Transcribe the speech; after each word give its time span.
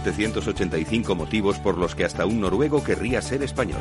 1785 0.00 1.14
motivos 1.14 1.58
por 1.58 1.78
los 1.78 1.94
que 1.94 2.04
hasta 2.04 2.26
un 2.26 2.40
noruego 2.40 2.82
querría 2.82 3.22
ser 3.22 3.42
español. 3.42 3.80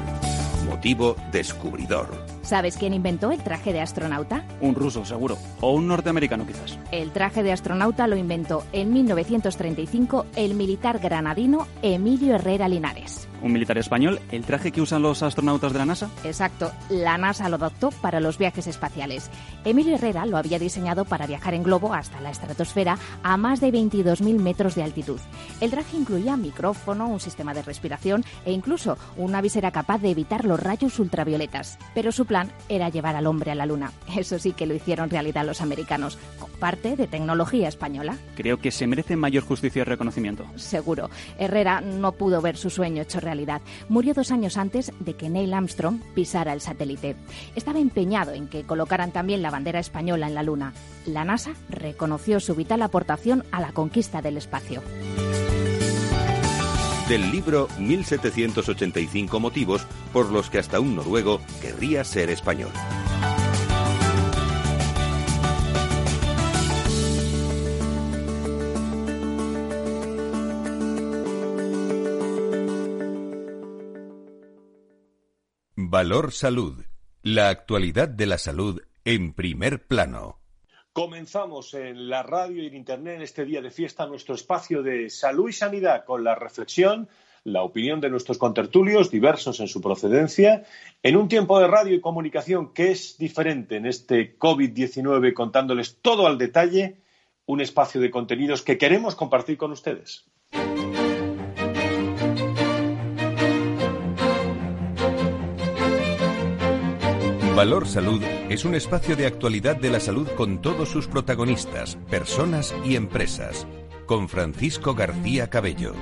Motivo 0.68 1.16
descubridor. 1.32 2.08
¿Sabes 2.42 2.78
quién 2.78 2.94
inventó 2.94 3.32
el 3.32 3.42
traje 3.42 3.74
de 3.74 3.82
astronauta? 3.82 4.46
Un 4.62 4.76
ruso, 4.76 5.06
seguro. 5.06 5.38
O 5.62 5.74
un 5.74 5.88
norteamericano, 5.88 6.46
quizás. 6.46 6.78
El 6.92 7.12
traje 7.12 7.44
de 7.44 7.52
astronauta 7.52 8.08
lo 8.08 8.16
inventó 8.16 8.64
en 8.74 8.94
1935 8.94 10.26
el 10.36 10.56
militar 10.56 11.00
granadino 11.00 11.68
Emilio 11.82 12.36
Herrera 12.36 12.68
Linares. 12.68 13.28
¿Un 13.44 13.52
militar 13.52 13.78
español? 13.78 14.22
¿El 14.32 14.46
traje 14.46 14.72
que 14.72 14.80
usan 14.80 15.02
los 15.02 15.22
astronautas 15.22 15.74
de 15.74 15.80
la 15.80 15.86
NASA? 15.86 16.10
Exacto. 16.24 16.72
La 16.90 17.18
NASA 17.18 17.50
lo 17.50 17.58
adoptó 17.58 17.92
para 17.92 18.22
los 18.22 18.38
viajes 18.38 18.68
espaciales. 18.68 19.30
Emilio 19.66 19.96
Herrera 19.96 20.26
lo 20.26 20.38
había 20.38 20.60
diseñado 20.60 21.04
para 21.04 21.28
viajar 21.28 21.54
en 21.54 21.64
globo 21.64 21.94
hasta 21.94 22.22
la 22.22 22.30
estratosfera 22.32 22.98
a 23.22 23.36
más 23.36 23.60
de 23.60 23.74
22.000 23.74 24.40
metros 24.40 24.76
de 24.76 24.84
altitud. 24.84 25.20
El 25.60 25.72
traje 25.72 25.98
incluía 25.98 26.38
micrófono, 26.38 27.10
un 27.10 27.20
sistema 27.20 27.54
de 27.54 27.64
respiración 27.64 28.24
e 28.46 28.54
incluso 28.54 28.98
una 29.18 29.42
visera 29.42 29.72
capaz 29.72 29.98
de 29.98 30.12
evitar 30.12 30.46
los 30.46 30.62
rayos 30.62 30.98
ultravioletas. 31.00 31.78
Pero 31.94 32.14
su 32.14 32.26
plan 32.26 32.50
era 32.70 32.88
llevar 32.88 33.18
al 33.18 33.28
hombre 33.28 33.52
a 33.52 33.56
la 33.56 33.66
Luna. 33.66 33.92
Eso 34.18 34.40
sí 34.40 34.54
que 34.54 34.68
lo 34.68 34.74
hicieron 34.74 35.10
realidad 35.10 35.46
los 35.46 35.60
americanos, 35.60 36.18
con 36.40 36.50
parte 36.52 36.96
de 36.96 37.08
tecnología 37.08 37.68
española. 37.68 38.18
Creo 38.38 38.60
que 38.60 38.72
se 38.72 38.88
merece 38.88 39.18
mayor 39.18 39.44
justicia 39.44 39.82
y 39.82 39.84
reconocimiento. 39.84 40.46
Seguro. 40.56 41.10
Herrera 41.38 41.82
no 41.82 42.14
pudo 42.14 42.42
ver 42.42 42.56
su 42.56 42.70
sueño 42.70 43.02
hecho 43.02 43.20
realidad 43.20 43.33
Murió 43.90 44.14
dos 44.14 44.32
años 44.32 44.58
antes 44.58 44.92
de 45.00 45.16
que 45.16 45.30
Neil 45.30 45.54
Armstrong 45.54 46.00
pisara 46.14 46.54
el 46.54 46.62
satélite. 46.62 47.16
Estaba 47.56 47.80
empeñado 47.80 48.34
en 48.34 48.48
que 48.48 48.64
colocaran 48.64 49.12
también 49.12 49.42
la 49.42 49.52
bandera 49.52 49.80
española 49.80 50.28
en 50.28 50.36
la 50.36 50.44
Luna. 50.44 50.74
La 51.06 51.26
NASA 51.26 51.54
reconoció 51.70 52.40
su 52.40 52.56
vital 52.56 52.82
aportación 52.82 53.44
a 53.52 53.62
la 53.62 53.72
conquista 53.72 54.22
del 54.22 54.38
espacio. 54.38 54.82
Del 57.10 57.32
libro 57.32 57.68
1785 57.80 59.40
motivos 59.40 59.86
por 60.14 60.32
los 60.32 60.50
que 60.50 60.60
hasta 60.60 60.80
un 60.80 60.96
noruego 60.96 61.42
querría 61.62 62.04
ser 62.04 62.30
español. 62.30 62.72
Valor 75.90 76.32
Salud. 76.32 76.84
La 77.24 77.50
actualidad 77.50 78.08
de 78.08 78.26
la 78.26 78.38
salud 78.38 78.82
en 79.06 79.34
primer 79.34 79.86
plano. 79.86 80.40
Comenzamos 80.94 81.74
en 81.74 82.10
la 82.10 82.24
radio 82.24 82.64
y 82.64 82.68
en 82.68 82.76
Internet 82.76 83.16
en 83.16 83.22
este 83.24 83.46
día 83.46 83.62
de 83.62 83.72
fiesta 83.72 84.06
nuestro 84.06 84.36
espacio 84.36 84.82
de 84.84 85.10
salud 85.10 85.50
y 85.50 85.54
sanidad 85.54 86.06
con 86.06 86.24
la 86.24 86.36
reflexión, 86.36 87.10
la 87.44 87.64
opinión 87.64 88.00
de 88.00 88.10
nuestros 88.10 88.38
contertulios, 88.38 89.12
diversos 89.12 89.60
en 89.60 89.68
su 89.68 89.82
procedencia, 89.82 90.64
en 91.02 91.18
un 91.18 91.28
tiempo 91.28 91.60
de 91.60 91.68
radio 91.68 91.96
y 91.96 92.02
comunicación 92.02 92.74
que 92.74 92.92
es 92.92 93.18
diferente 93.18 93.76
en 93.76 93.86
este 93.86 94.38
COVID-19, 94.38 95.34
contándoles 95.34 95.98
todo 96.02 96.28
al 96.28 96.38
detalle, 96.38 96.98
un 97.46 97.62
espacio 97.62 98.00
de 98.00 98.12
contenidos 98.12 98.62
que 98.62 98.78
queremos 98.78 99.16
compartir 99.16 99.58
con 99.58 99.72
ustedes. 99.72 100.26
Valor 107.56 107.88
Salud 107.88 108.20
es 108.50 108.66
un 108.66 108.74
espacio 108.74 109.16
de 109.16 109.28
actualidad 109.28 109.76
de 109.76 109.92
la 109.92 110.00
salud 110.00 110.28
con 110.36 110.60
todos 110.60 110.90
sus 110.90 111.08
protagonistas, 111.08 111.98
personas 112.10 112.74
y 112.84 112.96
empresas. 112.96 113.68
Con 114.08 114.28
Francisco 114.28 114.96
García 114.96 115.52
Cabello. 115.52 115.94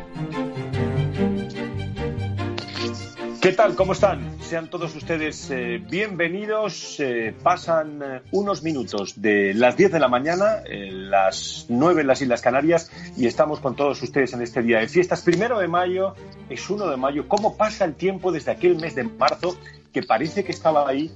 ¿Qué 3.42 3.52
tal? 3.52 3.76
¿Cómo 3.76 3.92
están? 3.92 4.40
Sean 4.40 4.70
todos 4.70 4.96
ustedes 4.96 5.52
eh, 5.52 5.84
bienvenidos. 5.90 6.98
Eh, 7.02 7.36
pasan 7.44 8.02
eh, 8.02 8.22
unos 8.32 8.64
minutos 8.64 9.22
de 9.22 9.54
las 9.54 9.76
10 9.76 9.92
de 9.92 10.00
la 10.00 10.08
mañana, 10.08 10.64
las 10.70 11.66
9 11.68 12.02
en 12.02 12.08
las 12.08 12.22
Islas 12.22 12.42
Canarias, 12.42 12.90
y 13.18 13.26
estamos 13.26 13.60
con 13.60 13.76
todos 13.76 14.02
ustedes 14.02 14.32
en 14.32 14.42
este 14.42 14.62
día 14.62 14.80
de 14.80 14.88
fiestas. 14.88 15.22
Primero 15.22 15.60
de 15.60 15.68
mayo, 15.68 16.16
es 16.50 16.70
1 16.70 16.88
de 16.88 16.96
mayo. 16.96 17.28
¿Cómo 17.28 17.58
pasa 17.58 17.84
el 17.84 17.96
tiempo 17.96 18.32
desde 18.32 18.52
aquel 18.52 18.78
mes 18.78 18.96
de 18.96 19.04
marzo 19.04 19.58
que 19.92 20.04
parece 20.04 20.44
que 20.44 20.52
estaba 20.52 20.88
ahí 20.88 21.12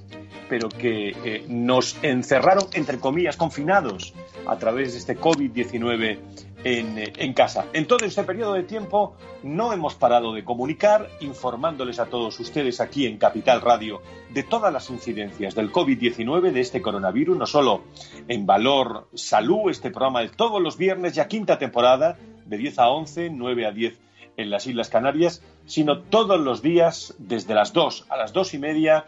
pero 0.48 0.68
que 0.68 1.10
eh, 1.24 1.44
nos 1.48 1.96
encerraron, 2.02 2.64
entre 2.72 2.98
comillas, 2.98 3.36
confinados 3.36 4.14
a 4.46 4.56
través 4.56 4.92
de 4.92 4.98
este 4.98 5.18
COVID-19 5.18 6.18
en, 6.64 6.98
eh, 6.98 7.12
en, 7.16 7.32
casa. 7.32 7.66
En 7.72 7.86
todo 7.86 8.04
este 8.04 8.22
periodo 8.24 8.54
de 8.54 8.62
tiempo 8.62 9.16
no 9.42 9.72
hemos 9.72 9.94
parado 9.94 10.32
de 10.32 10.44
comunicar, 10.44 11.08
informándoles 11.20 11.98
a 11.98 12.06
todos 12.06 12.38
ustedes 12.40 12.80
aquí 12.80 13.06
en 13.06 13.18
Capital 13.18 13.60
Radio 13.60 14.02
de 14.30 14.42
todas 14.42 14.72
las 14.72 14.90
incidencias 14.90 15.54
del 15.54 15.72
COVID-19, 15.72 16.52
de 16.52 16.60
este 16.60 16.82
coronavirus, 16.82 17.36
no 17.36 17.46
solo 17.46 17.82
en 18.28 18.46
Valor 18.46 19.08
Salud, 19.14 19.70
este 19.70 19.90
programa 19.90 20.20
de 20.20 20.28
todos 20.28 20.60
los 20.60 20.76
viernes, 20.76 21.14
ya 21.14 21.28
quinta 21.28 21.58
temporada, 21.58 22.18
de 22.44 22.58
10 22.58 22.78
a 22.78 22.88
11, 22.88 23.30
9 23.30 23.66
a 23.66 23.70
10 23.72 23.98
en 24.36 24.50
las 24.50 24.66
Islas 24.66 24.88
Canarias, 24.88 25.42
sino 25.66 26.00
todos 26.00 26.40
los 26.40 26.62
días, 26.62 27.14
desde 27.18 27.54
las 27.54 27.72
2 27.72 28.06
a 28.08 28.16
las 28.16 28.32
2 28.32 28.54
y 28.54 28.58
media, 28.58 29.06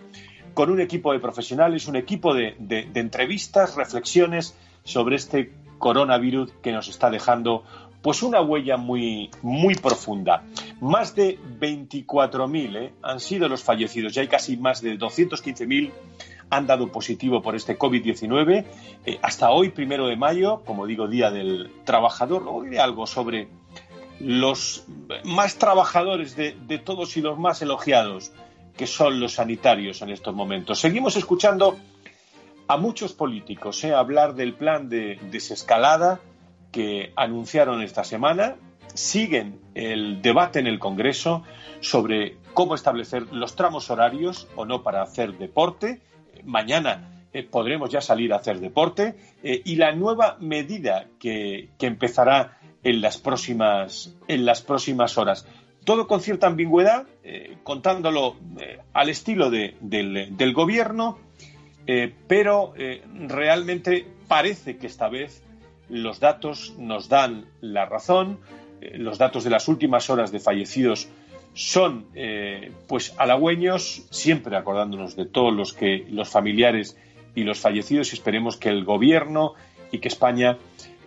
con 0.58 0.70
un 0.70 0.80
equipo 0.80 1.12
de 1.12 1.20
profesionales, 1.20 1.86
un 1.86 1.94
equipo 1.94 2.34
de, 2.34 2.56
entrevistas, 2.94 3.76
reflexiones 3.76 4.56
sobre 4.82 5.14
este 5.14 5.52
coronavirus 5.78 6.50
que 6.60 6.72
nos 6.72 6.88
está 6.88 7.10
dejando 7.10 7.62
pues 8.02 8.24
una 8.24 8.40
huella 8.40 8.76
muy, 8.76 9.30
muy 9.42 9.76
profunda. 9.76 10.42
Más 10.80 11.14
de 11.14 11.38
24.000 11.38 12.76
¿eh? 12.76 12.92
han 13.02 13.20
sido 13.20 13.48
los 13.48 13.62
fallecidos, 13.62 14.12
ya 14.12 14.22
hay 14.22 14.26
casi 14.26 14.56
más 14.56 14.82
de 14.82 14.98
215.000 14.98 15.92
han 16.50 16.66
dado 16.66 16.90
positivo 16.90 17.40
por 17.40 17.54
este 17.54 17.78
COVID-19. 17.78 18.64
Eh, 19.06 19.18
hasta 19.22 19.50
hoy, 19.50 19.68
primero 19.68 20.08
de 20.08 20.16
mayo, 20.16 20.64
como 20.64 20.86
digo, 20.86 21.06
Día 21.06 21.30
del 21.30 21.70
Trabajador, 21.84 22.42
luego 22.42 22.64
diré 22.64 22.80
algo 22.80 23.06
sobre 23.06 23.46
los 24.18 24.84
más 25.22 25.54
trabajadores 25.54 26.34
de, 26.34 26.56
de 26.66 26.78
todos 26.80 27.16
y 27.16 27.20
los 27.20 27.38
más 27.38 27.62
elogiados 27.62 28.32
que 28.78 28.86
son 28.86 29.18
los 29.20 29.34
sanitarios 29.34 30.00
en 30.00 30.10
estos 30.10 30.34
momentos. 30.34 30.78
Seguimos 30.78 31.16
escuchando 31.16 31.76
a 32.68 32.76
muchos 32.76 33.12
políticos 33.12 33.82
¿eh? 33.82 33.92
hablar 33.92 34.34
del 34.34 34.54
plan 34.54 34.88
de 34.88 35.18
desescalada 35.30 36.20
que 36.70 37.12
anunciaron 37.16 37.82
esta 37.82 38.04
semana. 38.04 38.54
Siguen 38.94 39.60
el 39.74 40.22
debate 40.22 40.60
en 40.60 40.68
el 40.68 40.78
Congreso 40.78 41.42
sobre 41.80 42.36
cómo 42.54 42.76
establecer 42.76 43.32
los 43.32 43.56
tramos 43.56 43.90
horarios 43.90 44.46
o 44.54 44.64
no 44.64 44.82
para 44.84 45.02
hacer 45.02 45.36
deporte. 45.36 46.00
Mañana 46.44 47.26
eh, 47.32 47.42
podremos 47.42 47.90
ya 47.90 48.00
salir 48.00 48.32
a 48.32 48.36
hacer 48.36 48.60
deporte 48.60 49.16
eh, 49.42 49.60
y 49.64 49.74
la 49.74 49.92
nueva 49.92 50.36
medida 50.38 51.06
que, 51.18 51.70
que 51.78 51.86
empezará 51.86 52.58
en 52.84 53.00
las 53.00 53.18
próximas 53.18 54.14
en 54.28 54.44
las 54.44 54.62
próximas 54.62 55.18
horas 55.18 55.46
todo 55.88 56.06
con 56.06 56.20
cierta 56.20 56.48
ambigüedad, 56.48 57.06
eh, 57.24 57.56
contándolo 57.62 58.36
eh, 58.60 58.78
al 58.92 59.08
estilo 59.08 59.48
del, 59.48 60.52
gobierno, 60.52 61.18
eh, 61.86 62.12
pero 62.26 62.74
realmente 63.26 64.06
parece 64.28 64.76
que 64.76 64.86
esta 64.86 65.08
vez 65.08 65.42
los 65.88 66.20
datos 66.20 66.74
nos 66.76 67.08
dan 67.08 67.46
la 67.62 67.86
razón, 67.86 68.38
los 68.82 69.16
datos 69.16 69.44
de 69.44 69.48
las 69.48 69.66
últimas 69.66 70.10
horas 70.10 70.30
de 70.30 70.40
fallecidos 70.40 71.08
son 71.54 72.04
pues 72.86 73.14
halagüeños, 73.16 74.02
siempre 74.10 74.58
acordándonos 74.58 75.16
de 75.16 75.24
todos 75.24 75.54
los 75.54 75.72
que 75.72 76.04
los 76.10 76.28
familiares 76.28 76.98
y 77.34 77.44
los 77.44 77.60
fallecidos 77.60 78.12
y 78.12 78.16
esperemos 78.16 78.58
que 78.58 78.68
el 78.68 78.84
gobierno 78.84 79.54
y 79.90 80.00
que 80.00 80.08
España 80.08 80.58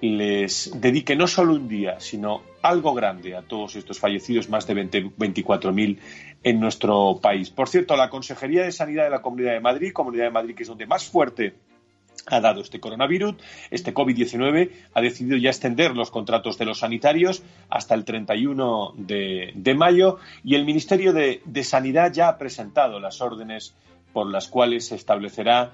les 0.02 0.72
dedique 0.80 1.16
no 1.16 1.28
solo 1.28 1.54
un 1.54 1.68
día, 1.68 2.00
sino 2.00 2.42
algo 2.62 2.94
grande 2.94 3.36
a 3.36 3.44
todos 3.44 3.76
estos 3.76 4.00
fallecidos, 4.00 4.50
más 4.50 4.66
de 4.68 4.76
24.000 4.76 5.98
en 6.44 6.60
nuestro 6.60 7.20
país. 7.22 7.50
Por 7.50 7.70
cierto, 7.70 7.96
la 7.96 8.10
Consejería 8.10 8.64
de 8.64 8.72
Sanidad 8.72 9.04
de 9.04 9.12
la 9.12 9.22
Comunidad 9.22 9.54
de 9.54 9.60
Madrid, 9.60 9.94
Comunidad 9.94 10.26
de 10.26 10.32
Madrid 10.32 10.56
que 10.56 10.64
es 10.64 10.70
donde 10.70 10.88
más 10.88 11.06
fuerte 11.06 11.54
ha 12.28 12.40
dado 12.40 12.62
este 12.62 12.80
coronavirus, 12.80 13.36
este 13.72 13.94
COVID-19, 13.94 14.72
ha 14.94 15.02
decidido 15.02 15.38
ya 15.38 15.50
extender 15.50 15.96
los 15.96 16.12
contratos 16.12 16.58
de 16.58 16.66
los 16.66 16.80
sanitarios 16.80 17.44
hasta 17.70 17.96
el 17.96 18.06
31 18.06 18.94
de, 18.96 19.52
de 19.56 19.74
mayo 19.74 20.18
y 20.44 20.56
el 20.56 20.66
Ministerio 20.66 21.14
de, 21.14 21.42
de 21.46 21.64
Sanidad 21.64 22.14
ya 22.14 22.28
ha 22.28 22.38
presentado 22.38 23.00
las 23.00 23.22
órdenes 23.22 23.74
por 24.14 24.30
las 24.30 24.48
cuales 24.48 24.88
se 24.88 24.96
establecerá 24.96 25.72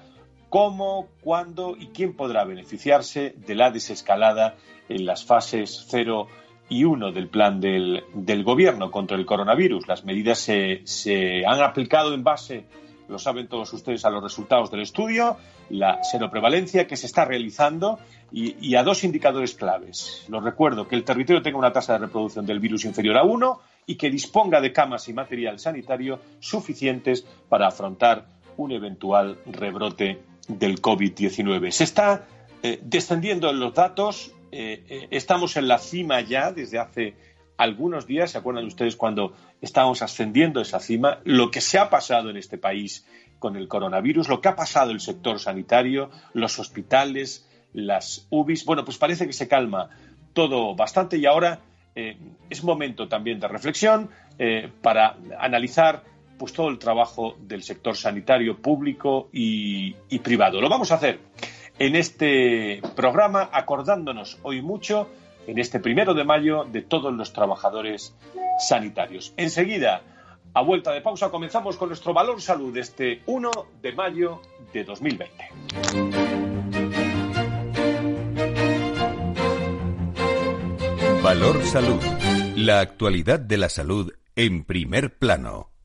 cómo, 0.48 1.08
cuándo 1.20 1.76
y 1.78 1.88
quién 1.88 2.14
podrá 2.14 2.44
beneficiarse 2.44 3.34
de 3.36 3.54
la 3.54 3.70
desescalada 3.70 4.56
en 4.88 5.04
las 5.04 5.24
fases 5.24 5.86
0 5.88 6.26
y 6.68 6.84
1 6.84 7.12
del 7.12 7.28
plan 7.28 7.60
del, 7.60 8.04
Gobierno 8.44 8.90
contra 8.90 9.16
el 9.16 9.26
coronavirus. 9.26 9.88
Las 9.88 10.04
medidas 10.04 10.38
se, 10.38 11.44
han 11.46 11.62
aplicado 11.62 12.14
en 12.14 12.24
base 12.24 12.64
lo 13.08 13.18
saben 13.18 13.48
todos 13.48 13.72
ustedes, 13.72 14.04
a 14.04 14.10
los 14.10 14.22
resultados 14.22 14.70
del 14.70 14.82
estudio, 14.82 15.38
la 15.70 16.02
seroprevalencia 16.04 16.86
que 16.86 16.94
se 16.94 17.06
está 17.06 17.24
realizando 17.24 17.98
y, 18.30 18.74
a 18.74 18.82
dos 18.82 19.02
indicadores 19.02 19.54
claves. 19.54 20.26
Los 20.28 20.44
recuerdo, 20.44 20.86
que 20.86 20.94
el 20.94 21.04
territorio 21.04 21.40
tenga 21.40 21.56
una 21.56 21.72
tasa 21.72 21.94
de 21.94 22.00
reproducción 22.00 22.44
del 22.44 22.60
virus 22.60 22.84
inferior 22.84 23.16
a 23.16 23.22
1 23.22 23.60
y 23.86 23.96
que 23.96 24.10
disponga 24.10 24.60
de 24.60 24.74
camas 24.74 25.08
y 25.08 25.14
material 25.14 25.58
sanitario 25.58 26.20
suficientes 26.38 27.26
para 27.48 27.68
afrontar 27.68 28.26
un 28.58 28.72
eventual 28.72 29.38
rebrote 29.46 30.20
del 30.48 30.80
COVID-19. 30.80 31.70
Se 31.70 31.84
está 31.84 32.26
eh, 32.62 32.80
descendiendo 32.82 33.50
en 33.50 33.60
los 33.60 33.74
datos, 33.74 34.32
eh, 34.50 34.82
eh, 34.88 35.08
estamos 35.10 35.56
en 35.56 35.68
la 35.68 35.78
cima 35.78 36.20
ya 36.22 36.50
desde 36.50 36.78
hace 36.78 37.14
algunos 37.56 38.06
días, 38.06 38.30
¿se 38.30 38.38
acuerdan 38.38 38.66
ustedes 38.66 38.96
cuando 38.96 39.34
estábamos 39.60 40.02
ascendiendo 40.02 40.60
esa 40.60 40.80
cima? 40.80 41.20
Lo 41.24 41.50
que 41.50 41.60
se 41.60 41.78
ha 41.78 41.90
pasado 41.90 42.30
en 42.30 42.36
este 42.36 42.56
país 42.56 43.06
con 43.38 43.56
el 43.56 43.68
coronavirus, 43.68 44.28
lo 44.28 44.40
que 44.40 44.48
ha 44.48 44.56
pasado 44.56 44.90
el 44.90 45.00
sector 45.00 45.38
sanitario, 45.38 46.10
los 46.32 46.58
hospitales, 46.58 47.48
las 47.72 48.26
UBIs. 48.30 48.64
Bueno, 48.64 48.84
pues 48.84 48.98
parece 48.98 49.26
que 49.26 49.32
se 49.32 49.46
calma 49.46 49.90
todo 50.32 50.74
bastante 50.74 51.18
y 51.18 51.26
ahora 51.26 51.60
es 52.48 52.62
momento 52.62 53.08
también 53.08 53.40
de 53.40 53.48
reflexión 53.48 54.08
para 54.82 55.16
analizar 55.40 56.04
pues 56.38 56.52
todo 56.52 56.68
el 56.68 56.78
trabajo 56.78 57.36
del 57.40 57.62
sector 57.62 57.96
sanitario 57.96 58.56
público 58.56 59.28
y 59.32 60.18
privado. 60.20 60.60
Lo 60.60 60.68
vamos 60.68 60.92
a 60.92 60.96
hacer 60.96 61.18
en 61.78 61.96
este 61.96 62.80
programa 62.96 63.50
acordándonos 63.52 64.38
hoy 64.42 64.62
mucho 64.62 65.08
en 65.46 65.58
este 65.58 65.80
primero 65.80 66.14
de 66.14 66.24
mayo 66.24 66.64
de 66.64 66.82
todos 66.82 67.12
los 67.14 67.32
trabajadores 67.32 68.14
sanitarios. 68.58 69.32
Enseguida, 69.36 70.02
a 70.52 70.62
vuelta 70.62 70.92
de 70.92 71.00
pausa, 71.00 71.30
comenzamos 71.30 71.76
con 71.76 71.88
nuestro 71.88 72.12
valor 72.12 72.40
salud 72.42 72.76
este 72.76 73.22
1 73.26 73.50
de 73.80 73.92
mayo 73.92 74.42
de 74.72 74.84
2020. 74.84 75.34
Valor 81.22 81.62
Salud. 81.64 82.02
La 82.56 82.80
actualidad 82.80 83.38
de 83.38 83.56
la 83.56 83.68
salud 83.68 84.12
en 84.34 84.64
primer 84.64 85.18
plano. 85.18 85.77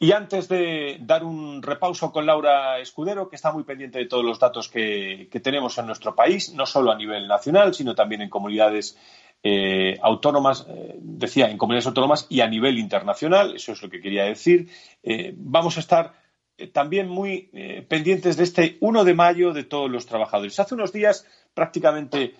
Y 0.00 0.12
antes 0.12 0.48
de 0.48 0.98
dar 1.00 1.24
un 1.24 1.60
repauso 1.60 2.12
con 2.12 2.24
Laura 2.24 2.78
Escudero, 2.78 3.28
que 3.28 3.34
está 3.34 3.50
muy 3.50 3.64
pendiente 3.64 3.98
de 3.98 4.06
todos 4.06 4.24
los 4.24 4.38
datos 4.38 4.68
que, 4.68 5.28
tenemos 5.42 5.76
en 5.78 5.86
nuestro 5.86 6.14
país, 6.14 6.54
no 6.54 6.66
solo 6.66 6.92
a 6.92 6.96
nivel 6.96 7.26
nacional, 7.26 7.74
sino 7.74 7.96
también 7.96 8.22
en 8.22 8.30
comunidades 8.30 8.96
eh, 9.42 9.98
autónomas, 10.00 10.66
eh, 10.68 10.94
decía, 11.00 11.50
en 11.50 11.58
comunidades 11.58 11.88
autónomas 11.88 12.26
y 12.28 12.42
a 12.42 12.46
nivel 12.46 12.78
internacional, 12.78 13.56
eso 13.56 13.72
es 13.72 13.82
lo 13.82 13.90
que 13.90 14.00
quería 14.00 14.24
decir. 14.24 14.70
Eh, 15.02 15.34
vamos 15.36 15.76
a 15.76 15.80
estar 15.80 16.14
también 16.72 17.08
muy 17.08 17.50
pendientes 17.88 18.36
de 18.36 18.42
este 18.42 18.78
1 18.80 19.04
de 19.04 19.14
mayo 19.14 19.52
de 19.52 19.62
todos 19.62 19.88
los 19.88 20.06
trabajadores. 20.06 20.58
Hace 20.58 20.74
unos 20.74 20.92
días, 20.92 21.24
prácticamente 21.54 22.34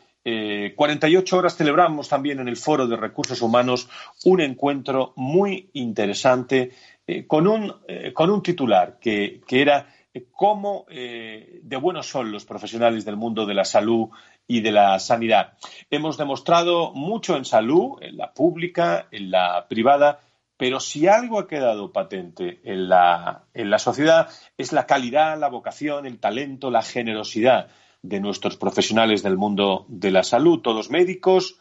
48 0.75 1.37
horas, 1.37 1.57
celebramos 1.57 2.09
también 2.09 2.41
en 2.41 2.49
el 2.49 2.57
Foro 2.57 2.87
de 2.87 2.97
Recursos 2.97 3.41
Humanos 3.43 3.89
un 4.25 4.41
encuentro 4.41 5.13
muy 5.17 5.71
interesante 5.75 6.73
eh, 7.07 7.27
con, 7.27 7.47
un, 7.47 7.75
eh, 7.89 8.13
con, 8.13 8.31
un, 8.31 8.43
titular 8.43 8.99
que, 9.01 9.41
era 9.51 9.87
eh, 10.13 10.27
cómo 10.31 10.85
de 10.89 11.77
buenos 11.81 12.07
son 12.07 12.31
los 12.31 12.45
profesionales 12.45 13.07
del 13.07 13.17
mundo 13.17 13.47
de 13.47 13.55
la 13.55 13.65
salud 13.65 14.11
y 14.47 14.61
de 14.61 14.73
la 14.73 14.99
sanidad. 14.99 15.55
Hemos 15.91 16.19
demostrado 16.19 16.93
mucho 16.93 17.37
en 17.37 17.47
salud, 17.47 17.97
en 18.03 18.19
la 18.19 18.35
pública, 18.35 19.09
en 19.11 19.31
la 19.31 19.67
privada, 19.69 20.21
pero 20.59 20.81
si 20.81 21.07
algo 21.07 21.39
ha 21.39 21.49
quedado 21.49 21.93
patente 21.93 22.61
en 22.65 22.91
la, 22.91 23.45
en 23.55 23.71
la 23.71 23.79
sociedad 23.79 24.29
es 24.59 24.73
la 24.73 24.87
calidad, 24.87 25.39
la 25.39 25.49
vocación, 25.49 26.05
el 26.05 26.19
talento, 26.19 26.71
la 26.71 26.83
generosidad 26.83 27.69
de 28.03 28.21
nuestros 28.21 28.57
profesionales 28.57 29.23
del 29.23 29.37
mundo 29.37 29.87
de 29.89 30.11
la 30.11 30.23
salud, 30.23 30.61
todos 30.61 30.91
médicos, 30.91 31.59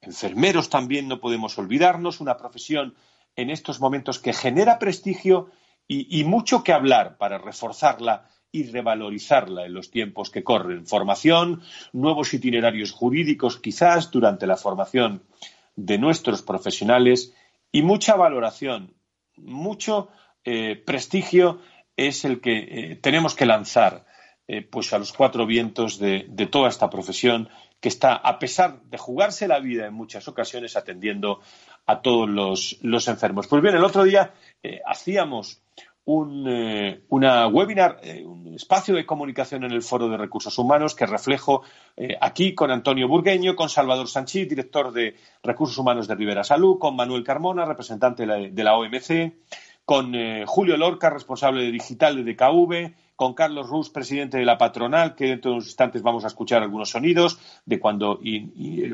enfermeros 0.00 0.68
también, 0.68 1.08
no 1.08 1.20
podemos 1.20 1.58
olvidarnos, 1.58 2.20
una 2.20 2.36
profesión 2.36 2.94
en 3.36 3.50
estos 3.50 3.80
momentos 3.80 4.18
que 4.18 4.32
genera 4.32 4.78
prestigio 4.78 5.50
y, 5.90 6.22
mucho 6.24 6.62
que 6.62 6.74
hablar 6.74 7.16
para 7.16 7.38
reforzarla 7.38 8.28
y 8.52 8.64
revalorizarla 8.64 9.64
en 9.64 9.72
los 9.72 9.90
tiempos 9.90 10.28
que 10.28 10.44
corren. 10.44 10.86
Formación, 10.86 11.62
nuevos 11.92 12.34
itinerarios 12.34 12.92
jurídicos 12.92 13.58
quizás 13.58 14.10
durante 14.10 14.46
la 14.46 14.56
formación 14.56 15.22
de 15.76 15.96
nuestros 15.96 16.42
profesionales 16.42 17.34
y 17.72 17.82
mucha 17.82 18.16
valoración, 18.16 18.94
mucho 19.36 20.10
eh, 20.44 20.76
prestigio 20.76 21.60
es 21.96 22.24
el 22.26 22.40
que 22.40 22.58
eh, 22.58 22.96
tenemos 22.96 23.34
que 23.34 23.46
lanzar 23.46 24.04
eh, 24.50 24.62
pues 24.62 24.94
a 24.94 24.98
los 24.98 25.12
cuatro 25.12 25.44
vientos 25.44 25.98
de, 25.98 26.24
toda 26.50 26.70
esta 26.70 26.88
profesión 26.88 27.50
que 27.80 27.90
está, 27.90 28.14
a 28.14 28.38
pesar 28.38 28.80
de 28.84 28.96
jugarse 28.96 29.46
la 29.46 29.60
vida 29.60 29.86
en 29.86 29.92
muchas 29.92 30.26
ocasiones, 30.26 30.74
atendiendo 30.74 31.40
a 31.84 32.00
todos 32.00 32.26
los, 32.82 33.08
enfermos. 33.08 33.46
Pues 33.46 33.60
bien, 33.60 33.76
el 33.76 33.84
otro 33.84 34.04
día 34.04 34.32
eh, 34.62 34.80
hacíamos 34.86 35.60
un 36.06 36.48
eh, 36.48 37.02
una 37.10 37.46
webinar, 37.48 38.00
un 38.24 38.54
espacio 38.54 38.94
de 38.94 39.04
comunicación 39.04 39.64
en 39.64 39.72
el 39.72 39.82
Foro 39.82 40.08
de 40.08 40.16
Recursos 40.16 40.56
Humanos 40.56 40.94
que 40.94 41.04
reflejo 41.04 41.62
aquí 42.18 42.54
con 42.54 42.70
Antonio 42.70 43.06
Burgueño, 43.06 43.54
con 43.54 43.68
Salvador 43.68 44.08
Sanchís, 44.08 44.48
director 44.48 44.90
de 44.90 45.14
Recursos 45.42 45.76
Humanos 45.76 46.08
de 46.08 46.14
Rivera 46.14 46.42
Salud, 46.42 46.78
con 46.78 46.96
Manuel 46.96 47.22
Carmona, 47.22 47.66
representante 47.66 48.24
de 48.24 48.64
la, 48.64 48.78
OMC, 48.78 49.34
con 49.88 50.12
Julio 50.44 50.76
Lorca, 50.76 51.08
responsable 51.08 51.62
de 51.62 51.72
digital 51.72 52.22
de 52.22 52.34
DKV, 52.34 52.92
con 53.16 53.32
Carlos 53.32 53.70
Rus, 53.70 53.88
presidente 53.88 54.36
de 54.36 54.44
la 54.44 54.58
patronal, 54.58 55.14
que 55.14 55.28
dentro 55.28 55.50
de 55.50 55.54
unos 55.54 55.66
instantes 55.68 56.02
vamos 56.02 56.24
a 56.24 56.26
escuchar 56.26 56.62
algunos 56.62 56.90
sonidos 56.90 57.38
de 57.64 57.80
cuando 57.80 58.20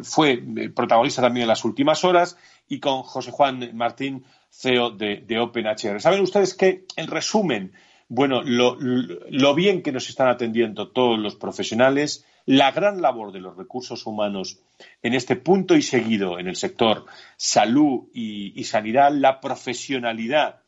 fue 0.04 0.40
protagonista 0.72 1.20
también 1.20 1.42
en 1.42 1.48
las 1.48 1.64
últimas 1.64 2.04
horas, 2.04 2.38
y 2.68 2.78
con 2.78 3.02
José 3.02 3.32
Juan 3.32 3.76
Martín, 3.76 4.24
CEO 4.50 4.90
de, 4.92 5.40
OpenHR. 5.40 6.00
Saben 6.00 6.20
ustedes 6.20 6.54
que, 6.54 6.84
en 6.94 7.08
resumen, 7.08 7.72
bueno, 8.08 8.42
lo, 8.44 9.54
bien 9.56 9.82
que 9.82 9.90
nos 9.90 10.08
están 10.08 10.28
atendiendo 10.28 10.92
todos 10.92 11.18
los 11.18 11.34
profesionales, 11.34 12.24
la 12.46 12.70
gran 12.70 13.02
labor 13.02 13.32
de 13.32 13.40
los 13.40 13.56
recursos 13.56 14.06
humanos 14.06 14.60
en 15.02 15.14
este 15.14 15.34
punto 15.34 15.74
y 15.74 15.82
seguido 15.82 16.38
en 16.38 16.46
el 16.46 16.54
sector 16.54 17.04
salud 17.36 18.04
y 18.12 18.62
sanidad, 18.62 19.10
la 19.10 19.40
profesionalidad 19.40 20.60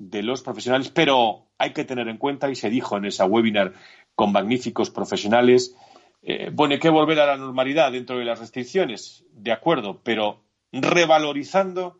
de 0.00 0.22
los 0.22 0.40
profesionales, 0.40 0.90
pero 0.90 1.46
hay 1.58 1.74
que 1.74 1.84
tener 1.84 2.08
en 2.08 2.16
cuenta, 2.16 2.50
y 2.50 2.56
se 2.56 2.70
dijo 2.70 2.96
en 2.96 3.04
esa 3.04 3.26
webinar 3.26 3.74
con 4.14 4.32
magníficos 4.32 4.90
profesionales, 4.90 5.76
eh, 6.22 6.50
bueno, 6.52 6.72
hay 6.72 6.80
que 6.80 6.88
volver 6.88 7.20
a 7.20 7.26
la 7.26 7.36
normalidad 7.36 7.92
dentro 7.92 8.18
de 8.18 8.24
las 8.24 8.40
restricciones, 8.40 9.24
de 9.32 9.52
acuerdo, 9.52 10.00
pero 10.02 10.40
revalorizando 10.72 11.98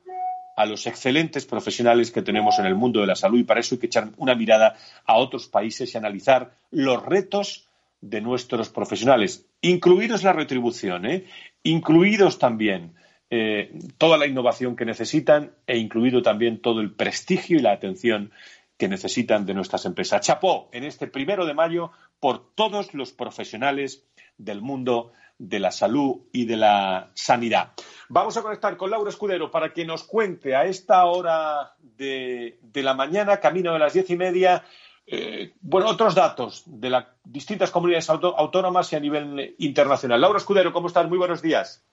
a 0.56 0.64
los 0.64 0.86
excelentes 0.86 1.44
profesionales 1.44 2.10
que 2.10 2.22
tenemos 2.22 2.58
en 2.58 2.66
el 2.66 2.74
mundo 2.74 3.00
de 3.00 3.06
la 3.06 3.16
salud 3.16 3.38
y 3.38 3.44
para 3.44 3.60
eso 3.60 3.74
hay 3.74 3.78
que 3.80 3.86
echar 3.86 4.08
una 4.16 4.34
mirada 4.34 4.76
a 5.04 5.16
otros 5.16 5.48
países 5.48 5.94
y 5.94 5.98
analizar 5.98 6.52
los 6.70 7.04
retos 7.04 7.68
de 8.00 8.22
nuestros 8.22 8.70
profesionales, 8.70 9.46
incluidos 9.60 10.22
la 10.22 10.32
retribución, 10.32 11.04
¿eh? 11.04 11.26
incluidos 11.62 12.38
también 12.38 12.94
eh, 13.30 13.78
toda 13.96 14.18
la 14.18 14.26
innovación 14.26 14.74
que 14.74 14.84
necesitan 14.84 15.52
e 15.66 15.78
incluido 15.78 16.20
también 16.20 16.60
todo 16.60 16.80
el 16.80 16.92
prestigio 16.92 17.58
y 17.58 17.62
la 17.62 17.72
atención 17.72 18.32
que 18.76 18.88
necesitan 18.88 19.46
de 19.46 19.54
nuestras 19.54 19.84
empresas. 19.84 20.26
Chapó 20.26 20.68
en 20.72 20.84
este 20.84 21.06
primero 21.06 21.46
de 21.46 21.54
mayo 21.54 21.92
por 22.18 22.54
todos 22.54 22.92
los 22.92 23.12
profesionales 23.12 24.04
del 24.36 24.62
mundo 24.62 25.12
de 25.38 25.60
la 25.60 25.70
salud 25.70 26.22
y 26.32 26.44
de 26.44 26.56
la 26.56 27.10
sanidad. 27.14 27.72
Vamos 28.08 28.36
a 28.36 28.42
conectar 28.42 28.76
con 28.76 28.90
Laura 28.90 29.10
Escudero 29.10 29.50
para 29.50 29.72
que 29.72 29.84
nos 29.84 30.04
cuente 30.04 30.56
a 30.56 30.64
esta 30.64 31.04
hora 31.04 31.74
de, 31.78 32.58
la 32.74 32.94
mañana, 32.94 33.38
camino 33.38 33.72
de 33.72 33.78
las 33.78 33.92
diez 33.92 34.10
y 34.10 34.16
media, 34.16 34.64
eh, 35.06 35.54
bueno, 35.60 35.88
otros 35.88 36.14
datos 36.14 36.64
de 36.66 36.90
las 36.90 37.06
distintas 37.24 37.70
comunidades 37.70 38.10
autónomas 38.10 38.92
y 38.92 38.96
a 38.96 39.00
nivel 39.00 39.54
internacional. 39.58 40.20
Laura 40.20 40.38
Escudero, 40.38 40.72
¿cómo 40.72 40.88
estás? 40.88 41.08
Muy 41.08 41.18
buenos 41.18 41.42
días. 41.42 41.84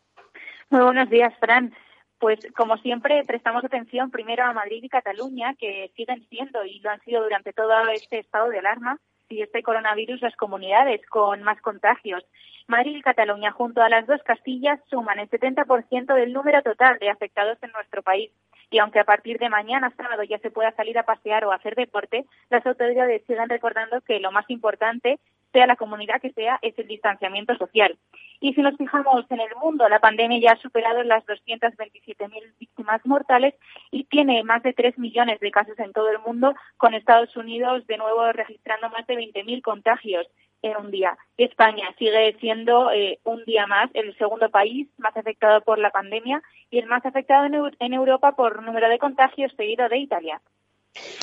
Muy 0.69 0.81
buenos 0.81 1.09
días, 1.09 1.33
Fran. 1.39 1.73
Pues 2.19 2.39
como 2.53 2.75
siempre 2.77 3.23
prestamos 3.25 3.63
atención 3.63 4.11
primero 4.11 4.43
a 4.43 4.51
Madrid 4.51 4.83
y 4.83 4.89
Cataluña, 4.89 5.55
que 5.57 5.91
siguen 5.95 6.27
siendo 6.27 6.65
y 6.65 6.79
lo 6.79 6.89
han 6.89 6.99
sido 7.01 7.23
durante 7.23 7.53
todo 7.53 7.71
este 7.87 8.19
estado 8.19 8.49
de 8.49 8.59
alarma 8.59 8.99
y 9.29 9.43
este 9.43 9.63
coronavirus 9.63 10.21
las 10.21 10.35
comunidades 10.35 11.05
con 11.07 11.41
más 11.43 11.61
contagios. 11.61 12.25
Madrid 12.67 12.97
y 12.97 13.01
Cataluña, 13.01 13.51
junto 13.51 13.81
a 13.81 13.87
las 13.87 14.07
dos 14.07 14.21
Castillas, 14.23 14.81
suman 14.89 15.19
el 15.19 15.29
70% 15.29 16.13
del 16.13 16.33
número 16.33 16.61
total 16.63 16.97
de 16.99 17.09
afectados 17.09 17.57
en 17.61 17.71
nuestro 17.71 18.03
país. 18.03 18.29
Y 18.69 18.79
aunque 18.79 18.99
a 18.99 19.05
partir 19.05 19.39
de 19.39 19.47
mañana 19.47 19.93
sábado 19.95 20.23
ya 20.23 20.37
se 20.39 20.51
pueda 20.51 20.73
salir 20.73 20.97
a 20.99 21.03
pasear 21.03 21.45
o 21.45 21.53
hacer 21.53 21.75
deporte, 21.75 22.25
las 22.49 22.65
autoridades 22.65 23.23
siguen 23.25 23.47
recordando 23.47 24.01
que 24.01 24.19
lo 24.19 24.33
más 24.33 24.49
importante 24.49 25.17
sea 25.51 25.67
la 25.67 25.75
comunidad 25.75 26.21
que 26.21 26.33
sea, 26.33 26.59
es 26.61 26.77
el 26.77 26.87
distanciamiento 26.87 27.55
social. 27.55 27.97
Y 28.39 28.53
si 28.53 28.61
nos 28.61 28.77
fijamos 28.77 29.25
en 29.31 29.39
el 29.39 29.55
mundo, 29.61 29.89
la 29.89 29.99
pandemia 29.99 30.39
ya 30.39 30.51
ha 30.51 30.61
superado 30.61 31.03
las 31.03 31.25
227.000 31.25 32.29
víctimas 32.59 33.05
mortales 33.05 33.55
y 33.91 34.03
tiene 34.03 34.43
más 34.43 34.61
de 34.63 34.73
3 34.73 34.97
millones 34.99 35.39
de 35.39 35.51
casos 35.51 35.77
en 35.79 35.91
todo 35.91 36.09
el 36.09 36.19
mundo, 36.19 36.53
con 36.77 36.93
Estados 36.93 37.35
Unidos 37.35 37.87
de 37.87 37.97
nuevo 37.97 38.31
registrando 38.31 38.89
más 38.89 39.07
de 39.07 39.15
20.000 39.15 39.61
contagios 39.61 40.27
en 40.61 40.77
un 40.77 40.91
día. 40.91 41.17
España 41.37 41.93
sigue 41.97 42.35
siendo 42.39 42.91
eh, 42.91 43.19
un 43.23 43.43
día 43.45 43.67
más 43.67 43.89
el 43.93 44.15
segundo 44.17 44.49
país 44.49 44.87
más 44.97 45.15
afectado 45.15 45.61
por 45.61 45.79
la 45.79 45.91
pandemia 45.91 46.41
y 46.69 46.79
el 46.79 46.87
más 46.87 47.05
afectado 47.05 47.45
en, 47.45 47.93
Europa 47.93 48.35
por 48.35 48.63
número 48.63 48.89
de 48.89 48.99
contagios, 48.99 49.53
seguido 49.55 49.87
de 49.89 49.97
Italia. 49.97 50.41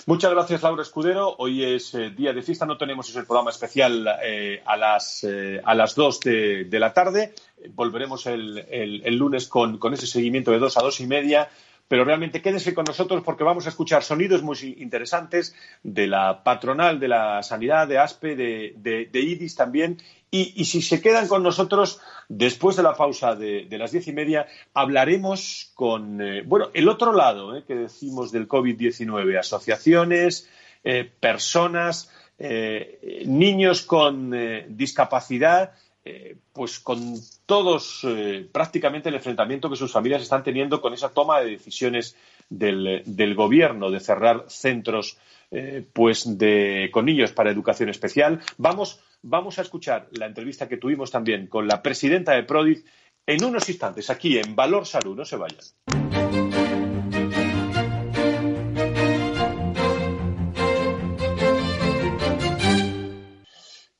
Muchas 0.07 0.31
gracias, 0.33 0.63
Laura 0.63 0.83
Escudero. 0.83 1.35
Hoy 1.39 1.65
es 1.65 1.95
eh, 1.95 2.11
día 2.11 2.33
de 2.33 2.43
fiesta, 2.43 2.67
no 2.67 2.77
tenemos 2.77 3.09
ese 3.09 3.23
programa 3.23 3.51
especial 3.51 4.07
eh, 4.23 4.63
a, 4.67 4.77
las, 4.77 5.27
a 5.65 5.75
las 5.75 5.95
2 5.95 6.21
de, 6.21 6.79
la 6.79 6.93
tarde. 6.93 7.35
Volveremos 7.71 8.27
el, 8.27 9.17
lunes 9.17 9.49
con, 9.49 9.79
con, 9.79 9.95
ese 9.95 10.07
seguimiento 10.07 10.51
de 10.51 10.59
dos 10.59 10.77
a 10.77 10.83
dos 10.83 11.01
y 11.01 11.07
media 11.07 11.49
pero 11.89 12.05
realmente 12.05 12.41
quédense 12.41 12.75
con 12.75 12.85
nosotros 12.85 13.23
porque 13.23 13.45
vamos 13.45 13.67
a 13.67 13.69
escuchar 13.69 14.03
sonidos 14.03 14.43
muy 14.43 14.77
interesantes 14.79 15.55
de 15.83 16.07
la 16.07 16.43
patronal 16.43 16.99
de 16.99 17.09
la 17.09 17.43
sanidad, 17.43 17.87
de 17.87 17.99
ASPE, 17.99 18.37
de, 18.37 19.11
IDIS 19.13 19.55
también. 19.55 19.99
Y, 20.31 20.65
si 20.65 20.83
se 20.83 21.01
quedan 21.01 21.29
con 21.29 21.45
nosotros, 21.45 22.01
después 22.29 22.75
de 22.75 22.83
la 22.83 22.97
pausa 22.97 23.37
de, 23.37 23.69
las 23.71 23.93
diez 23.93 24.09
y 24.09 24.13
media, 24.13 24.49
hablaremos 24.73 25.71
con, 25.75 26.21
eh, 26.21 26.43
bueno, 26.45 26.71
el 26.75 26.89
otro 26.89 27.13
lado 27.13 27.57
eh, 27.57 27.63
que 27.65 27.77
decimos 27.77 28.33
del 28.33 28.49
COVID-19, 28.49 29.39
asociaciones, 29.39 30.49
eh, 30.83 31.09
personas, 31.21 32.11
niños 32.37 33.83
con 33.83 34.35
discapacidad 34.77 35.73
eh, 36.07 36.37
pues 36.53 36.81
con 36.81 37.15
todos 37.47 38.01
eh, 38.05 38.47
prácticamente 38.53 39.09
el 39.09 39.15
enfrentamiento 39.15 39.71
que 39.71 39.77
sus 39.77 39.91
familias 39.91 40.21
están 40.21 40.43
teniendo 40.43 40.83
con 40.83 40.93
esa 40.93 41.15
toma 41.15 41.41
de 41.41 41.53
decisiones 41.53 42.15
del, 42.51 43.35
gobierno 43.35 43.91
de 43.91 44.01
cerrar 44.01 44.45
centros 44.49 45.17
eh, 45.51 45.83
pues 45.95 46.37
de, 46.37 46.91
con 46.93 47.07
niños 47.07 47.33
para 47.33 47.51
educación 47.51 47.89
especial. 47.89 48.43
Vamos, 48.59 49.01
vamos 49.23 49.59
a 49.59 49.63
escuchar 49.63 50.09
la 50.13 50.27
entrevista 50.27 50.69
que 50.69 50.77
tuvimos 50.77 51.11
también 51.11 51.47
con 51.47 51.67
la 51.67 51.83
presidenta 51.83 52.33
de 52.33 52.43
Prodig 52.43 52.85
en 53.27 53.43
unos 53.43 53.67
instantes 53.71 54.11
aquí 54.11 54.37
en 54.37 54.55
Valor 54.55 54.85
Salud. 54.85 55.17
No 55.17 55.25
se 55.25 55.37
vayan. 55.37 56.04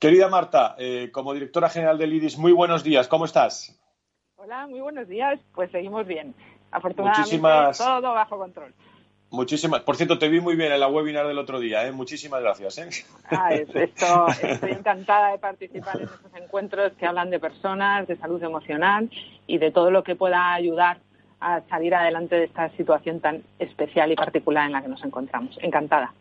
Querida 0.05 0.29
Marta, 0.29 0.75
eh, 0.77 1.09
como 1.11 1.33
directora 1.33 1.71
general 1.71 1.97
del 1.97 2.13
IDIS, 2.13 2.37
muy 2.37 2.53
buenos 2.53 2.85
días, 2.85 3.09
¿cómo 3.09 3.25
estás? 3.25 3.75
Hola, 4.37 4.67
muy 4.67 4.83
buenos 4.83 5.09
días, 5.09 5.41
pues 5.55 5.71
seguimos 5.71 6.07
bien. 6.07 6.35
Afortunadamente, 6.71 7.39
todo 7.39 8.13
bajo 8.13 8.37
control. 8.37 8.75
Muchísimas. 9.31 9.81
Por 9.81 9.97
cierto, 9.97 10.19
te 10.19 10.29
vi 10.29 10.43
muy 10.43 10.57
bien 10.57 10.73
en 10.73 10.81
la 10.81 10.89
webinar 10.89 11.27
del 11.27 11.39
otro 11.39 11.59
día. 11.59 11.87
¿eh? 11.87 11.93
Muchísimas 11.93 12.43
gracias. 12.43 12.77
¿eh? 12.77 13.07
Ah, 13.31 13.55
esto, 13.55 14.27
estoy 14.43 14.73
encantada 14.73 15.33
de 15.33 15.39
participar 15.39 15.97
en 15.97 16.03
estos 16.03 16.35
encuentros 16.35 16.93
que 16.99 17.07
hablan 17.07 17.31
de 17.31 17.41
personas, 17.41 18.07
de 18.07 18.19
salud 18.19 18.43
emocional 18.43 19.11
y 19.47 19.57
de 19.57 19.71
todo 19.71 19.91
lo 19.91 20.05
que 20.05 20.17
pueda 20.17 20.53
ayudar 20.53 20.99
a 21.41 21.63
salir 21.71 21.95
adelante 21.95 22.37
de 22.37 22.45
esta 22.45 22.69
situación 22.77 23.21
tan 23.21 23.43
especial 23.59 24.13
y 24.13 24.17
particular 24.17 24.67
en 24.67 24.73
la 24.73 24.83
que 24.83 24.89
nos 24.89 25.03
encontramos. 25.03 25.57
Encantada. 25.63 26.13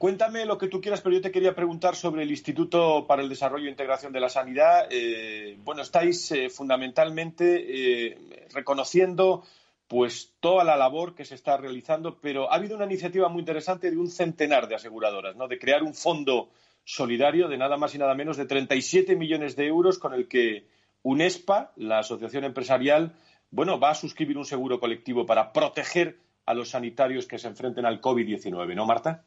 Cuéntame 0.00 0.46
lo 0.46 0.56
que 0.56 0.68
tú 0.68 0.80
quieras, 0.80 1.02
pero 1.02 1.16
yo 1.16 1.20
te 1.20 1.30
quería 1.30 1.54
preguntar 1.54 1.94
sobre 1.94 2.22
el 2.22 2.30
Instituto 2.30 3.06
para 3.06 3.20
el 3.20 3.28
Desarrollo 3.28 3.66
e 3.66 3.70
Integración 3.70 4.14
de 4.14 4.20
la 4.20 4.30
Sanidad. 4.30 4.88
Eh, 4.88 5.58
bueno, 5.62 5.82
estáis 5.82 6.32
eh, 6.32 6.48
fundamentalmente 6.48 8.08
eh, 8.08 8.46
reconociendo 8.54 9.44
pues 9.86 10.32
toda 10.40 10.64
la 10.64 10.78
labor 10.78 11.14
que 11.14 11.26
se 11.26 11.34
está 11.34 11.58
realizando, 11.58 12.18
pero 12.18 12.50
ha 12.50 12.54
habido 12.54 12.76
una 12.76 12.86
iniciativa 12.86 13.28
muy 13.28 13.40
interesante 13.40 13.90
de 13.90 13.98
un 13.98 14.08
centenar 14.08 14.68
de 14.68 14.76
aseguradoras, 14.76 15.36
¿no? 15.36 15.48
De 15.48 15.58
crear 15.58 15.82
un 15.82 15.92
fondo 15.92 16.48
solidario 16.82 17.48
de 17.48 17.58
nada 17.58 17.76
más 17.76 17.94
y 17.94 17.98
nada 17.98 18.14
menos 18.14 18.38
de 18.38 18.46
37 18.46 19.16
millones 19.16 19.54
de 19.54 19.66
euros 19.66 19.98
con 19.98 20.14
el 20.14 20.28
que 20.28 20.66
UNESPA, 21.02 21.72
la 21.76 21.98
asociación 21.98 22.44
empresarial, 22.44 23.16
bueno, 23.50 23.78
va 23.78 23.90
a 23.90 23.94
suscribir 23.94 24.38
un 24.38 24.46
seguro 24.46 24.80
colectivo 24.80 25.26
para 25.26 25.52
proteger 25.52 26.16
a 26.46 26.54
los 26.54 26.70
sanitarios 26.70 27.26
que 27.26 27.38
se 27.38 27.48
enfrenten 27.48 27.84
al 27.84 28.00
COVID-19, 28.00 28.74
¿no, 28.74 28.86
Marta? 28.86 29.26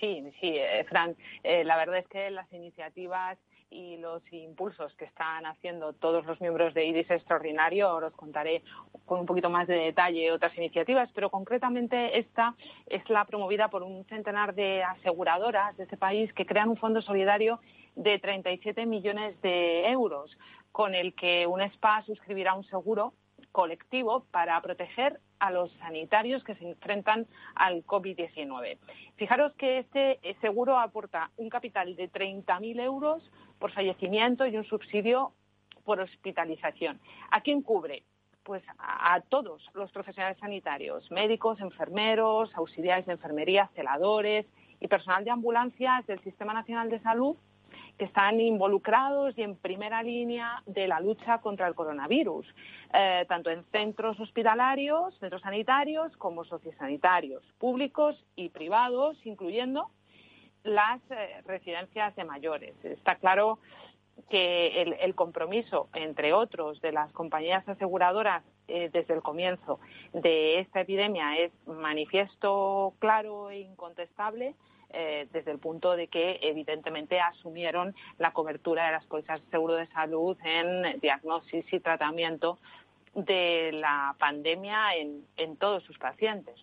Sí, 0.00 0.24
sí, 0.40 0.56
eh, 0.56 0.84
Fran. 0.88 1.14
Eh, 1.44 1.62
la 1.64 1.76
verdad 1.76 1.98
es 1.98 2.08
que 2.08 2.30
las 2.30 2.50
iniciativas 2.52 3.38
y 3.68 3.98
los 3.98 4.22
impulsos 4.32 4.92
que 4.94 5.04
están 5.04 5.46
haciendo 5.46 5.92
todos 5.92 6.26
los 6.26 6.40
miembros 6.40 6.74
de 6.74 6.86
IDIS 6.86 7.10
Extraordinario, 7.10 7.86
ahora 7.86 8.08
os 8.08 8.14
contaré 8.14 8.62
con 9.04 9.20
un 9.20 9.26
poquito 9.26 9.48
más 9.48 9.68
de 9.68 9.76
detalle 9.76 10.32
otras 10.32 10.56
iniciativas, 10.56 11.08
pero 11.14 11.30
concretamente 11.30 12.18
esta 12.18 12.54
es 12.86 13.08
la 13.08 13.26
promovida 13.26 13.68
por 13.68 13.82
un 13.84 14.04
centenar 14.06 14.54
de 14.54 14.82
aseguradoras 14.82 15.76
de 15.76 15.84
este 15.84 15.96
país 15.96 16.32
que 16.32 16.46
crean 16.46 16.70
un 16.70 16.78
fondo 16.78 17.00
solidario 17.00 17.60
de 17.94 18.18
37 18.18 18.86
millones 18.86 19.40
de 19.42 19.88
euros, 19.88 20.36
con 20.72 20.94
el 20.94 21.14
que 21.14 21.46
UNESPA 21.46 22.02
suscribirá 22.06 22.54
un 22.54 22.64
seguro 22.64 23.12
colectivo 23.52 24.24
para 24.30 24.60
proteger 24.60 25.20
a 25.38 25.50
los 25.50 25.72
sanitarios 25.78 26.44
que 26.44 26.54
se 26.54 26.68
enfrentan 26.68 27.26
al 27.54 27.84
COVID-19. 27.84 28.78
Fijaros 29.16 29.54
que 29.54 29.78
este 29.78 30.20
seguro 30.40 30.78
aporta 30.78 31.30
un 31.36 31.48
capital 31.48 31.96
de 31.96 32.10
30.000 32.10 32.80
euros 32.80 33.22
por 33.58 33.72
fallecimiento 33.72 34.46
y 34.46 34.56
un 34.56 34.64
subsidio 34.64 35.32
por 35.84 36.00
hospitalización. 36.00 37.00
¿A 37.30 37.40
quién 37.40 37.62
cubre? 37.62 38.04
Pues 38.42 38.62
a, 38.78 39.20
todos 39.28 39.68
los 39.74 39.90
profesionales 39.92 40.38
sanitarios, 40.38 41.10
médicos, 41.10 41.60
enfermeros, 41.60 42.50
auxiliares 42.54 43.06
de 43.06 43.12
enfermería, 43.12 43.70
celadores 43.74 44.46
y 44.80 44.88
personal 44.88 45.24
de 45.24 45.30
ambulancias 45.30 46.06
del 46.06 46.20
Sistema 46.22 46.54
Nacional 46.54 46.90
de 46.90 47.00
Salud 47.00 47.36
que 48.00 48.06
están 48.06 48.40
involucrados 48.40 49.36
y 49.36 49.42
en 49.42 49.56
primera 49.56 50.02
línea 50.02 50.62
de 50.64 50.88
la 50.88 51.00
lucha 51.00 51.36
contra 51.42 51.68
el 51.68 51.74
coronavirus, 51.74 52.46
eh, 52.94 53.26
tanto 53.28 53.50
en 53.50 53.62
centros 53.72 54.18
hospitalarios, 54.18 55.14
centros 55.18 55.42
sanitarios, 55.42 56.16
como 56.16 56.46
sociosanitarios, 56.46 57.42
públicos 57.58 58.16
y 58.36 58.48
privados, 58.48 59.18
incluyendo 59.26 59.90
las 60.62 60.98
eh, 61.10 61.42
residencias 61.44 62.16
de 62.16 62.24
mayores. 62.24 62.74
Está 62.82 63.16
claro 63.16 63.58
que 64.30 64.96
el, 64.98 65.14
compromiso, 65.14 65.90
entre 65.92 66.32
otros, 66.32 66.80
de 66.80 66.92
las 66.92 67.12
compañías 67.12 67.68
aseguradoras 67.68 68.42
eh, 68.68 68.88
desde 68.90 69.12
el 69.12 69.20
comienzo 69.20 69.78
de 70.14 70.60
esta 70.60 70.80
epidemia 70.80 71.36
es 71.36 71.52
manifiesto, 71.66 72.94
claro 72.98 73.50
e 73.50 73.58
incontestable 73.58 74.54
eh, 74.92 75.28
desde 75.32 75.52
el 75.52 75.58
punto 75.58 75.94
de 75.94 76.08
que 76.08 76.40
evidentemente 76.42 77.20
asumieron 77.20 77.94
la 78.18 78.32
cobertura 78.32 78.86
de 78.86 78.92
las 78.92 79.06
pólizas 79.06 79.40
de 79.44 79.50
seguro 79.50 79.74
de 79.74 79.86
salud 79.88 80.36
en 80.44 80.98
diagnosis 81.00 81.64
y 81.72 81.78
tratamiento 81.80 82.58
de 83.14 83.70
la 83.72 84.16
pandemia 84.18 84.96
en, 84.96 85.56
todos 85.56 85.84
sus 85.84 85.96
pacientes. 85.98 86.54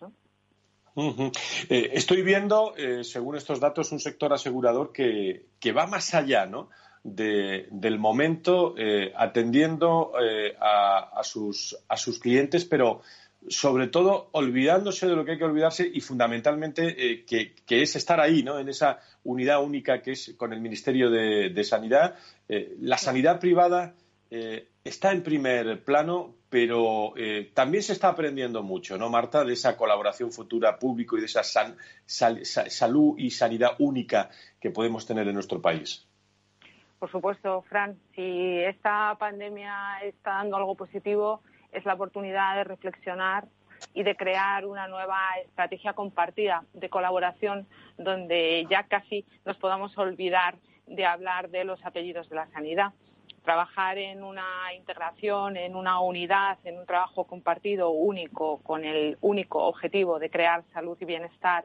Eh, 1.70 1.90
estoy 1.92 2.22
viendo, 2.22 2.74
eh, 2.76 3.02
según 3.02 3.36
estos 3.36 3.60
datos, 3.60 3.92
un 3.92 4.00
sector 4.00 4.32
asegurador 4.32 4.92
que, 4.92 5.72
va 5.72 5.86
más 5.86 6.14
allá 6.14 6.44
¿no? 6.44 6.68
del 7.02 7.98
momento 7.98 8.74
atendiendo 9.16 10.12
a, 10.60 11.20
sus, 11.22 11.78
a 11.88 11.96
sus 11.96 12.18
clientes, 12.18 12.66
pero 12.66 13.00
sobre 13.46 13.86
todo 13.86 14.28
olvidándose 14.32 15.06
de 15.06 15.14
lo 15.14 15.24
que 15.24 15.32
hay 15.32 15.38
que 15.38 15.44
olvidarse 15.44 15.88
y 15.92 16.00
fundamentalmente 16.00 17.12
eh, 17.12 17.24
que, 17.24 17.82
es 17.82 17.96
estar 17.96 18.20
ahí, 18.20 18.42
¿no? 18.42 18.58
En 18.58 18.68
esa 18.68 18.98
unidad 19.24 19.62
única 19.62 20.02
que 20.02 20.12
es 20.12 20.34
con 20.36 20.52
el 20.52 20.60
Ministerio 20.60 21.10
de, 21.10 21.64
Sanidad. 21.64 22.16
Eh, 22.48 22.76
la 22.80 22.98
sanidad 22.98 23.38
privada 23.38 23.94
eh, 24.30 24.68
está 24.82 25.12
en 25.12 25.22
primer 25.22 25.84
plano, 25.84 26.34
pero 26.50 27.14
también 27.52 27.82
se 27.82 27.92
está 27.92 28.08
aprendiendo 28.08 28.62
mucho, 28.62 28.96
¿no, 28.96 29.10
Marta? 29.10 29.44
De 29.44 29.52
esa 29.52 29.76
colaboración 29.76 30.32
futura 30.32 30.78
público 30.78 31.18
y 31.18 31.20
de 31.20 31.26
esa 31.26 31.42
salud 31.44 33.14
y 33.18 33.30
sanidad 33.30 33.72
única 33.78 34.30
que 34.58 34.70
podemos 34.70 35.06
tener 35.06 35.28
en 35.28 35.34
nuestro 35.34 35.60
país. 35.60 36.08
Por 36.98 37.10
supuesto, 37.10 37.62
Fran, 37.68 37.96
si 38.14 38.58
esta 38.60 39.14
pandemia 39.18 40.00
está 40.02 40.30
dando 40.30 40.56
algo 40.56 40.74
positivo, 40.74 41.42
es 41.72 41.84
la 41.84 41.94
oportunidad 41.94 42.56
de 42.56 42.64
reflexionar 42.64 43.46
y 43.94 44.02
de 44.02 44.16
crear 44.16 44.66
una 44.66 44.88
nueva 44.88 45.18
estrategia 45.44 45.92
compartida 45.92 46.64
de 46.72 46.88
colaboración 46.88 47.66
donde 47.96 48.66
ya 48.68 48.84
casi 48.84 49.24
nos 49.44 49.56
podamos 49.56 49.96
olvidar 49.98 50.56
de 50.86 51.04
hablar 51.04 51.50
de 51.50 51.64
los 51.64 51.84
apellidos 51.84 52.28
de 52.28 52.36
la 52.36 52.48
sanidad. 52.48 52.92
Trabajar 53.44 53.98
en 53.98 54.24
una 54.24 54.74
integración, 54.76 55.56
en 55.56 55.74
una 55.74 56.00
unidad, 56.00 56.58
en 56.64 56.78
un 56.78 56.86
trabajo 56.86 57.24
compartido 57.24 57.90
único, 57.90 58.58
con 58.58 58.84
el 58.84 59.16
único 59.20 59.64
objetivo 59.64 60.18
de 60.18 60.28
crear 60.28 60.64
salud 60.72 60.98
y 61.00 61.04
bienestar 61.04 61.64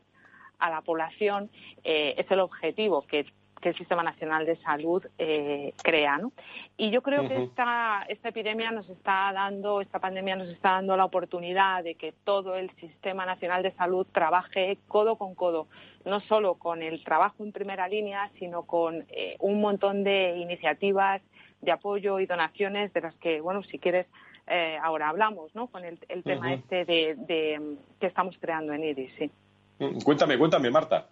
a 0.59 0.69
la 0.69 0.81
población, 0.81 1.49
eh, 1.83 2.15
es 2.17 2.29
el 2.31 2.39
objetivo 2.39 3.01
que 3.01 3.25
que 3.63 3.69
el 3.69 3.77
Sistema 3.77 4.03
Nacional 4.03 4.45
de 4.45 4.57
Salud 4.57 5.01
eh, 5.17 5.73
crea. 5.81 6.17
¿no? 6.17 6.33
Y 6.75 6.91
yo 6.91 7.01
creo 7.01 7.29
que 7.29 7.43
esta, 7.43 8.03
esta 8.09 8.29
epidemia 8.29 8.71
nos 8.71 8.89
está 8.89 9.31
dando, 9.33 9.79
esta 9.79 9.99
pandemia 9.99 10.35
nos 10.35 10.49
está 10.49 10.71
dando 10.71 10.97
la 10.97 11.05
oportunidad 11.05 11.81
de 11.81 11.95
que 11.95 12.13
todo 12.25 12.55
el 12.55 12.69
Sistema 12.75 13.25
Nacional 13.25 13.63
de 13.63 13.71
Salud 13.71 14.05
trabaje 14.11 14.77
codo 14.89 15.15
con 15.15 15.33
codo, 15.33 15.67
no 16.03 16.19
solo 16.19 16.55
con 16.55 16.83
el 16.83 17.05
trabajo 17.05 17.41
en 17.41 17.53
primera 17.53 17.87
línea, 17.87 18.29
sino 18.37 18.63
con 18.63 19.05
eh, 19.09 19.37
un 19.39 19.61
montón 19.61 20.03
de 20.03 20.35
iniciativas 20.37 21.21
de 21.61 21.71
apoyo 21.71 22.19
y 22.19 22.25
donaciones 22.25 22.91
de 22.91 22.99
las 22.99 23.15
que, 23.15 23.39
bueno, 23.39 23.63
si 23.63 23.79
quieres, 23.79 24.07
eh, 24.47 24.77
ahora 24.83 25.07
hablamos, 25.07 25.55
¿no? 25.55 25.67
Con 25.67 25.85
el, 25.85 25.97
tema 26.23 26.53
este 26.53 26.83
de, 26.83 27.77
que 27.97 28.07
estamos 28.07 28.35
creando 28.41 28.73
en 28.73 28.83
IDIS, 28.83 29.11
sí. 29.17 29.31
Mm, 29.79 30.01
cuéntame, 30.01 30.37
cuéntame, 30.37 30.69
Marta. 30.69 31.07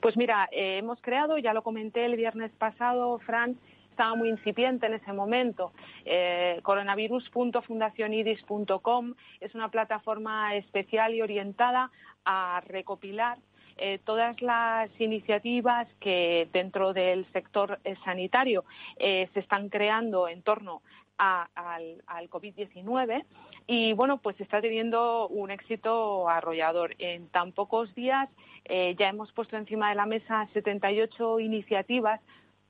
Pues 0.00 0.16
mira, 0.16 0.48
eh, 0.52 0.78
hemos 0.78 1.00
creado, 1.00 1.36
ya 1.38 1.52
lo 1.52 1.62
comenté 1.62 2.04
el 2.04 2.14
viernes 2.16 2.52
pasado, 2.52 3.18
Fran, 3.20 3.56
estaba 3.90 4.14
muy 4.14 4.28
incipiente 4.28 4.86
en 4.86 4.94
ese 4.94 5.12
momento. 5.12 5.72
Eh, 6.04 6.60
coronavirus.fundacionidis.com 6.62 9.14
es 9.40 9.54
una 9.54 9.70
plataforma 9.70 10.54
especial 10.54 11.14
y 11.14 11.22
orientada 11.22 11.90
a 12.24 12.62
recopilar 12.66 13.38
eh, 13.78 13.98
todas 14.04 14.40
las 14.42 14.90
iniciativas 15.00 15.88
que 16.00 16.48
dentro 16.52 16.92
del 16.92 17.24
sector 17.32 17.78
sanitario 18.04 18.64
se 18.98 19.28
están 19.34 19.68
creando 19.68 20.28
en 20.28 20.42
torno 20.42 20.82
al, 21.18 22.02
al 22.06 22.30
COVID-19 22.30 23.24
y 23.66 23.92
bueno, 23.94 24.18
pues 24.18 24.40
está 24.40 24.60
teniendo 24.60 25.28
un 25.28 25.50
éxito 25.50 26.28
arrollador. 26.28 26.94
En 26.98 27.28
tan 27.28 27.52
pocos 27.52 27.92
días 27.94 28.28
eh, 28.64 28.94
ya 28.98 29.08
hemos 29.08 29.32
puesto 29.32 29.56
encima 29.56 29.88
de 29.88 29.96
la 29.96 30.06
mesa 30.06 30.48
78 30.52 31.40
iniciativas, 31.40 32.20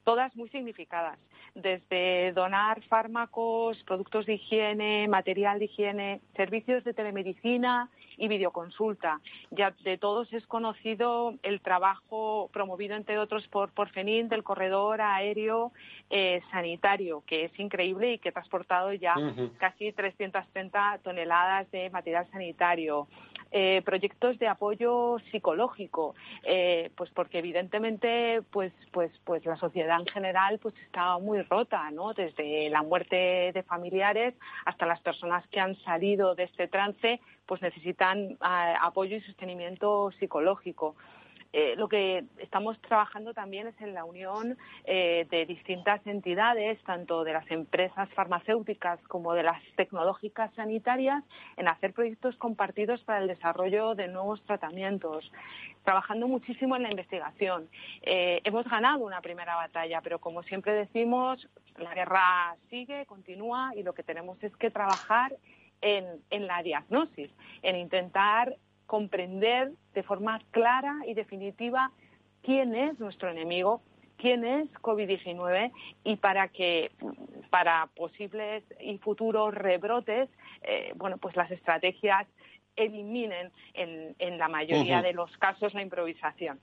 todas 0.04 0.34
muy 0.36 0.48
significadas, 0.48 1.18
desde 1.54 2.32
donar 2.32 2.82
fármacos, 2.82 3.82
productos 3.84 4.26
de 4.26 4.34
higiene, 4.34 5.08
material 5.08 5.58
de 5.58 5.66
higiene, 5.66 6.20
servicios 6.34 6.84
de 6.84 6.94
telemedicina 6.94 7.90
y 8.16 8.28
videoconsulta. 8.28 9.20
Ya 9.50 9.75
de 9.85 9.99
todos 9.99 10.32
es 10.32 10.46
conocido 10.46 11.35
el 11.42 11.61
trabajo 11.61 12.50
promovido, 12.52 12.96
entre 12.96 13.18
otros, 13.18 13.46
por 13.49 13.70
Porfenin 13.70 14.28
del 14.28 14.42
corredor 14.42 15.00
aéreo 15.00 15.73
eh, 16.11 16.42
sanitario, 16.50 17.23
que 17.26 17.44
es 17.44 17.58
increíble 17.58 18.14
y 18.14 18.18
que 18.18 18.30
ha 18.30 18.32
transportado 18.32 18.92
ya 18.92 19.14
casi 19.58 19.92
330 19.92 21.00
toneladas 21.02 21.70
de 21.70 21.90
material 21.90 22.26
sanitario. 22.30 23.08
Eh, 23.58 23.80
proyectos 23.86 24.38
de 24.38 24.48
apoyo 24.48 25.16
psicológico, 25.30 26.14
eh, 26.42 26.90
pues 26.94 27.08
porque 27.08 27.38
evidentemente 27.38 28.42
pues, 28.50 28.70
pues, 28.92 29.10
pues 29.25 29.46
la 29.46 29.56
sociedad 29.56 29.98
en 29.98 30.06
general 30.06 30.58
pues 30.58 30.75
está 30.84 31.16
muy 31.16 31.40
rota, 31.40 31.90
¿no? 31.90 32.12
Desde 32.12 32.68
la 32.68 32.82
muerte 32.82 33.52
de 33.54 33.62
familiares 33.62 34.34
hasta 34.66 34.84
las 34.84 35.00
personas 35.00 35.42
que 35.48 35.58
han 35.58 35.75
salido 35.84 36.34
de 36.34 36.42
este 36.42 36.68
trance 36.68 37.18
pues 37.46 37.62
necesitan 37.62 38.32
eh, 38.32 38.36
apoyo 38.78 39.16
y 39.16 39.22
sostenimiento 39.22 40.10
psicológico. 40.18 40.94
Eh, 41.52 41.74
lo 41.76 41.88
que 41.88 42.24
estamos 42.38 42.80
trabajando 42.82 43.32
también 43.32 43.66
es 43.68 43.80
en 43.80 43.94
la 43.94 44.04
unión 44.04 44.56
eh, 44.84 45.26
de 45.30 45.46
distintas 45.46 46.06
entidades, 46.06 46.78
tanto 46.84 47.24
de 47.24 47.32
las 47.32 47.50
empresas 47.50 48.08
farmacéuticas 48.14 49.00
como 49.08 49.34
de 49.34 49.42
las 49.42 49.62
tecnológicas 49.76 50.52
sanitarias, 50.54 51.24
en 51.56 51.68
hacer 51.68 51.92
proyectos 51.92 52.36
compartidos 52.36 53.02
para 53.04 53.20
el 53.20 53.28
desarrollo 53.28 53.94
de 53.94 54.08
nuevos 54.08 54.42
tratamientos, 54.44 55.30
trabajando 55.84 56.28
muchísimo 56.28 56.76
en 56.76 56.82
la 56.82 56.90
investigación. 56.90 57.68
Eh, 58.02 58.40
hemos 58.44 58.64
ganado 58.68 59.04
una 59.04 59.20
primera 59.20 59.56
batalla, 59.56 60.00
pero 60.02 60.18
como 60.18 60.42
siempre 60.42 60.72
decimos, 60.72 61.48
la 61.78 61.94
guerra 61.94 62.56
sigue, 62.70 63.06
continúa 63.06 63.72
y 63.74 63.82
lo 63.82 63.92
que 63.92 64.02
tenemos 64.02 64.42
es 64.42 64.54
que 64.56 64.70
trabajar 64.70 65.35
en, 65.80 66.04
en, 66.30 66.46
la 66.46 66.62
diagnosis, 66.62 67.30
en 67.62 67.76
intentar 67.76 68.56
comprender 68.87 69.72
de 69.94 70.03
forma 70.03 70.40
clara 70.51 70.96
y 71.07 71.14
definitiva 71.14 71.90
quién 72.42 72.75
es 72.75 72.99
nuestro 73.01 73.31
enemigo, 73.31 73.83
quién 74.16 74.44
es 74.44 74.72
COVID-19 74.75 75.72
y 76.05 76.16
para 76.16 76.49
que 76.49 76.90
para 77.51 77.88
posibles 77.96 78.64
y 78.81 78.99
futuros 78.99 79.55
rebrotes, 79.55 80.29
eh, 80.62 80.92
bueno, 80.96 81.18
pues 81.18 81.37
las 81.37 81.51
estrategias 81.51 82.27
eliminen 82.77 83.51
en, 83.75 84.38
la 84.38 84.49
mayoría 84.49 85.01
de 85.03 85.12
los 85.12 85.35
casos 85.38 85.75
la 85.75 85.83
improvisación. 85.83 86.61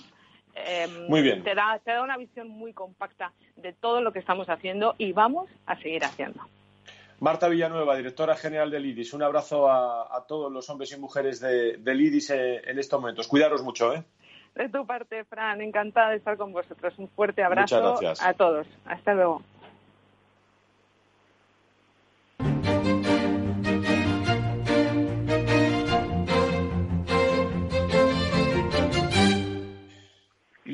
Em, 0.54 1.08
muy 1.08 1.22
bien. 1.22 1.42
Te 1.42 1.54
da, 1.54 1.80
te 1.82 1.92
da 1.92 2.02
una 2.02 2.18
visión 2.18 2.48
muy 2.48 2.74
compacta 2.74 3.32
de 3.56 3.72
todo 3.72 4.02
lo 4.02 4.12
que 4.12 4.18
estamos 4.18 4.50
haciendo 4.50 4.94
y 4.98 5.12
vamos 5.12 5.48
a 5.64 5.78
seguir 5.78 6.04
haciendo. 6.04 6.42
Marta 7.20 7.48
Villanueva, 7.48 7.96
directora 7.96 8.36
general 8.36 8.70
del 8.70 8.86
IDIS. 8.86 9.14
Un 9.14 9.22
abrazo 9.22 9.70
a, 9.70 10.24
todos 10.28 10.52
los 10.52 10.68
hombres 10.68 10.92
y 10.92 11.00
mujeres 11.00 11.40
del 11.40 12.00
IDIS 12.00 12.30
eh, 12.30 12.62
en 12.66 12.78
estos 12.78 13.00
momentos. 13.00 13.26
Cuidaros 13.26 13.62
mucho, 13.62 13.94
¿eh? 13.94 14.04
De 14.54 14.70
tu 14.70 14.86
parte, 14.86 15.24
Fran, 15.24 15.60
encantada 15.60 16.10
de 16.10 16.16
estar 16.16 16.36
con 16.36 16.52
vosotros. 16.52 16.94
Un 16.98 17.08
fuerte 17.08 17.42
abrazo 17.42 17.76
a 18.20 18.34
todos. 18.34 18.66
Hasta 18.86 19.14
luego. 19.14 19.42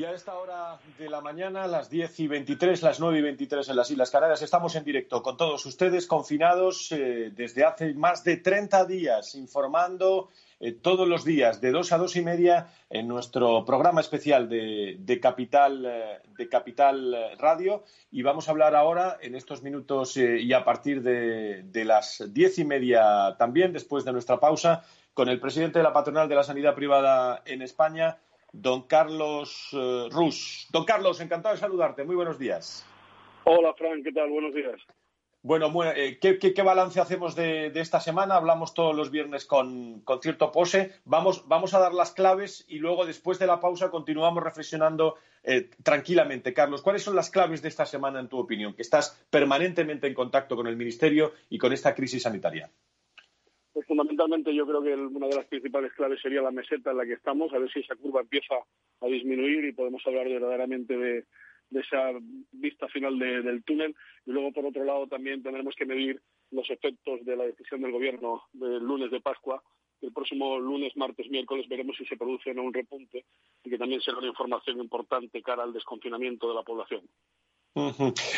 Y 0.03 0.05
a 0.05 0.11
esta 0.11 0.35
hora 0.35 0.77
de 0.99 1.09
la 1.09 1.21
mañana, 1.21 1.65
las 1.65 1.89
10 1.89 2.19
y 2.19 2.27
23, 2.27 2.83
las 2.83 2.99
9 2.99 3.19
y 3.19 3.21
23 3.21 3.69
en 3.69 3.75
las 3.77 3.89
Islas 3.89 4.11
Canarias, 4.11 4.41
estamos 4.41 4.75
en 4.75 4.83
directo 4.83 5.23
con 5.23 5.37
todos 5.37 5.65
ustedes, 5.65 6.07
confinados 6.07 6.91
eh, 6.91 7.31
desde 7.33 7.63
hace 7.63 7.93
más 7.93 8.21
de 8.25 8.35
30 8.35 8.83
días, 8.83 9.33
informando 9.35 10.27
eh, 10.59 10.73
todos 10.73 11.07
los 11.07 11.23
días 11.23 11.61
de 11.61 11.71
2 11.71 11.93
a 11.93 11.97
2 11.99 12.17
y 12.17 12.21
media 12.21 12.67
en 12.89 13.07
nuestro 13.07 13.63
programa 13.63 14.01
especial 14.01 14.49
de, 14.49 15.19
Capital, 15.21 15.85
eh, 15.85 16.19
de 16.37 16.49
Capital 16.49 17.37
Radio. 17.39 17.85
Y 18.11 18.23
vamos 18.23 18.49
a 18.49 18.51
hablar 18.51 18.75
ahora, 18.75 19.19
en 19.21 19.35
estos 19.35 19.63
minutos 19.63 20.17
y 20.17 20.51
a 20.51 20.65
partir 20.65 21.01
de, 21.01 21.63
de 21.63 21.85
las 21.85 22.21
10 22.27 22.59
y 22.59 22.65
media 22.65 23.37
también, 23.39 23.71
después 23.71 24.03
de 24.03 24.11
nuestra 24.11 24.37
pausa, 24.37 24.83
con 25.13 25.29
el 25.29 25.39
presidente 25.39 25.79
de 25.79 25.83
la 25.83 25.93
patronal 25.93 26.27
de 26.27 26.35
la 26.35 26.43
sanidad 26.43 26.75
privada 26.75 27.41
en 27.45 27.61
España 27.61 28.17
don 28.53 28.83
Carlos 28.83 29.73
uh, 29.73 30.09
Rus. 30.09 30.67
Don 30.71 30.85
Carlos, 30.85 31.19
encantado 31.19 31.53
de 31.53 31.59
saludarte. 31.59 32.05
Muy 32.05 32.15
buenos 32.15 32.39
días. 32.39 32.85
Hola, 33.43 33.73
Frank, 33.73 34.03
¿qué 34.05 34.13
tal? 34.13 34.29
Buenos 34.29 34.53
días. 34.53 34.79
Bueno, 35.41 35.73
eh, 35.93 36.19
¿qué, 36.21 36.63
balance 36.63 37.01
hacemos 37.01 37.35
de, 37.35 37.69
esta 37.75 37.99
semana? 37.99 38.35
Hablamos 38.35 38.73
todos 38.73 38.95
los 38.95 39.11
viernes 39.11 39.45
con, 39.45 40.01
cierto 40.21 40.53
pose. 40.53 40.93
Vamos, 41.03 41.49
vamos, 41.49 41.73
a 41.73 41.79
dar 41.79 41.93
las 41.93 42.13
claves 42.13 42.63
y 42.69 42.79
luego, 42.79 43.05
después 43.05 43.39
de 43.39 43.47
la 43.47 43.59
pausa, 43.59 43.89
continuamos 43.89 44.41
reflexionando 44.41 45.17
eh, 45.43 45.69
tranquilamente. 45.83 46.53
Carlos, 46.53 46.81
¿cuáles 46.81 47.03
son 47.03 47.17
las 47.17 47.29
claves 47.29 47.61
de 47.61 47.67
esta 47.67 47.85
semana, 47.85 48.21
en 48.21 48.29
tu 48.29 48.39
opinión? 48.39 48.73
Que 48.73 48.83
estás 48.83 49.21
permanentemente 49.29 50.07
en 50.07 50.13
contacto 50.13 50.55
con 50.55 50.67
el 50.67 50.77
Ministerio 50.77 51.33
y 51.49 51.57
con 51.57 51.73
esta 51.73 51.93
crisis 51.93 52.23
sanitaria. 52.23 52.71
Pues 53.73 53.87
fundamentalmente 53.87 54.53
yo 54.53 54.67
creo 54.67 54.83
que 54.83 54.93
una 54.93 55.27
de 55.27 55.35
las 55.35 55.47
principales 55.47 55.91
claves 55.93 56.21
sería 56.21 56.43
la 56.43 56.51
meseta 56.51 56.91
en 56.91 56.97
la 56.97 57.05
que 57.05 57.13
estamos, 57.13 57.51
a 57.51 57.57
ver 57.57 57.71
si 57.71 57.79
esa 57.79 57.95
curva 57.95 58.21
empieza 58.21 58.53
a 59.01 59.07
disminuir 59.07 59.65
y 59.65 59.73
podemos 59.73 60.05
hablar 60.05 60.29
verdaderamente 60.29 60.95
de, 60.95 61.25
esa 61.71 62.11
vista 62.51 62.87
final 62.87 63.17
del 63.17 63.63
túnel. 63.63 63.95
Y 64.27 64.31
luego, 64.31 64.51
por 64.51 64.67
otro 64.67 64.83
lado, 64.83 65.07
también 65.07 65.41
tendremos 65.41 65.73
que 65.75 65.87
medir 65.87 66.21
los 66.51 66.69
efectos 66.69 67.25
de 67.25 67.35
la 67.35 67.45
decisión 67.45 67.81
del 67.81 67.91
Gobierno 67.91 68.43
del 68.53 68.83
lunes 68.83 69.09
de 69.09 69.21
Pascua. 69.21 69.63
El 70.03 70.13
próximo 70.13 70.59
lunes, 70.59 70.95
martes, 70.95 71.27
miércoles 71.31 71.67
veremos 71.67 71.97
si 71.97 72.05
se 72.05 72.17
produce 72.17 72.51
o 72.51 72.53
no 72.53 72.63
un 72.63 72.73
repunte 72.73 73.25
y 73.63 73.69
que 73.71 73.77
también 73.79 74.01
será 74.01 74.19
una 74.19 74.27
información 74.27 74.79
importante 74.81 75.41
cara 75.41 75.63
al 75.63 75.73
desconfinamiento 75.73 76.47
de 76.47 76.53
la 76.53 76.61
población. 76.61 77.01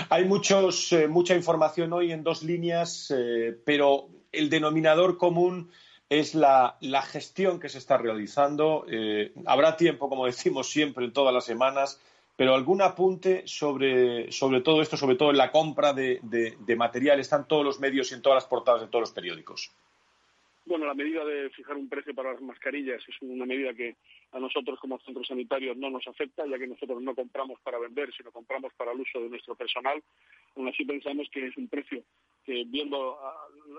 Hay 0.10 0.26
muchos, 0.26 0.94
eh, 0.94 1.10
mucha 1.10 1.36
información 1.36 1.92
hoy 1.92 2.12
en 2.14 2.24
dos 2.24 2.42
líneas, 2.44 3.14
eh, 3.14 3.60
pero 3.66 4.08
el 4.36 4.50
denominador 4.50 5.18
común 5.18 5.72
es 6.10 6.36
la, 6.36 6.78
gestión 7.04 7.60
que 7.60 7.70
se 7.70 7.78
está 7.78 7.98
realizando. 7.98 8.86
Eh, 8.90 9.34
habrá 9.46 9.76
tiempo, 9.76 10.10
como 10.10 10.26
decimos 10.26 10.70
siempre, 10.70 11.06
en 11.06 11.14
todas 11.14 11.34
las 11.34 11.46
semanas, 11.46 12.02
pero 12.36 12.54
algún 12.54 12.82
apunte 12.82 13.44
sobre, 13.48 14.30
todo 14.64 14.82
esto, 14.82 14.98
sobre 14.98 15.16
todo 15.16 15.32
en 15.32 15.38
la 15.38 15.52
compra 15.52 15.94
de, 15.94 16.76
material. 16.78 17.20
Están 17.20 17.48
todos 17.48 17.64
los 17.64 17.80
medios 17.80 18.12
y 18.12 18.16
en 18.16 18.22
todas 18.22 18.38
las 18.38 18.46
portadas 18.46 18.82
de 18.82 18.88
todos 18.88 19.02
los 19.02 19.12
periódicos. 19.12 19.72
Bueno, 20.66 20.88
la 20.88 20.96
medida 20.96 21.24
de 21.24 21.50
fijar 21.52 21.78
un 21.78 21.88
precio 21.88 22.16
para 22.16 22.34
las 22.34 22.42
mascarillas 22.42 23.02
es 23.08 23.16
una 23.22 23.46
medida 23.46 23.74
que 23.76 23.96
a 24.32 24.40
nosotros 24.40 24.80
como 24.80 25.00
centros 25.00 25.28
sanitarios 25.28 25.78
no 25.78 25.92
nos 25.92 26.08
afecta, 26.08 26.44
ya 26.48 26.58
que 26.58 26.66
nosotros 26.66 27.02
no 27.04 27.14
compramos 27.14 27.60
para 27.62 27.78
vender, 27.78 28.12
sino 28.18 28.32
compramos 28.32 28.74
para 28.74 28.92
el 28.92 29.00
uso 29.00 29.20
de 29.22 29.30
nuestro 29.30 29.56
personal. 29.56 30.02
Aún 30.56 30.68
así 30.68 30.84
pensamos 30.84 31.30
que 31.32 31.48
es 31.48 31.58
un 31.58 31.68
precio 31.68 32.04
que 32.46 32.64
viendo, 32.66 33.18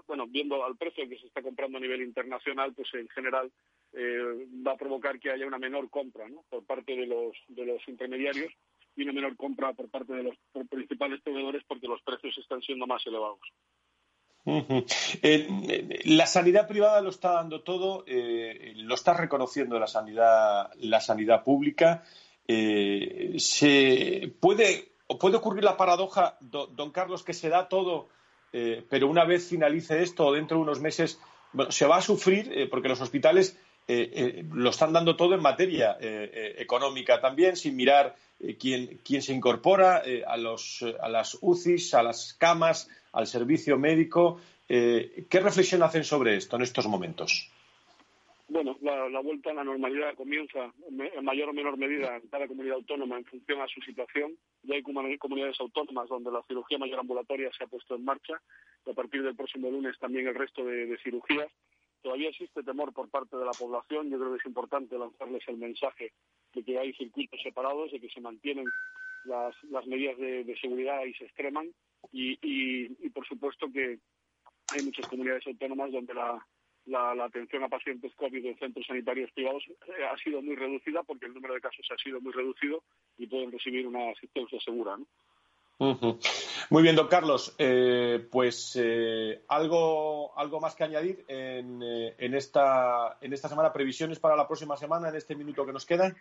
bueno, 0.07 0.26
viendo 0.26 0.64
al 0.64 0.76
precio 0.76 1.09
que 1.09 1.18
se 1.18 1.26
está 1.26 1.42
comprando 1.42 1.79
a 1.79 1.81
nivel 1.81 2.02
internacional, 2.02 2.74
pues 2.74 2.88
en 2.94 3.09
general 3.09 3.50
eh, 3.92 4.46
va 4.66 4.72
a 4.72 4.76
provocar 4.76 5.18
que 5.18 5.31
haya 5.31 5.46
una 5.46 5.59
menor 5.59 5.88
compra 5.88 6.29
¿no? 6.29 6.44
por 6.50 6.64
parte 6.64 6.96
de 6.96 7.07
los, 7.07 7.37
de 7.48 7.64
los 7.64 7.87
intermediarios 7.88 8.52
y 8.96 9.02
una 9.02 9.12
menor 9.12 9.37
compra 9.37 9.72
por 9.72 9.88
parte 9.88 10.14
de 10.14 10.24
los 10.24 10.35
principales 10.68 11.20
proveedores 11.22 11.62
porque 11.66 11.87
los 11.87 12.02
precios 12.02 12.37
están 12.38 12.62
siendo 12.62 12.87
más 12.87 13.07
elevados. 13.07 13.40
Eh, 15.22 16.02
la 16.05 16.26
sanidad 16.26 16.68
privada 16.68 17.00
lo 17.00 17.11
está 17.11 17.33
dando 17.33 17.62
todo, 17.62 18.05
eh, 18.07 18.74
lo 18.76 18.94
está 18.94 19.12
reconociendo 19.12 19.79
la 19.79 19.88
sanidad, 19.88 20.70
la 20.76 21.00
sanidad 21.00 21.42
pública. 21.42 22.05
Eh, 22.46 23.35
se 23.38 24.33
puede, 24.40 24.92
puede 25.18 25.37
ocurrir 25.37 25.64
la 25.64 25.76
paradoja, 25.76 26.38
don 26.40 26.92
Carlos, 26.92 27.24
que 27.24 27.35
se 27.35 27.48
da 27.48 27.68
todo, 27.68 28.09
pero 28.88 29.09
una 29.09 29.25
vez 29.25 29.49
finalice 29.49 30.03
esto, 30.03 30.33
dentro 30.33 30.57
de 30.57 30.62
unos 30.62 30.81
meses, 30.81 31.21
se 31.71 31.87
va 31.87 31.97
a 31.97 32.03
sufrir 32.03 32.69
porque 32.71 32.88
los 32.88 33.01
hospitales 33.01 33.59
lo 33.87 34.71
están 34.71 34.92
dando 34.92 35.16
todo 35.16 35.35
en 35.35 35.42
materia 35.42 35.97
económica 36.01 37.21
también, 37.21 37.57
sin 37.57 37.77
mirar 37.77 38.16
quién, 38.59 38.99
quién, 39.05 39.23
se 39.23 39.33
incorpora 39.33 40.03
a, 40.27 40.37
los, 40.37 40.85
a 41.01 41.09
las 41.09 41.38
UCIs, 41.40 41.95
a 41.95 42.03
las 42.03 42.35
camas, 42.35 42.88
al 43.12 43.27
servicio 43.27 43.79
médico. 43.79 44.40
Eh, 44.69 45.25
¿Qué 45.29 45.40
reflexión 45.40 45.83
hacen 45.83 46.05
sobre 46.05 46.37
esto 46.37 46.57
en 46.57 46.62
estos 46.62 46.87
momentos? 46.87 47.51
Bueno, 48.49 48.77
la, 48.81 49.21
vuelta 49.21 49.51
a 49.51 49.55
la 49.55 49.64
normalidad 49.64 50.14
comienza 50.14 50.73
en 50.88 51.25
mayor 51.25 51.49
o 51.49 51.53
menor 51.53 51.77
medida 51.77 52.16
en 52.16 52.29
cada 52.29 52.47
comunidad 52.47 52.77
autónoma 52.77 53.19
en 53.19 53.25
función 53.25 53.61
a 53.61 53.66
su 53.66 53.81
situación. 53.81 54.37
Ya 54.66 54.74
hay 54.74 54.83
comunidades 54.83 55.61
autónomas 55.61 56.09
donde 56.09 56.31
la 56.31 56.42
cirugía 56.42 56.79
mayor 56.79 57.00
ambulatoria 57.00 57.50
se 57.57 57.64
ha 57.64 57.68
puesto 57.68 57.94
en 57.94 58.05
marcha 58.05 58.40
y 58.85 58.90
a 58.90 58.94
partir 58.94 59.22
del 59.22 59.37
próximo 59.37 59.70
lunes 59.70 59.98
también 59.98 60.26
el 60.26 60.35
resto 60.35 60.64
de, 60.64 60.98
cirugías. 61.02 61.50
Todavía 62.02 62.31
existe 62.31 62.62
temor 62.62 62.92
por 62.92 63.09
parte 63.09 63.37
de 63.37 63.44
la 63.44 63.52
población. 63.52 64.11
Yo 64.11 64.18
creo 64.18 64.33
que 64.33 64.38
es 64.38 64.46
importante 64.46 64.98
lanzarles 64.98 65.42
el 65.48 65.57
mensaje 65.57 66.12
de 66.52 66.64
que 66.64 66.79
hay 66.79 66.92
circuitos 66.94 67.40
separados, 67.42 67.92
de 67.92 68.00
que 68.00 68.09
se 68.09 68.20
mantienen 68.20 68.66
las, 69.24 69.55
medidas 69.87 70.16
de, 70.18 70.57
seguridad 70.61 71.05
y 71.05 71.14
se 71.14 71.24
extreman 71.24 71.72
y, 72.12 73.09
por 73.11 73.26
supuesto 73.26 73.70
que 73.72 73.98
hay 74.72 74.83
muchas 74.85 75.07
comunidades 75.09 75.46
autónomas 75.46 75.92
donde 75.92 76.14
la, 76.14 76.44
atención 76.94 77.64
a 77.64 77.68
pacientes 77.68 78.14
COVID 78.14 78.44
en 78.46 78.59
centros 78.59 78.87
sanitarios 78.87 79.31
privados 79.33 79.64
eh, 79.68 80.05
ha 80.11 80.16
sido 80.18 80.40
muy 80.42 80.57
reducida 80.57 81.03
porque 81.03 81.27
el 81.27 81.35
número 81.35 81.55
de 81.55 81.61
casos 81.61 81.87
ha 81.90 82.03
sido 82.03 82.20
muy 82.20 82.33
reducido 82.33 82.83
y 83.18 83.27
pueden 83.27 83.53
recibir 83.53 83.87
una 83.87 84.11
asistencia 84.11 84.59
segura. 84.61 84.96
Muy 86.70 86.83
bien, 86.83 86.96
don 86.96 87.09
Carlos. 87.09 87.55
Eh, 87.59 88.27
pues 88.31 88.79
eh, 88.81 89.42
algo, 89.49 90.37
algo 90.38 90.61
más 90.61 90.75
que 90.75 90.85
añadir 90.85 91.25
en, 91.29 91.83
en, 91.83 92.35
esta, 92.35 93.18
en 93.20 93.33
esta 93.35 93.49
semana, 93.49 93.72
previsiones 93.72 94.18
para 94.18 94.37
la 94.37 94.46
próxima 94.46 94.77
semana, 94.77 95.11
en 95.11 95.16
este 95.16 95.35
minuto 95.35 95.66
que 95.66 95.72
nos 95.72 95.85
queda. 95.85 96.14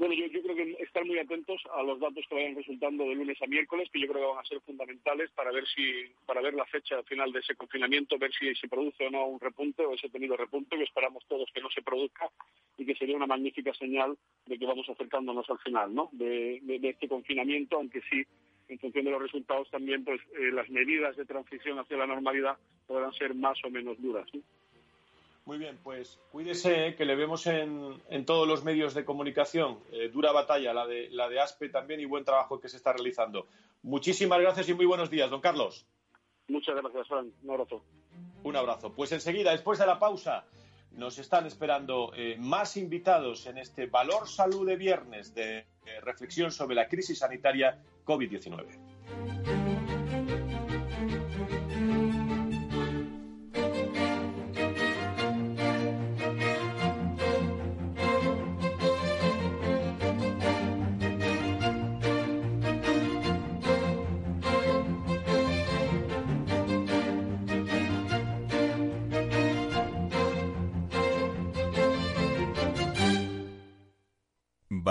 Bueno, 0.00 0.14
yo, 0.14 0.42
creo 0.42 0.56
que 0.56 0.82
estar 0.82 1.04
muy 1.04 1.18
atentos 1.18 1.60
a 1.74 1.82
los 1.82 2.00
datos 2.00 2.24
que 2.26 2.34
vayan 2.34 2.56
resultando 2.56 3.04
de 3.04 3.16
lunes 3.16 3.36
a 3.42 3.46
miércoles, 3.46 3.90
que 3.92 4.00
yo 4.00 4.08
creo 4.08 4.22
que 4.22 4.34
van 4.34 4.42
a 4.42 4.48
ser 4.48 4.58
fundamentales 4.62 5.30
para 5.32 5.52
ver 5.52 5.66
si, 5.66 6.06
para 6.24 6.40
ver 6.40 6.54
la 6.54 6.64
fecha 6.64 7.02
final 7.02 7.30
de 7.32 7.40
ese 7.40 7.54
confinamiento, 7.54 8.16
ver 8.16 8.32
si 8.32 8.54
se 8.54 8.66
produce 8.66 9.06
o 9.06 9.10
no 9.10 9.26
un 9.26 9.38
repunte 9.38 9.84
o 9.84 9.92
ese 9.92 10.08
tenido 10.08 10.38
repunte, 10.38 10.78
que 10.78 10.84
esperamos 10.84 11.22
todos 11.28 11.50
que 11.52 11.60
no 11.60 11.68
se 11.68 11.82
produzca 11.82 12.30
y 12.78 12.86
que 12.86 12.94
sería 12.94 13.14
una 13.14 13.26
magnífica 13.26 13.74
señal 13.74 14.16
de 14.46 14.58
que 14.58 14.64
vamos 14.64 14.88
acercándonos 14.88 15.50
al 15.50 15.58
final, 15.58 15.94
¿no? 15.94 16.08
De, 16.12 16.62
este 16.82 17.06
confinamiento, 17.06 17.76
aunque 17.76 18.00
sí, 18.08 18.24
en 18.68 18.78
función 18.78 19.04
de 19.04 19.10
los 19.10 19.20
resultados 19.20 19.70
también, 19.70 20.02
pues 20.02 20.18
eh, 20.32 20.50
las 20.50 20.70
medidas 20.70 21.14
de 21.14 21.26
transición 21.26 21.78
hacia 21.78 21.98
la 21.98 22.06
normalidad 22.06 22.56
podrán 22.86 23.12
ser 23.12 23.34
más 23.34 23.62
o 23.64 23.68
menos 23.68 24.00
duras. 24.00 24.30
Muy 25.50 25.58
bien, 25.58 25.80
pues 25.82 26.20
cuídese, 26.30 26.94
que 26.94 27.04
le 27.04 27.16
vemos 27.16 27.44
en, 27.48 28.24
todos 28.24 28.46
los 28.46 28.62
medios 28.62 28.94
de 28.94 29.04
comunicación. 29.04 29.80
Eh, 29.90 30.08
dura 30.08 30.30
batalla 30.30 30.72
la 30.72 30.86
de, 30.86 31.08
la 31.10 31.28
de 31.28 31.40
ASPE 31.40 31.70
también 31.70 31.98
y 31.98 32.04
buen 32.04 32.24
trabajo 32.24 32.60
que 32.60 32.68
se 32.68 32.76
está 32.76 32.92
realizando. 32.92 33.48
Muchísimas 33.82 34.38
gracias 34.38 34.68
y 34.68 34.74
muy 34.74 34.86
buenos 34.86 35.10
días, 35.10 35.28
don 35.28 35.40
Carlos. 35.40 35.88
Muchas 36.46 36.76
gracias, 36.76 37.08
Juan. 37.08 37.32
Un 37.42 37.50
abrazo. 37.50 37.82
Un 38.44 38.54
abrazo. 38.54 38.92
Pues 38.92 39.10
enseguida, 39.10 39.50
después 39.50 39.80
de 39.80 39.86
la 39.86 39.98
pausa, 39.98 40.44
nos 40.92 41.18
están 41.18 41.46
esperando 41.46 42.12
eh, 42.14 42.36
más 42.38 42.76
invitados 42.76 43.44
en 43.46 43.58
este 43.58 43.86
Valor 43.86 44.28
Salud 44.28 44.64
de 44.64 44.76
viernes 44.76 45.34
de 45.34 45.66
reflexión 46.02 46.52
sobre 46.52 46.76
la 46.76 46.86
crisis 46.86 47.18
sanitaria 47.18 47.76
COVID-19. 48.04 49.59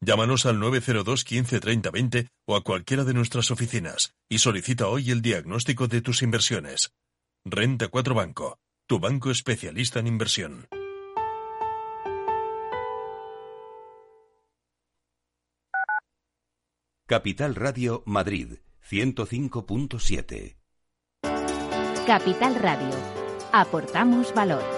Llámanos 0.00 0.46
al 0.46 0.60
902 0.60 1.24
15 1.24 1.60
30 1.60 1.90
20 1.90 2.28
o 2.46 2.56
a 2.56 2.62
cualquiera 2.62 3.04
de 3.04 3.14
nuestras 3.14 3.50
oficinas 3.50 4.14
y 4.28 4.38
solicita 4.38 4.86
hoy 4.86 5.10
el 5.10 5.22
diagnóstico 5.22 5.88
de 5.88 6.02
tus 6.02 6.22
inversiones. 6.22 6.92
Renta 7.44 7.88
4 7.88 8.14
Banco, 8.14 8.58
tu 8.86 9.00
banco 9.00 9.30
especialista 9.30 9.98
en 9.98 10.06
inversión. 10.06 10.68
Capital 17.06 17.54
Radio 17.54 18.02
Madrid 18.06 18.58
105.7 18.88 20.58
Capital 22.06 22.54
Radio. 22.54 22.90
Aportamos 23.52 24.32
valor. 24.34 24.77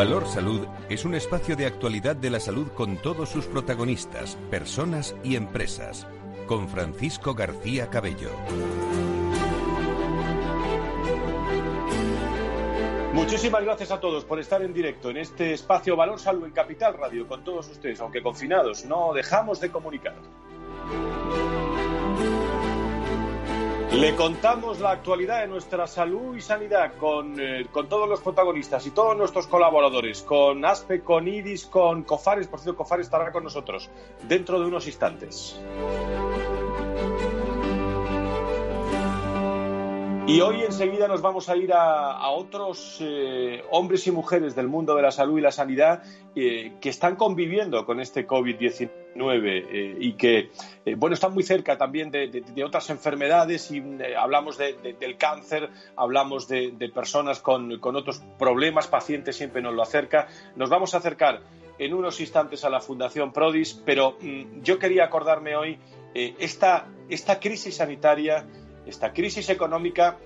Valor 0.00 0.26
Salud 0.26 0.66
es 0.88 1.04
un 1.04 1.14
espacio 1.14 1.56
de 1.56 1.66
actualidad 1.66 2.16
de 2.16 2.30
la 2.30 2.40
salud 2.40 2.68
con 2.68 2.96
todos 2.96 3.28
sus 3.28 3.44
protagonistas, 3.44 4.38
personas 4.50 5.14
y 5.22 5.36
empresas. 5.36 6.06
Con 6.46 6.70
Francisco 6.70 7.34
García 7.34 7.90
Cabello. 7.90 8.30
Muchísimas 13.12 13.62
gracias 13.62 13.90
a 13.90 14.00
todos 14.00 14.24
por 14.24 14.40
estar 14.40 14.62
en 14.62 14.72
directo 14.72 15.10
en 15.10 15.18
este 15.18 15.52
espacio 15.52 15.96
Valor 15.96 16.18
Salud 16.18 16.46
en 16.46 16.52
Capital 16.52 16.96
Radio 16.96 17.28
con 17.28 17.44
todos 17.44 17.68
ustedes, 17.68 18.00
aunque 18.00 18.22
confinados, 18.22 18.86
no 18.86 19.12
dejamos 19.12 19.60
de 19.60 19.70
comunicar. 19.70 20.16
Le 23.92 24.14
contamos 24.14 24.78
la 24.78 24.92
actualidad 24.92 25.40
de 25.40 25.48
nuestra 25.48 25.86
salud 25.88 26.36
y 26.36 26.40
sanidad 26.40 26.92
con, 26.96 27.40
eh, 27.40 27.66
con, 27.72 27.88
todos 27.88 28.08
los 28.08 28.20
protagonistas 28.20 28.86
y 28.86 28.92
todos 28.92 29.16
nuestros 29.16 29.48
colaboradores, 29.48 30.22
con 30.22 30.64
ASPE, 30.64 31.00
con 31.00 31.26
IDIS, 31.26 31.66
con 31.66 32.04
COFARES. 32.04 32.46
Por 32.46 32.60
cierto, 32.60 32.78
COFARES 32.78 33.06
estará 33.06 33.32
con 33.32 33.42
nosotros 33.42 33.90
dentro 34.28 34.60
de 34.60 34.66
unos 34.66 34.86
instantes. 34.86 35.60
Y 40.26 40.42
hoy 40.42 40.62
enseguida 40.62 41.08
nos 41.08 41.22
vamos 41.22 41.48
a 41.48 41.56
ir 41.56 41.72
a, 41.72 42.28
otros 42.30 42.98
eh, 43.00 43.64
hombres 43.70 44.06
y 44.06 44.12
mujeres 44.12 44.54
del 44.54 44.68
mundo 44.68 44.94
de 44.94 45.02
la 45.02 45.10
salud 45.10 45.38
y 45.38 45.40
la 45.40 45.50
sanidad 45.50 46.02
eh, 46.36 46.74
que 46.80 46.88
están 46.88 47.16
conviviendo 47.16 47.84
con 47.84 48.00
este 48.00 48.28
COVID-19 48.28 48.90
eh, 49.16 49.96
y 49.98 50.12
que, 50.12 50.50
bueno, 50.96 51.14
están 51.14 51.34
muy 51.34 51.42
cerca 51.42 51.76
también 51.76 52.10
de, 52.10 52.44
otras 52.64 52.90
enfermedades 52.90 53.70
y 53.72 53.82
hablamos 54.16 54.56
del 54.56 55.16
cáncer, 55.18 55.70
hablamos 55.96 56.46
de, 56.46 56.90
personas 56.94 57.40
con, 57.40 57.72
otros 57.82 58.22
problemas, 58.38 58.86
pacientes 58.86 59.36
siempre 59.36 59.62
nos 59.62 59.74
lo 59.74 59.82
acerca. 59.82 60.28
Nos 60.54 60.70
vamos 60.70 60.94
a 60.94 60.98
acercar 60.98 61.40
en 61.78 61.92
unos 61.92 62.20
instantes 62.20 62.64
a 62.64 62.70
la 62.70 62.80
Fundación 62.80 63.32
Prodis, 63.32 63.74
pero 63.84 64.16
mm, 64.20 64.62
yo 64.62 64.78
quería 64.78 65.04
acordarme 65.04 65.56
hoy 65.56 65.78
esta, 66.14 66.86
esta 67.08 67.38
crisis 67.38 67.76
sanitaria 67.76 68.44
esta 68.90 69.12
crisis 69.12 69.48
económica 69.48 70.18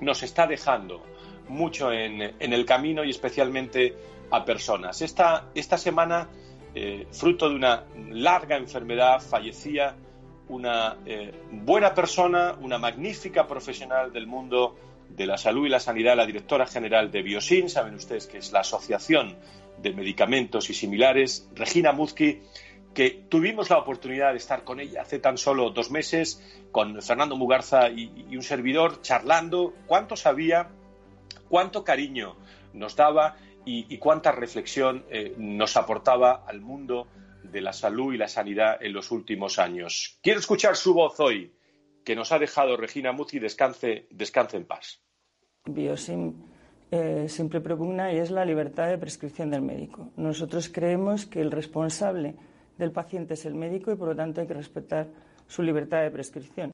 nos 0.00 0.22
está 0.22 0.46
dejando 0.46 1.02
mucho 1.48 1.92
en, 1.92 2.20
el 2.20 2.64
camino 2.64 3.04
y 3.04 3.10
especialmente 3.10 3.94
a 4.30 4.44
personas. 4.44 5.00
Esta, 5.02 5.50
esta 5.54 5.78
semana, 5.78 6.28
eh, 6.74 7.06
fruto 7.10 7.48
de 7.48 7.54
una 7.54 7.84
larga 8.10 8.56
enfermedad, 8.56 9.20
fallecía 9.20 9.94
una 10.48 10.98
eh, 11.06 11.32
buena 11.50 11.94
persona, 11.94 12.56
una 12.60 12.78
magnífica 12.78 13.46
profesional 13.46 14.12
del 14.12 14.26
mundo 14.26 14.76
de 15.08 15.26
la 15.26 15.38
salud 15.38 15.66
y 15.66 15.68
la 15.68 15.80
sanidad, 15.80 16.16
la 16.16 16.26
directora 16.26 16.66
general 16.66 17.10
de 17.10 17.22
Biosin, 17.22 17.68
saben 17.68 17.94
ustedes 17.94 18.26
que 18.26 18.38
es 18.38 18.50
la 18.52 18.60
Asociación 18.60 19.36
de 19.80 19.92
Medicamentos 19.92 20.70
y 20.70 20.74
Similares, 20.74 21.48
Regina 21.54 21.92
Muzki, 21.92 22.40
que 22.94 23.24
tuvimos 23.28 23.70
la 23.70 23.78
oportunidad 23.78 24.32
de 24.32 24.38
estar 24.38 24.64
con 24.64 24.80
ella 24.80 25.02
hace 25.02 25.18
tan 25.18 25.38
solo 25.38 25.70
dos 25.70 25.90
meses, 25.90 26.42
con 26.70 27.00
Fernando 27.02 27.36
Mugarza 27.36 27.88
y, 27.88 28.36
un 28.36 28.42
servidor, 28.42 29.00
charlando 29.02 29.74
cuánto 29.86 30.16
sabía, 30.16 30.70
cuánto 31.48 31.84
cariño 31.84 32.36
nos 32.72 32.96
daba 32.96 33.36
y, 33.64 33.96
cuánta 33.98 34.32
reflexión 34.32 35.04
eh, 35.08 35.34
nos 35.38 35.76
aportaba 35.76 36.44
al 36.46 36.60
mundo 36.60 37.06
de 37.42 37.60
la 37.60 37.72
salud 37.72 38.12
y 38.12 38.18
la 38.18 38.28
sanidad 38.28 38.82
en 38.82 38.92
los 38.92 39.10
últimos 39.10 39.58
años. 39.58 40.18
Quiero 40.22 40.40
escuchar 40.40 40.76
su 40.76 40.94
voz 40.94 41.20
hoy, 41.20 41.52
que 42.04 42.16
nos 42.16 42.32
ha 42.32 42.38
dejado 42.38 42.76
Regina 42.76 43.12
Muzzi, 43.12 43.38
descanse, 43.38 44.06
descanse 44.10 44.56
en 44.56 44.64
paz. 44.64 45.00
Biosim 45.64 46.34
eh, 46.90 47.26
siempre 47.28 47.60
propugna 47.60 48.12
y 48.12 48.18
es 48.18 48.30
la 48.30 48.44
libertad 48.44 48.88
de 48.88 48.98
prescripción 48.98 49.50
del 49.50 49.62
médico. 49.62 50.10
Nosotros 50.16 50.68
creemos 50.68 51.24
que 51.26 51.40
el 51.40 51.50
responsable 51.50 52.34
del 52.78 52.92
paciente 52.92 53.34
es 53.34 53.44
el 53.44 53.54
médico 53.54 53.92
y 53.92 53.96
por 53.96 54.08
lo 54.08 54.16
tanto 54.16 54.40
hay 54.40 54.46
que 54.46 54.54
respetar 54.54 55.08
su 55.46 55.62
libertad 55.62 56.02
de 56.02 56.10
prescripción. 56.10 56.72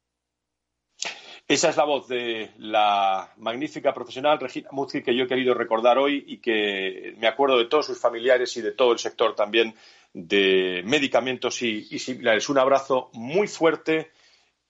Esa 1.49 1.71
es 1.71 1.79
la 1.79 1.85
voz 1.85 2.07
de 2.09 2.51
la 2.59 3.33
magnífica 3.39 3.95
profesional 3.95 4.39
Regina 4.39 4.69
Muzzi 4.71 5.03
que 5.03 5.17
yo 5.17 5.25
he 5.25 5.27
querido 5.27 5.55
recordar 5.55 5.97
hoy 5.97 6.23
y 6.27 6.39
que 6.39 7.15
me 7.17 7.27
acuerdo 7.27 7.57
de 7.57 7.65
todos 7.65 7.87
sus 7.87 7.99
familiares 7.99 8.55
y 8.59 8.61
de 8.61 8.73
todo 8.73 8.93
el 8.93 8.99
sector 8.99 9.35
también 9.35 9.75
de 10.13 10.83
medicamentos 10.85 11.63
y, 11.63 11.99
similares. 11.99 12.51
Un 12.51 12.59
abrazo 12.59 13.09
muy 13.15 13.49
fuerte, 13.49 14.11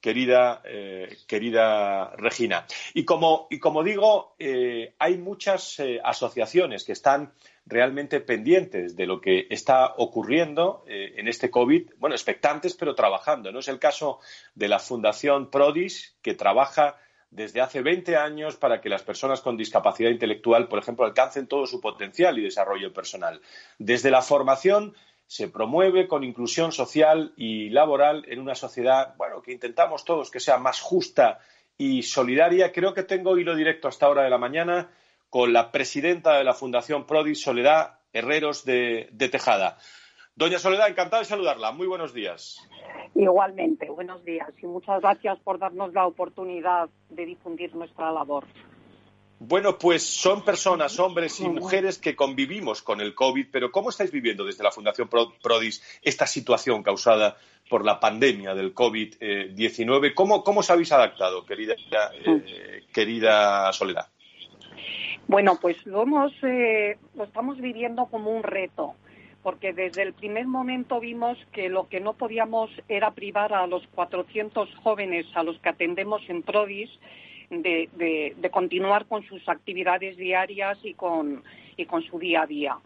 querida, 0.00 0.62
eh, 0.64 1.16
querida 1.26 2.12
Regina. 2.16 2.64
Y 2.94 3.04
como, 3.04 3.48
y 3.50 3.58
como 3.58 3.82
digo, 3.82 4.36
eh, 4.38 4.94
hay 5.00 5.18
muchas 5.18 5.80
eh, 5.80 6.00
asociaciones 6.04 6.84
que 6.84 6.92
están 6.92 7.32
realmente 7.68 8.20
pendientes 8.20 8.96
de 8.96 9.06
lo 9.06 9.20
que 9.20 9.46
está 9.50 9.94
ocurriendo 9.98 10.84
eh, 10.86 11.14
en 11.16 11.28
este 11.28 11.50
COVID, 11.50 11.90
bueno, 11.98 12.16
expectantes 12.16 12.74
pero 12.74 12.94
trabajando. 12.94 13.52
No 13.52 13.58
es 13.58 13.68
el 13.68 13.78
caso 13.78 14.20
de 14.54 14.68
la 14.68 14.78
Fundación 14.78 15.50
Prodis, 15.50 16.16
que 16.22 16.34
trabaja 16.34 16.96
desde 17.30 17.60
hace 17.60 17.82
20 17.82 18.16
años 18.16 18.56
para 18.56 18.80
que 18.80 18.88
las 18.88 19.02
personas 19.02 19.42
con 19.42 19.56
discapacidad 19.56 20.10
intelectual, 20.10 20.66
por 20.66 20.78
ejemplo, 20.78 21.04
alcancen 21.04 21.46
todo 21.46 21.66
su 21.66 21.80
potencial 21.80 22.38
y 22.38 22.42
desarrollo 22.42 22.92
personal. 22.92 23.42
Desde 23.78 24.10
la 24.10 24.22
formación 24.22 24.94
se 25.26 25.48
promueve 25.48 26.08
con 26.08 26.24
inclusión 26.24 26.72
social 26.72 27.34
y 27.36 27.68
laboral 27.68 28.24
en 28.28 28.40
una 28.40 28.54
sociedad, 28.54 29.14
bueno, 29.18 29.42
que 29.42 29.52
intentamos 29.52 30.06
todos 30.06 30.30
que 30.30 30.40
sea 30.40 30.56
más 30.56 30.80
justa 30.80 31.40
y 31.76 32.02
solidaria. 32.02 32.72
Creo 32.72 32.94
que 32.94 33.02
tengo 33.02 33.36
hilo 33.36 33.54
directo 33.54 33.88
hasta 33.88 34.08
hora 34.08 34.22
de 34.22 34.30
la 34.30 34.38
mañana 34.38 34.90
con 35.30 35.52
la 35.52 35.70
presidenta 35.70 36.38
de 36.38 36.44
la 36.44 36.54
Fundación 36.54 37.06
Prodi, 37.06 37.34
Soledad 37.34 37.98
Herreros 38.12 38.64
de, 38.64 39.10
Tejada. 39.30 39.78
Doña 40.34 40.58
Soledad, 40.58 40.88
encantada 40.88 41.22
de 41.22 41.28
saludarla. 41.28 41.72
Muy 41.72 41.86
buenos 41.86 42.14
días. 42.14 42.58
Igualmente, 43.14 43.90
buenos 43.90 44.24
días 44.24 44.48
y 44.62 44.66
muchas 44.66 45.00
gracias 45.00 45.38
por 45.40 45.58
darnos 45.58 45.92
la 45.92 46.06
oportunidad 46.06 46.88
de 47.10 47.26
difundir 47.26 47.74
nuestra 47.74 48.12
labor. 48.12 48.44
Bueno, 49.40 49.78
pues 49.78 50.02
son 50.02 50.44
personas, 50.44 50.98
hombres 50.98 51.38
y 51.40 51.48
mujeres 51.48 51.98
que 51.98 52.16
convivimos 52.16 52.82
con 52.82 53.00
el 53.00 53.14
COVID, 53.14 53.46
pero 53.52 53.70
¿cómo 53.70 53.90
estáis 53.90 54.10
viviendo 54.10 54.44
desde 54.44 54.64
la 54.64 54.72
Fundación 54.72 55.08
Prodis 55.08 55.80
esta 56.02 56.26
situación 56.26 56.82
causada 56.82 57.36
por 57.70 57.84
la 57.84 58.00
pandemia 58.00 58.54
del 58.54 58.74
COVID-19? 58.74 60.14
¿Cómo, 60.14 60.42
¿Cómo, 60.42 60.60
os 60.60 60.70
habéis 60.70 60.90
adaptado, 60.90 61.46
querida, 61.46 61.74
eh, 62.24 62.82
querida 62.92 63.72
Soledad? 63.72 64.08
Bueno, 65.28 65.58
pues 65.60 65.84
lo, 65.84 66.02
hemos, 66.04 66.32
eh, 66.42 66.96
lo 67.14 67.24
estamos 67.24 67.60
viviendo 67.60 68.06
como 68.06 68.30
un 68.30 68.42
reto, 68.42 68.94
porque 69.42 69.74
desde 69.74 70.00
el 70.00 70.14
primer 70.14 70.46
momento 70.46 71.00
vimos 71.00 71.36
que 71.52 71.68
lo 71.68 71.86
que 71.86 72.00
no 72.00 72.14
podíamos 72.14 72.70
era 72.88 73.10
privar 73.10 73.52
a 73.52 73.66
los 73.66 73.86
400 73.88 74.74
jóvenes 74.76 75.26
a 75.34 75.42
los 75.42 75.58
que 75.58 75.68
atendemos 75.68 76.22
en 76.30 76.42
Prodis 76.42 76.88
de, 77.50 78.34
continuar 78.50 79.04
con 79.04 79.22
sus 79.24 79.46
actividades 79.50 80.16
diarias 80.16 80.78
y 80.82 80.94
con, 80.94 81.42
y 81.76 81.84
con 81.84 82.02
su 82.02 82.18
día 82.18 82.42
a 82.42 82.46
día. 82.46 82.78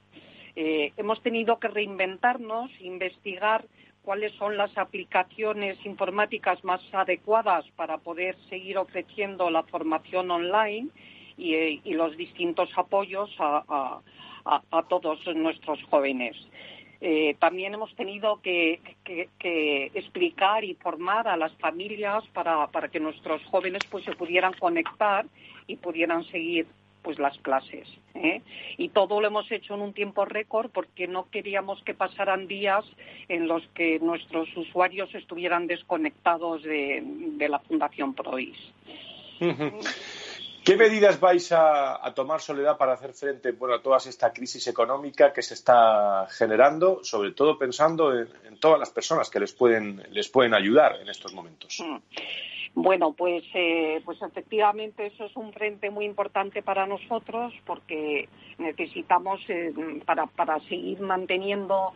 Eh, 0.56 0.92
hemos 0.96 1.22
tenido 1.22 1.60
que 1.60 1.68
reinventarnos, 1.68 2.72
investigar 2.80 3.66
cuáles 4.02 4.32
son 4.32 4.56
las 4.56 4.76
aplicaciones 4.76 5.78
informáticas 5.86 6.64
más 6.64 6.80
adecuadas 6.92 7.64
para 7.76 7.98
poder 7.98 8.36
seguir 8.50 8.78
ofreciendo 8.78 9.48
la 9.48 9.62
formación 9.62 10.28
online 10.32 10.88
y, 11.36 11.80
los 11.94 12.16
distintos 12.16 12.70
apoyos 12.76 13.30
a, 13.38 14.00
todos 14.88 15.20
nuestros 15.34 15.82
jóvenes. 15.84 16.36
Eh, 17.00 17.34
también 17.40 17.74
hemos 17.74 17.94
tenido 17.96 18.40
que, 18.40 18.80
explicar 19.94 20.62
y 20.64 20.74
formar 20.74 21.26
a 21.26 21.36
las 21.36 21.52
familias 21.54 22.24
para, 22.32 22.68
que 22.90 23.00
nuestros 23.00 23.44
jóvenes 23.46 23.82
pues 23.90 24.04
se 24.04 24.12
pudieran 24.12 24.52
conectar 24.54 25.26
y 25.66 25.76
pudieran 25.76 26.24
seguir 26.24 26.66
pues 27.02 27.18
las 27.18 27.36
clases 27.38 27.88
¿eh? 28.14 28.42
y 28.78 28.90
todo 28.90 29.20
lo 29.20 29.26
hemos 29.26 29.50
hecho 29.50 29.74
en 29.74 29.80
un 29.80 29.92
tiempo 29.92 30.24
récord 30.24 30.70
porque 30.70 31.08
no 31.08 31.28
queríamos 31.30 31.82
que 31.82 31.94
pasaran 31.94 32.46
días 32.46 32.84
en 33.28 33.48
los 33.48 33.66
que 33.74 33.98
nuestros 33.98 34.48
usuarios 34.56 35.12
estuvieran 35.12 35.66
desconectados 35.66 36.62
de, 36.62 37.02
la 37.48 37.58
Fundación 37.58 38.14
Prois. 38.14 38.56
¿Qué 40.64 40.76
medidas 40.76 41.18
vais 41.18 41.50
a, 41.50 42.12
tomar, 42.14 42.40
Soledad, 42.40 42.76
para 42.76 42.92
hacer 42.92 43.12
frente 43.14 43.50
bueno, 43.50 43.74
a 43.74 43.82
toda 43.82 43.96
esta 43.96 44.32
crisis 44.32 44.68
económica 44.68 45.32
que 45.32 45.42
se 45.42 45.54
está 45.54 46.26
generando, 46.30 47.02
sobre 47.02 47.32
todo 47.32 47.58
pensando 47.58 48.16
en, 48.16 48.28
todas 48.60 48.78
las 48.78 48.90
personas 48.90 49.28
que 49.28 49.40
les 49.40 49.52
pueden, 49.52 50.02
les 50.10 50.28
pueden 50.28 50.54
ayudar 50.54 51.00
en 51.00 51.08
estos 51.08 51.34
momentos? 51.34 51.82
Mm. 51.84 51.96
Bueno, 52.74 53.12
pues, 53.12 53.44
eh, 53.54 54.00
pues 54.04 54.22
efectivamente 54.22 55.06
eso 55.06 55.26
es 55.26 55.36
un 55.36 55.52
frente 55.52 55.90
muy 55.90 56.04
importante 56.06 56.62
para 56.62 56.86
nosotros 56.86 57.52
porque 57.66 58.28
necesitamos 58.58 59.40
eh, 59.48 59.74
para, 60.06 60.26
para 60.26 60.58
seguir 60.60 61.00
manteniendo 61.00 61.92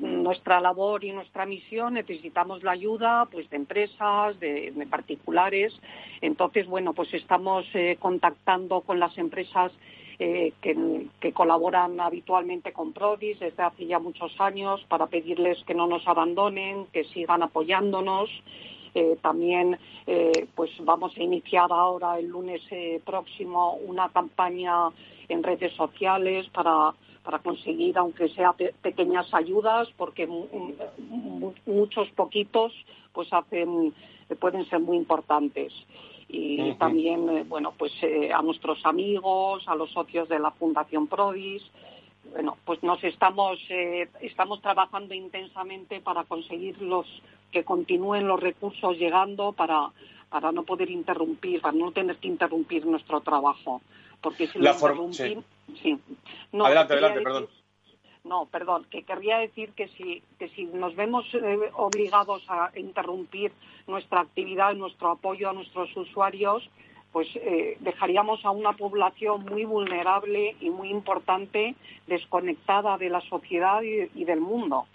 nuestra 0.00 0.60
labor 0.60 1.04
y 1.04 1.12
nuestra 1.12 1.46
misión 1.46 1.94
necesitamos 1.94 2.62
la 2.62 2.72
ayuda 2.72 3.26
pues 3.30 3.48
de 3.50 3.56
empresas, 3.56 4.38
de, 4.40 4.86
particulares. 4.90 5.72
Entonces, 6.20 6.66
bueno, 6.66 6.92
pues 6.92 7.12
estamos 7.14 7.64
contactando 7.98 8.82
con 8.82 9.00
las 9.00 9.16
empresas 9.16 9.72
que, 10.18 11.06
que, 11.20 11.32
colaboran 11.32 12.00
habitualmente 12.00 12.72
con 12.72 12.92
Prodis 12.92 13.38
desde 13.38 13.62
hace 13.62 13.86
ya 13.86 13.98
muchos 13.98 14.38
años 14.40 14.84
para 14.88 15.06
pedirles 15.06 15.62
que 15.64 15.74
no 15.74 15.86
nos 15.86 16.06
abandonen, 16.08 16.86
que 16.92 17.04
sigan 17.04 17.42
apoyándonos 17.42 18.28
eh, 18.94 19.16
también 19.22 19.78
eh, 20.06 20.46
pues 20.54 20.70
vamos 20.80 21.16
a 21.16 21.22
iniciar 21.22 21.70
ahora 21.70 22.18
el 22.18 22.26
lunes 22.28 22.62
eh, 22.70 23.00
próximo 23.04 23.74
una 23.74 24.08
campaña 24.08 24.88
en 25.28 25.42
redes 25.42 25.72
sociales 25.74 26.48
para, 26.48 26.94
para 27.22 27.38
conseguir, 27.40 27.98
aunque 27.98 28.28
sea 28.30 28.54
pequeñas 28.82 29.32
ayudas, 29.34 29.88
porque 29.96 30.28
muchos 31.66 32.08
poquitos 32.10 32.72
pues 33.12 33.32
hacen 33.32 33.94
pueden 34.38 34.68
ser 34.68 34.80
muy 34.80 34.96
importantes 34.96 35.72
y 36.28 36.74
también 36.74 37.48
bueno 37.48 37.72
pues 37.76 37.92
a 38.34 38.42
nuestros 38.42 38.84
amigos 38.84 39.66
a 39.66 39.74
los 39.74 39.90
socios 39.90 40.28
de 40.28 40.38
la 40.38 40.50
Fundación 40.50 41.06
Prodis 41.06 41.62
bueno 42.32 42.58
pues 42.66 42.82
nos 42.82 43.02
estamos 43.02 43.58
estamos 44.20 44.60
trabajando 44.60 45.14
intensamente 45.14 46.00
para 46.00 46.24
conseguir 46.24 46.80
los 46.82 47.06
que 47.50 47.64
continúen 47.64 48.26
los 48.26 48.40
recursos 48.40 48.96
llegando 48.98 49.52
para, 49.52 49.90
para 50.28 50.52
no 50.52 50.64
poder 50.64 50.90
interrumpir, 50.90 51.60
para 51.60 51.76
no 51.76 51.92
tener 51.92 52.16
que 52.16 52.28
interrumpir 52.28 52.86
nuestro 52.86 53.20
trabajo. 53.20 53.80
Porque 54.20 54.46
si 54.46 54.58
lo 54.58 54.72
interrumpimos... 54.72 55.16
Sí. 55.16 55.38
No, 56.52 56.66
adelante, 56.66 56.94
adelante, 56.94 57.20
perdón. 57.20 57.48
No, 58.24 58.46
perdón, 58.46 58.86
que 58.90 59.04
querría 59.04 59.38
decir 59.38 59.72
que 59.72 59.88
si, 59.88 60.22
que 60.38 60.48
si 60.50 60.64
nos 60.64 60.94
vemos 60.96 61.24
eh, 61.34 61.70
obligados 61.74 62.44
a 62.48 62.70
interrumpir 62.76 63.52
nuestra 63.86 64.20
actividad 64.20 64.74
nuestro 64.74 65.12
apoyo 65.12 65.48
a 65.48 65.52
nuestros 65.54 65.96
usuarios, 65.96 66.68
pues 67.12 67.26
eh, 67.36 67.78
dejaríamos 67.80 68.44
a 68.44 68.50
una 68.50 68.74
población 68.74 69.46
muy 69.46 69.64
vulnerable 69.64 70.56
y 70.60 70.68
muy 70.68 70.90
importante 70.90 71.74
desconectada 72.06 72.98
de 72.98 73.08
la 73.08 73.22
sociedad 73.22 73.80
y 73.82 74.24
del 74.24 74.40
mundo. 74.40 74.86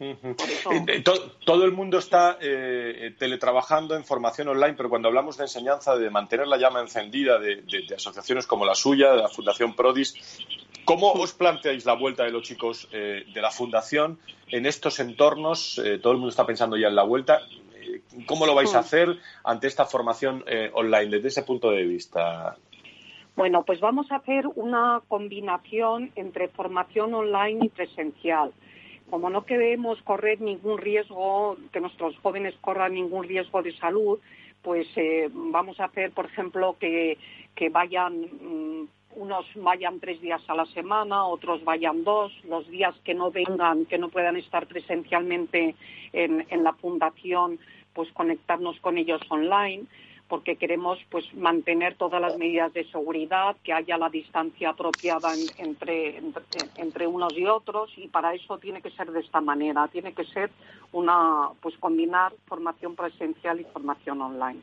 Eh, 0.00 1.02
todo, 1.44 1.64
el 1.64 1.72
mundo 1.72 1.98
está 1.98 2.38
eh, 2.40 3.14
teletrabajando 3.18 3.96
en 3.96 4.04
formación 4.04 4.48
online, 4.48 4.74
pero 4.74 4.88
cuando 4.88 5.08
hablamos 5.08 5.36
de 5.36 5.44
enseñanza, 5.44 5.96
de 5.96 6.08
mantener 6.10 6.46
la 6.46 6.56
llama 6.56 6.80
encendida 6.80 7.38
de, 7.38 7.64
asociaciones 7.94 8.46
como 8.46 8.64
la 8.64 8.74
suya, 8.74 9.12
de 9.12 9.22
la 9.22 9.28
Fundación 9.28 9.74
Prodis, 9.74 10.38
¿cómo 10.84 11.12
os 11.12 11.32
planteáis 11.32 11.84
la 11.84 11.94
vuelta 11.94 12.24
de 12.24 12.30
los 12.30 12.42
chicos 12.42 12.88
eh, 12.92 13.24
de 13.32 13.42
la 13.42 13.50
Fundación 13.50 14.18
en 14.48 14.66
estos 14.66 15.00
entornos? 15.00 15.80
todo 16.02 16.12
el 16.12 16.18
mundo 16.18 16.30
está 16.30 16.46
pensando 16.46 16.76
ya 16.76 16.88
en 16.88 16.94
la 16.94 17.02
vuelta. 17.02 17.40
¿Cómo 18.26 18.46
lo 18.46 18.54
vais 18.54 18.74
a 18.74 18.80
hacer 18.80 19.18
ante 19.44 19.66
esta 19.66 19.84
formación 19.84 20.44
online 20.74 21.10
desde 21.10 21.28
ese 21.28 21.42
punto 21.42 21.70
de 21.70 21.84
vista? 21.84 22.56
Bueno, 23.36 23.64
pues 23.64 23.80
vamos 23.80 24.10
a 24.12 24.16
hacer 24.16 24.46
una 24.56 25.00
combinación 25.08 26.12
entre 26.16 26.48
formación 26.48 27.14
online 27.14 27.66
y 27.66 27.68
presencial 27.68 28.52
como 29.10 29.30
no 29.30 29.44
queremos 29.44 30.00
correr 30.02 30.40
ningún 30.40 30.78
riesgo, 30.78 31.56
que 31.72 31.80
nuestros 31.80 32.16
jóvenes 32.18 32.54
corran 32.60 32.94
ningún 32.94 33.24
riesgo 33.24 33.62
de 33.62 33.72
salud, 33.76 34.18
pues 34.62 34.86
eh, 34.96 35.28
vamos 35.32 35.80
a 35.80 35.86
hacer, 35.86 36.10
por 36.12 36.26
ejemplo, 36.26 36.76
que, 36.78 37.16
vayan, 37.70 38.20
mm, 38.20 38.88
unos 39.16 39.46
vayan 39.56 39.98
tres 40.00 40.20
días 40.20 40.42
a 40.48 40.54
la 40.54 40.66
semana, 40.66 41.24
otros 41.24 41.64
vayan 41.64 42.04
dos, 42.04 42.32
los 42.44 42.68
días 42.68 42.94
que 43.04 43.14
no 43.14 43.30
vengan, 43.30 43.86
que 43.86 43.98
no 43.98 44.08
puedan 44.08 44.36
estar 44.36 44.66
presencialmente 44.66 45.74
en, 46.12 46.46
en 46.50 46.64
la 46.64 46.72
fundación, 46.74 47.58
pues 47.94 48.12
conectarnos 48.12 48.78
con 48.80 48.98
ellos 48.98 49.20
online 49.28 49.86
porque 50.28 50.56
queremos 50.56 50.98
pues 51.10 51.32
mantener 51.34 51.96
todas 51.96 52.20
las 52.20 52.36
medidas 52.36 52.72
de 52.74 52.84
seguridad, 52.90 53.56
que 53.64 53.72
haya 53.72 53.96
la 53.96 54.10
distancia 54.10 54.70
apropiada 54.70 55.34
entre, 55.34 56.22
entre, 56.76 57.06
unos 57.06 57.36
y 57.36 57.46
otros 57.46 57.90
y 57.96 58.08
para 58.08 58.34
eso 58.34 58.58
tiene 58.58 58.82
que 58.82 58.90
ser 58.90 59.10
de 59.10 59.20
esta 59.20 59.40
manera, 59.40 59.88
tiene 59.88 60.12
que 60.12 60.24
ser 60.24 60.50
una 60.92 61.48
pues 61.60 61.76
combinar 61.78 62.32
formación 62.46 62.94
presencial 62.94 63.60
y 63.60 63.64
formación 63.64 64.20
online. 64.20 64.60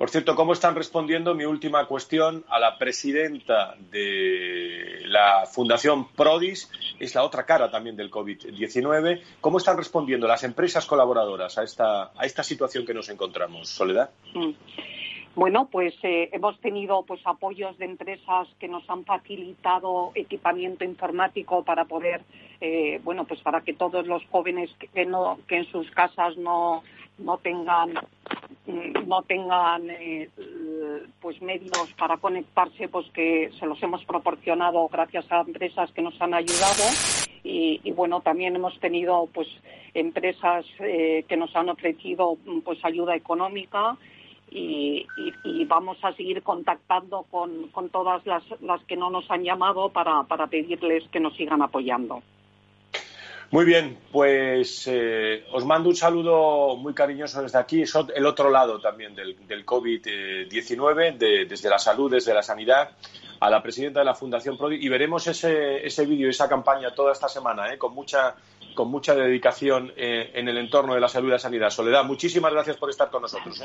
Por 0.00 0.08
cierto, 0.08 0.34
¿cómo 0.34 0.54
están 0.54 0.74
respondiendo 0.74 1.34
mi 1.34 1.44
última 1.44 1.84
cuestión 1.84 2.42
a 2.48 2.58
la 2.58 2.78
presidenta 2.78 3.76
de 3.90 5.02
la 5.04 5.44
Fundación 5.44 6.08
Prodis? 6.08 6.72
Es 6.98 7.14
la 7.14 7.22
otra 7.22 7.44
cara 7.44 7.70
también 7.70 7.96
del 7.96 8.10
COVID-19. 8.10 9.20
¿Cómo 9.42 9.58
están 9.58 9.76
respondiendo 9.76 10.26
las 10.26 10.42
empresas 10.42 10.86
colaboradoras 10.86 11.58
a 11.58 11.64
esta, 11.64 12.12
a 12.18 12.24
esta 12.24 12.42
situación 12.42 12.86
que 12.86 12.94
nos 12.94 13.10
encontramos, 13.10 13.68
Soledad? 13.68 14.08
Mm. 14.32 14.52
Bueno, 15.34 15.68
pues 15.70 15.92
eh, 16.02 16.30
hemos 16.32 16.58
tenido 16.60 17.02
pues 17.02 17.20
apoyos 17.26 17.76
de 17.76 17.84
empresas 17.84 18.48
que 18.58 18.68
nos 18.68 18.88
han 18.88 19.04
facilitado 19.04 20.12
equipamiento 20.14 20.82
informático 20.82 21.62
para 21.62 21.84
poder, 21.84 22.22
eh, 22.62 23.02
bueno, 23.04 23.26
pues 23.26 23.42
para 23.42 23.60
que 23.60 23.74
todos 23.74 24.06
los 24.06 24.24
jóvenes 24.30 24.70
que, 24.94 25.04
no, 25.04 25.40
que 25.46 25.58
en 25.58 25.66
sus 25.66 25.90
casas 25.90 26.38
no, 26.38 26.84
no 27.18 27.36
tengan 27.36 27.98
no 28.66 29.22
tengan 29.22 29.88
eh, 29.90 30.28
pues 31.20 31.40
medios 31.40 31.92
para 31.98 32.18
conectarse 32.18 32.88
pues 32.88 33.08
que 33.10 33.50
se 33.58 33.66
los 33.66 33.82
hemos 33.82 34.04
proporcionado 34.04 34.88
gracias 34.88 35.30
a 35.32 35.40
empresas 35.40 35.90
que 35.92 36.02
nos 36.02 36.20
han 36.20 36.34
ayudado 36.34 36.84
y, 37.42 37.90
bueno 37.92 38.20
también 38.20 38.54
hemos 38.54 38.78
tenido 38.80 39.28
pues 39.32 39.48
empresas 39.94 40.66
eh, 40.80 41.24
que 41.26 41.36
nos 41.36 41.54
han 41.56 41.70
ofrecido 41.70 42.36
pues 42.64 42.84
ayuda 42.84 43.16
económica 43.16 43.96
y, 44.50 45.06
vamos 45.66 45.98
a 46.02 46.12
seguir 46.14 46.42
contactando 46.42 47.24
con, 47.30 47.68
con 47.68 47.88
todas 47.90 48.26
las, 48.26 48.42
las 48.60 48.82
que 48.84 48.96
no 48.96 49.08
nos 49.08 49.30
han 49.30 49.44
llamado 49.44 49.90
para, 49.90 50.24
para 50.24 50.48
pedirles 50.48 51.08
que 51.10 51.20
nos 51.20 51.36
sigan 51.36 51.62
apoyando. 51.62 52.22
Muy 53.52 53.64
bien, 53.64 53.98
pues 54.12 54.86
eh, 54.86 55.44
os 55.52 55.64
mando 55.64 55.88
un 55.88 55.96
saludo 55.96 56.76
muy 56.76 56.94
cariñoso 56.94 57.42
desde 57.42 57.58
aquí, 57.58 57.82
el 58.14 58.26
otro 58.26 58.48
lado 58.48 58.80
también 58.80 59.16
del, 59.16 59.66
COVID-19, 59.66 61.16
desde 61.48 61.68
la 61.68 61.80
salud, 61.80 62.12
desde 62.12 62.32
la 62.32 62.44
sanidad, 62.44 62.90
a 63.40 63.50
la 63.50 63.60
presidenta 63.60 64.00
de 64.00 64.06
la 64.06 64.14
Fundación 64.14 64.56
Prodi 64.56 64.76
y 64.76 64.88
veremos 64.88 65.26
ese, 65.26 65.84
ese 65.84 66.06
vídeo, 66.06 66.30
esa 66.30 66.48
campaña 66.48 66.94
toda 66.94 67.12
esta 67.12 67.28
semana, 67.28 67.72
eh, 67.72 67.78
con 67.78 67.92
mucha 67.92 68.36
con 68.74 68.88
mucha 68.88 69.16
dedicación 69.16 69.92
eh, 69.96 70.30
en 70.34 70.48
el 70.48 70.56
entorno 70.56 70.94
de 70.94 71.00
la 71.00 71.08
salud 71.08 71.28
y 71.28 71.32
la 71.32 71.38
sanidad. 71.40 71.70
Soledad, 71.70 72.04
muchísimas 72.04 72.52
gracias 72.52 72.76
por 72.76 72.88
estar 72.88 73.10
con 73.10 73.22
nosotros. 73.22 73.60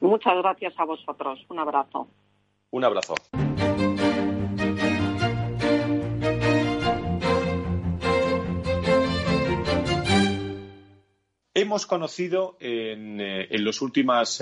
Muchas 0.00 0.36
gracias 0.38 0.74
a 0.78 0.84
vosotros. 0.84 1.38
Un 1.48 1.60
abrazo. 1.60 2.08
Un 2.70 2.84
abrazo. 2.84 3.14
Hemos 11.58 11.86
conocido 11.86 12.58
en, 12.60 13.18
eh, 13.18 13.48
las 13.58 13.80
últimas 13.80 14.38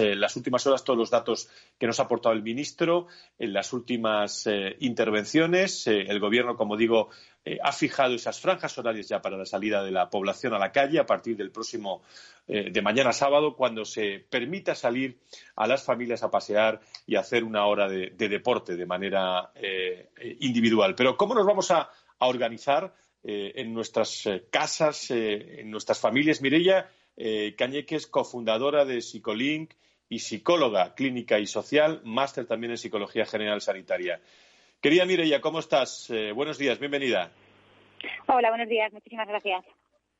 horas 0.66 0.82
todos 0.82 0.98
los 0.98 1.10
datos 1.10 1.48
que 1.78 1.86
nos 1.86 2.00
ha 2.00 2.02
aportado 2.02 2.34
el 2.34 2.42
ministro, 2.42 3.06
en 3.38 3.52
las 3.52 3.72
últimas 3.72 4.48
eh, 4.48 4.74
intervenciones. 4.80 5.86
Eh, 5.86 6.06
el 6.08 6.18
Gobierno, 6.18 6.56
como 6.56 6.76
digo, 6.76 7.10
ha 7.62 7.70
fijado 7.70 8.14
esas 8.14 8.40
franjas 8.40 8.76
horarias 8.78 9.06
ya 9.06 9.22
para 9.22 9.36
la 9.36 9.44
salida 9.46 9.84
de 9.84 9.92
la 9.92 10.10
población 10.10 10.54
a 10.54 10.58
la 10.58 10.72
calle 10.72 10.98
a 10.98 11.06
partir 11.06 11.36
del 11.36 11.52
próximo 11.52 12.02
de 12.46 12.82
mañana 12.82 13.12
sábado, 13.12 13.54
cuando 13.54 13.84
se 13.84 14.18
permita 14.18 14.74
salir 14.74 15.20
a 15.54 15.66
las 15.66 15.84
familias 15.84 16.22
a 16.22 16.30
pasear 16.30 16.80
y 17.06 17.16
hacer 17.16 17.44
una 17.44 17.66
hora 17.66 17.86
de, 17.86 18.10
deporte 18.16 18.76
de 18.76 18.86
manera 18.86 19.52
individual. 20.40 20.94
Pero 20.94 21.18
¿cómo 21.18 21.34
nos 21.34 21.46
vamos 21.46 21.70
a, 21.70 21.90
organizar 22.18 22.94
en 23.22 23.74
nuestras 23.74 24.26
casas, 24.50 25.10
en 25.10 25.70
nuestras 25.70 26.00
familias? 26.00 26.40
Mireia, 26.40 26.88
eh, 27.16 27.54
Cañeques, 27.56 28.06
cofundadora 28.06 28.84
de 28.84 29.00
Psicolink 29.00 29.74
y 30.08 30.18
psicóloga 30.18 30.94
clínica 30.94 31.38
y 31.38 31.46
social, 31.46 32.00
máster 32.04 32.46
también 32.46 32.72
en 32.72 32.78
psicología 32.78 33.26
general 33.26 33.60
sanitaria. 33.60 34.20
Querida 34.80 35.04
Mireia, 35.04 35.40
¿cómo 35.40 35.60
estás? 35.60 36.10
Eh, 36.10 36.32
buenos 36.32 36.58
días, 36.58 36.78
bienvenida. 36.78 37.30
Hola, 38.26 38.50
buenos 38.50 38.68
días, 38.68 38.92
muchísimas 38.92 39.28
gracias. 39.28 39.64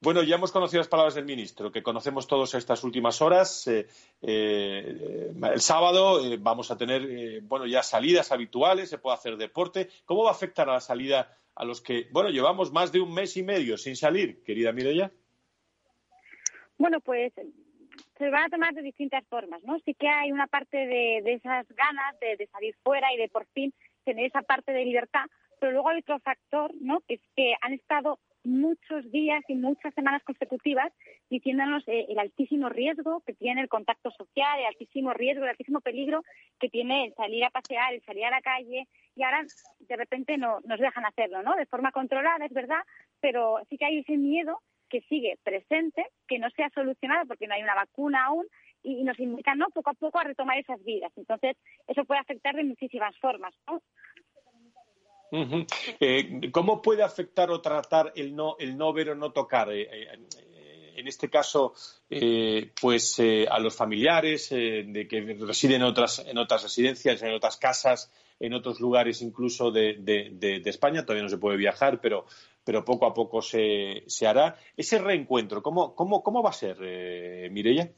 Bueno, 0.01 0.23
ya 0.23 0.37
hemos 0.37 0.53
conocido 0.53 0.81
las 0.81 0.89
palabras 0.89 1.15
del 1.15 1.25
ministro, 1.25 1.73
que 1.73 1.83
conocemos 1.83 2.27
todos 2.27 2.55
estas 2.55 2.85
últimas 2.85 3.23
horas. 3.23 3.67
Eh, 3.67 3.87
el 4.21 5.61
sábado 5.61 6.21
vamos 6.41 6.71
a 6.71 6.77
tener, 6.77 7.41
bueno, 7.43 7.67
ya 7.67 7.83
salidas 7.83 8.31
habituales, 8.31 8.91
se 8.91 8.99
puede 8.99 9.17
hacer 9.17 9.37
deporte. 9.37 9.89
¿Cómo 10.05 10.25
va 10.25 10.31
a 10.31 10.35
afectar 10.35 10.69
a 10.69 10.75
la 10.75 10.81
salida 10.81 11.39
a 11.55 11.65
los 11.65 11.81
que, 11.81 12.09
bueno, 12.11 12.29
llevamos 12.29 12.71
más 12.71 12.93
de 12.93 13.01
un 13.01 13.15
mes 13.15 13.37
y 13.39 13.43
medio 13.43 13.79
sin 13.79 13.97
salir, 13.97 14.43
querida 14.43 14.73
Mireia? 14.73 15.11
Bueno, 16.79 17.01
pues 17.01 17.33
se 18.19 18.31
van 18.31 18.45
a 18.45 18.49
tomar 18.49 18.75
de 18.75 18.83
distintas 18.83 19.25
formas, 19.29 19.63
¿no? 19.65 19.79
Sí 19.81 19.95
que 19.95 20.09
hay 20.09 20.33
una 20.33 20.47
parte 20.47 20.77
de, 20.77 21.19
esas 21.33 21.67
ganas 21.69 22.19
de, 22.21 22.49
salir 22.53 22.75
fuera 22.83 23.13
y 23.13 23.17
de 23.17 23.29
por 23.29 23.47
fin 23.47 23.73
tener 24.05 24.27
esa 24.27 24.43
parte 24.43 24.73
de 24.73 24.85
libertad, 24.85 25.25
pero 25.61 25.73
luego 25.73 25.89
hay 25.89 26.01
otro 26.01 26.19
factor, 26.21 26.73
¿no? 26.81 27.01
Que 27.07 27.15
es 27.15 27.21
que 27.37 27.55
han 27.61 27.73
estado 27.73 28.19
muchos 28.45 29.11
días 29.11 29.43
y 29.49 29.55
muchas 29.55 29.95
semanas 29.95 30.23
consecutivas 30.23 30.93
diciéndonos 31.31 31.83
eh, 31.89 32.05
el 32.11 32.19
altísimo 32.19 32.69
riesgo 32.69 33.23
que 33.27 33.33
tiene 33.33 33.63
el 33.63 33.71
contacto 33.71 34.11
social, 34.11 34.61
el 34.61 34.67
altísimo 34.67 35.15
riesgo, 35.15 35.45
el 35.45 35.51
altísimo 35.51 35.81
peligro 35.81 36.23
que 36.61 36.69
tiene 36.69 37.07
el 37.07 37.15
salir 37.15 37.43
a 37.45 37.51
pasear, 37.51 37.95
el 37.95 38.03
salir 38.05 38.27
a 38.27 38.31
la 38.31 38.43
calle, 38.43 38.87
y 39.17 39.23
ahora 39.23 39.45
de 39.81 39.97
repente 39.97 40.37
no 40.37 40.61
nos 40.65 40.79
dejan 40.79 41.07
hacerlo, 41.07 41.43
¿no? 41.43 41.57
De 41.57 41.67
forma 41.67 41.91
controlada, 41.91 42.45
es 42.45 42.53
verdad, 42.53 42.83
pero 43.21 43.61
sí 43.71 43.79
que 43.79 43.87
hay 43.87 43.99
ese 44.01 44.19
miedo 44.19 44.61
que 44.95 45.01
sigue 45.09 45.37
presente, 45.43 46.07
que 46.29 46.39
no 46.39 46.49
se 46.51 46.63
ha 46.63 46.71
solucionado 46.71 47.27
porque 47.27 47.49
no 47.49 47.55
hay 47.55 47.63
una 47.65 47.75
vacuna 47.75 48.27
aún 48.27 48.47
y, 48.81 49.03
nos 49.03 49.19
invitan 49.19 49.59
¿no? 49.59 49.67
poco 49.71 49.91
a 49.91 49.95
poco 49.95 50.21
a 50.21 50.23
retomar 50.25 50.57
esas 50.57 50.83
vidas. 50.85 51.11
Entonces, 51.17 51.57
eso 51.89 52.05
puede 52.05 52.21
afectar 52.21 52.55
de 52.55 52.63
muchísimas 52.63 53.19
formas. 53.19 53.53
Eh, 55.99 56.53
¿Cómo 56.53 56.81
puede 56.81 57.03
afectar 57.03 57.51
o 57.51 57.61
tratar 57.61 58.13
el 58.15 58.37
no, 58.37 58.55
el 58.61 58.77
no 58.79 58.93
ver 58.93 59.11
o 59.11 59.15
no 59.17 59.33
tocar? 59.33 59.73
Eh, 59.73 59.89
eh, 59.91 60.93
en 60.95 61.09
este 61.09 61.29
caso, 61.29 61.75
pues 62.81 63.21
a 63.51 63.59
los 63.59 63.75
familiares 63.75 64.51
de 64.51 65.09
que 65.11 65.37
residen 65.41 65.83
en 65.83 65.89
otras, 65.89 66.25
en 66.25 66.39
otras 66.39 66.63
residencias, 66.63 67.21
en 67.21 67.35
otras 67.35 67.57
casas, 67.57 68.13
en 68.39 68.55
otros 68.55 68.79
lugares 68.79 69.23
incluso 69.23 69.73
de 69.73 70.63
España. 70.67 71.03
Todavía 71.03 71.25
no 71.25 71.29
se 71.29 71.39
puede 71.39 71.57
viajar, 71.57 72.01
pero 72.01 72.27
pero 72.65 72.85
poco 72.85 73.07
a 73.07 73.15
poco 73.15 73.43
se, 73.43 74.03
se 74.07 74.27
hará. 74.27 74.57
Ese 74.77 74.99
reencuentro, 74.99 75.63
¿cómo, 75.63 75.95
cómo, 75.95 76.23
cómo 76.23 76.43
va 76.43 76.51
a 76.51 76.55
ser, 76.55 76.79
eh, 76.81 77.49
Mireia? 77.51 77.91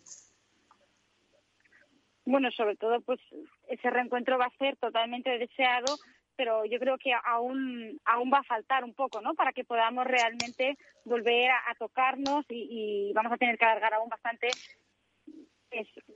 Bueno, 2.25 2.51
sobre 2.51 2.77
todo, 2.77 3.01
pues 3.03 3.21
ese 3.69 3.89
reencuentro 3.89 4.37
va 4.37 4.47
a 4.47 4.59
ser 4.59 4.77
totalmente 4.77 5.39
deseado, 5.39 5.97
pero 6.35 6.65
yo 6.65 6.81
creo 6.81 6.99
que 6.99 7.13
aún, 7.25 8.01
aún 8.05 8.31
va 8.33 8.39
a 8.39 8.45
faltar 8.45 8.83
un 8.83 8.95
poco, 8.95 9.21
¿no? 9.21 9.35
Para 9.35 9.53
que 9.53 9.65
podamos 9.65 10.05
realmente 10.05 10.77
volver 11.05 11.51
a, 11.51 11.75
tocarnos 11.79 12.45
y, 12.49 13.13
vamos 13.15 13.33
a 13.33 13.37
tener 13.37 13.57
que 13.57 13.65
alargar 13.65 13.95
aún 13.95 14.09
bastante. 14.09 14.49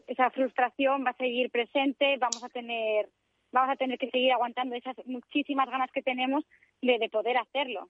esa 0.07 0.30
frustración 0.30 1.05
va 1.07 1.11
a 1.11 1.16
seguir 1.16 1.51
presente, 1.51 2.16
vamos 2.18 2.42
a 2.42 2.48
tener 2.48 3.09
vamos 3.53 3.70
a 3.70 3.76
tener 3.76 3.98
que 3.98 4.11
seguir 4.11 4.32
aguantando 4.32 4.76
esas 4.76 4.96
muchísimas 5.07 5.68
ganas 5.68 5.90
que 5.90 6.03
tenemos 6.03 6.44
de 6.82 7.09
poder 7.11 7.36
hacerlo. 7.36 7.88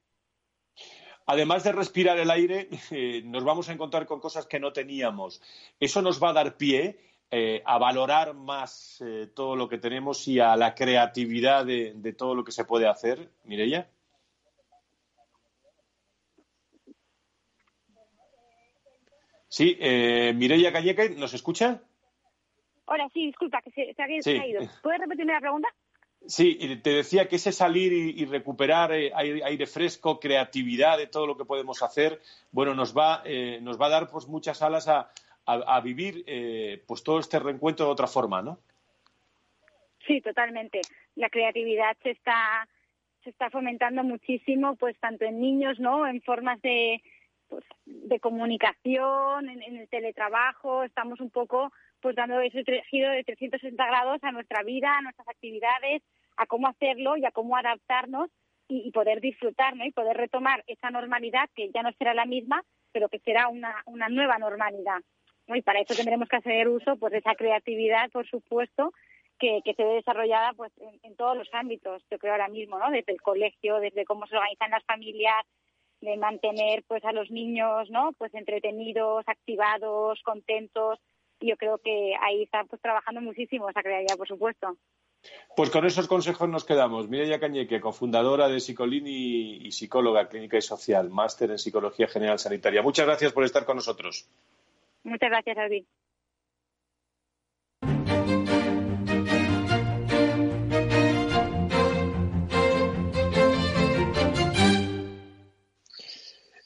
Además 1.27 1.63
de 1.65 1.73
respirar 1.73 2.19
el 2.19 2.31
aire, 2.31 2.69
eh, 2.91 3.23
nos 3.25 3.45
vamos 3.45 3.69
a 3.69 3.73
encontrar 3.73 4.07
con 4.07 4.21
cosas 4.21 4.47
que 4.47 4.61
no 4.61 4.73
teníamos. 4.73 5.41
Eso 5.79 6.03
nos 6.03 6.23
va 6.23 6.31
a 6.31 6.35
dar 6.35 6.57
pie 6.57 6.99
eh, 7.33 7.63
a 7.65 7.79
valorar 7.79 8.35
más 8.35 9.01
eh, 9.07 9.29
todo 9.33 9.55
lo 9.55 9.69
que 9.69 9.79
tenemos 9.79 10.27
y 10.27 10.41
a 10.41 10.57
la 10.57 10.75
creatividad 10.75 11.65
de, 11.65 12.15
todo 12.19 12.35
lo 12.35 12.43
que 12.43 12.51
se 12.51 12.65
puede 12.65 12.89
hacer. 12.89 13.31
Mireya. 13.45 13.89
Sí, 19.47 19.77
eh, 19.79 20.33
Mireia 20.35 20.73
Cañeque, 20.73 21.11
¿nos 21.11 21.33
escucha? 21.33 21.81
Hola, 22.87 23.09
sí, 23.13 23.27
disculpa, 23.27 23.63
que 23.63 23.71
se, 23.71 23.95
se 23.95 24.03
ha 24.39 24.47
ido. 24.47 24.63
¿Puedes 24.83 25.01
repetirme 25.01 25.33
la 25.33 25.41
pregunta? 25.41 25.69
Sí, 26.27 26.79
te 26.83 26.91
decía 26.91 27.29
que 27.29 27.37
ese 27.37 27.51
salir 27.51 27.93
y, 27.93 28.25
recuperar 28.27 28.93
eh, 28.93 29.11
aire, 29.15 29.67
fresco, 29.67 30.21
creatividad 30.21 30.99
de 30.99 31.07
todo 31.07 31.27
lo 31.27 31.37
que 31.37 31.47
podemos 31.47 31.83
hacer, 31.83 32.21
bueno, 32.53 32.75
nos 32.75 32.97
va, 32.97 33.23
eh, 33.25 33.59
nos 33.63 33.81
va 33.81 33.87
a 33.87 33.91
dar 33.91 34.11
pues 34.11 34.29
muchas 34.29 34.61
alas 34.63 34.87
a, 34.89 35.11
vivir 35.83 36.23
eh, 36.27 36.83
pues 36.87 37.03
todo 37.03 37.19
este 37.19 37.41
reencuentro 37.41 37.87
de 37.87 37.93
otra 37.93 38.07
forma, 38.07 38.43
¿no? 38.43 38.59
Sí, 40.07 40.21
totalmente. 40.21 40.81
La 41.17 41.29
creatividad 41.29 41.97
se 42.03 42.11
está 42.11 42.69
se 43.25 43.31
está 43.31 43.51
fomentando 43.51 44.03
muchísimo, 44.05 44.77
pues 44.77 44.97
tanto 44.99 45.25
en 45.25 45.41
niños, 45.41 45.81
¿no? 45.81 46.07
En 46.07 46.23
formas 46.23 46.61
de 46.63 47.03
pues, 47.49 47.65
de 47.85 48.21
comunicación, 48.21 49.49
en, 49.49 49.63
en 49.63 49.77
el 49.79 49.89
teletrabajo, 49.89 50.85
estamos 50.85 51.21
un 51.21 51.31
poco 51.31 51.73
pues 52.01 52.17
dando 52.17 52.41
ese 52.41 52.65
giro 52.91 53.11
de 53.11 53.25
360 53.25 53.87
grados 53.87 54.19
a 54.23 54.33
nuestra 54.33 54.63
vida, 54.63 54.97
a 54.97 55.03
nuestras 55.03 55.29
actividades, 55.29 56.03
a 56.37 56.47
cómo 56.47 56.69
hacerlo 56.69 57.17
y 57.17 57.25
a 57.25 57.31
cómo 57.31 57.57
adaptarnos 57.57 58.31
y, 58.69 58.91
poder 58.93 59.21
disfrutar 59.21 59.75
y 59.77 59.91
poder 59.91 60.17
retomar 60.17 60.63
esa 60.67 60.91
normalidad 60.91 61.51
que 61.55 61.71
ya 61.71 61.83
no 61.83 61.91
será 61.99 62.15
la 62.15 62.25
misma, 62.25 62.63
pero 62.93 63.09
que 63.09 63.19
será 63.19 63.49
una, 63.49 63.83
una 63.87 64.09
nueva 64.09 64.39
normalidad. 64.39 65.01
Y 65.49 65.63
para 65.63 65.81
eso 65.81 65.95
tendremos 65.95 66.29
que 66.29 66.37
hacer 66.37 66.69
uso 66.69 66.97
pues, 66.97 67.13
de 67.13 67.19
esa 67.19 67.35
creatividad, 67.35 68.11
por 68.11 68.29
supuesto, 68.29 68.93
que, 69.39 69.61
se 69.65 69.85
ve 69.85 69.95
desarrollada 69.95 70.53
pues, 70.53 70.73
en, 71.03 71.17
todos 71.17 71.37
los 71.37 71.49
ámbitos, 71.53 72.05
yo 72.11 72.19
creo 72.19 72.33
ahora 72.33 72.49
mismo, 72.49 72.79
¿no? 72.79 72.91
desde 72.91 73.13
el 73.13 73.21
colegio, 73.21 73.81
desde 73.81 74.05
cómo 74.05 74.27
se 74.27 74.37
organizan 74.37 74.71
las 74.71 74.85
familias, 74.85 75.45
de 76.01 76.17
mantener 76.17 76.83
pues 76.87 77.05
a 77.05 77.13
los 77.13 77.31
niños 77.31 77.91
no 77.91 78.13
pues 78.17 78.33
entretenidos 78.35 79.23
activados 79.27 80.19
contentos 80.23 80.99
yo 81.41 81.57
creo 81.57 81.79
que 81.79 82.15
ahí 82.21 82.43
está 82.43 82.65
pues 82.65 82.81
trabajando 82.83 83.21
muchísimo 83.21 83.69
esa 83.69 83.83
creatividad, 83.83 84.17
por 84.17 84.29
supuesto. 84.29 84.77
Pues 85.57 85.71
con 85.71 85.85
esos 85.85 86.09
consejos 86.09 86.49
nos 86.49 86.65
quedamos. 86.65 87.09
Mireya 87.09 87.41
Cañeque, 87.41 87.81
cofundadora 87.81 88.49
de 88.49 88.61
Psicolín 88.61 89.05
y, 89.07 89.71
psicóloga 89.71 90.29
clínica 90.29 90.57
y 90.57 90.63
social, 90.63 91.11
máster 91.11 91.51
en 91.51 91.59
Psicología 91.59 92.09
General 92.09 92.39
Sanitaria. 92.39 92.83
Muchas 92.83 93.07
gracias 93.07 93.33
por 93.33 93.45
estar 93.45 93.65
con 93.65 93.77
nosotros. 93.77 94.29
Muchas 95.05 95.31
gracias, 95.31 95.59
Alvin. 95.59 95.87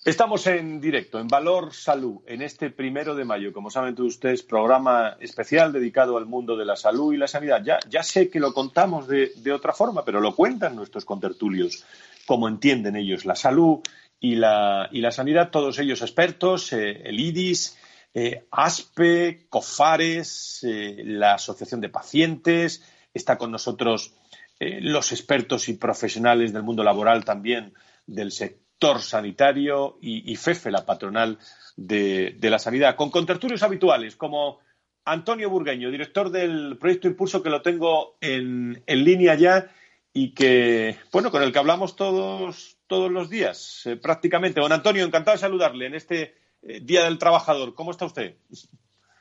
Estamos 0.05 0.47
en 0.49 0.83
directo, 0.83 1.19
en 1.19 1.29
Valor 1.29 1.73
Salud, 1.73 2.21
en 2.27 2.43
este 2.43 2.69
primero 2.69 3.15
de 3.15 3.25
mayo. 3.25 3.55
Como 3.55 3.71
saben 3.71 3.95
todos 3.95 4.13
ustedes, 4.17 4.43
programa 4.43 5.17
especial 5.19 5.73
dedicado 5.73 6.19
al 6.19 6.27
mundo 6.27 6.59
de 6.59 6.67
la 6.67 6.77
salud 6.77 7.15
y 7.15 7.17
la 7.17 7.27
sanidad. 7.27 7.63
Ya, 7.65 7.79
ya 7.89 8.03
sé 8.03 8.29
que 8.29 8.39
lo 8.39 8.53
contamos 8.53 9.09
de, 9.09 9.33
otra 9.51 9.73
forma, 9.73 10.05
pero 10.05 10.21
lo 10.21 10.37
cuentan 10.37 10.77
nuestros 10.77 11.07
contertulios, 11.07 11.87
como 12.27 12.49
entienden 12.49 12.97
ellos 12.97 13.25
la 13.25 13.35
salud 13.35 13.79
y 14.21 14.35
la, 14.35 14.91
sanidad, 15.11 15.51
todos 15.51 15.79
ellos 15.79 16.03
expertos, 16.03 16.75
eh, 16.75 17.01
el 17.05 17.19
IDIS, 17.19 17.79
eh, 18.13 18.45
ASPE, 18.51 19.47
COFARES, 19.49 20.65
eh, 20.65 21.03
la 21.03 21.35
Asociación 21.37 21.81
de 21.81 21.89
Pacientes, 21.89 22.83
está 23.15 23.39
con 23.39 23.51
nosotros 23.51 24.13
los 24.61 25.13
expertos 25.13 25.69
y 25.69 25.75
profesionales 25.75 26.53
del 26.53 26.63
mundo 26.63 26.85
laboral 26.85 27.25
también 27.25 27.75
del 28.07 28.31
sector 28.31 28.64
sanitario 29.01 29.99
y, 30.01 30.37
FEFE, 30.37 30.71
la 30.71 30.85
patronal 30.85 31.39
de, 31.77 32.37
la 32.41 32.59
sanidad, 32.59 32.97
con 32.97 33.11
contertulios 33.11 33.63
habituales 33.63 34.17
como 34.17 34.61
Antonio 35.05 35.51
Burgueño, 35.51 35.91
director 35.91 36.31
del 36.31 36.77
proyecto 36.79 37.09
Impulso, 37.09 37.43
que 37.43 37.51
lo 37.51 37.63
tengo 37.63 38.17
en, 38.21 38.83
línea 38.87 39.35
ya 39.35 39.71
y 40.13 40.33
que, 40.33 40.99
bueno, 41.13 41.31
con 41.31 41.43
el 41.43 41.53
que 41.53 41.59
hablamos 41.59 41.97
todos, 41.97 42.77
todos 42.87 43.11
los 43.11 43.29
días, 43.29 43.87
eh, 43.87 43.97
prácticamente. 43.97 44.61
Don 44.61 44.73
Antonio, 44.73 45.05
encantado 45.05 45.35
de 45.35 45.41
saludarle 45.41 45.87
en 45.87 45.95
este 45.95 46.35
eh, 46.63 46.81
Día 46.81 47.05
del 47.05 47.19
Trabajador. 47.19 47.75
¿Cómo 47.75 47.91
está 47.91 48.05
usted? 48.05 48.37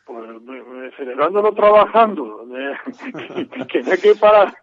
Pues 0.06 0.94
celebrándolo 0.98 1.54
trabajando, 1.54 2.46
que 3.70 3.84
no 3.84 3.92
hay 3.92 3.98
que 3.98 4.16
parar. 4.16 4.54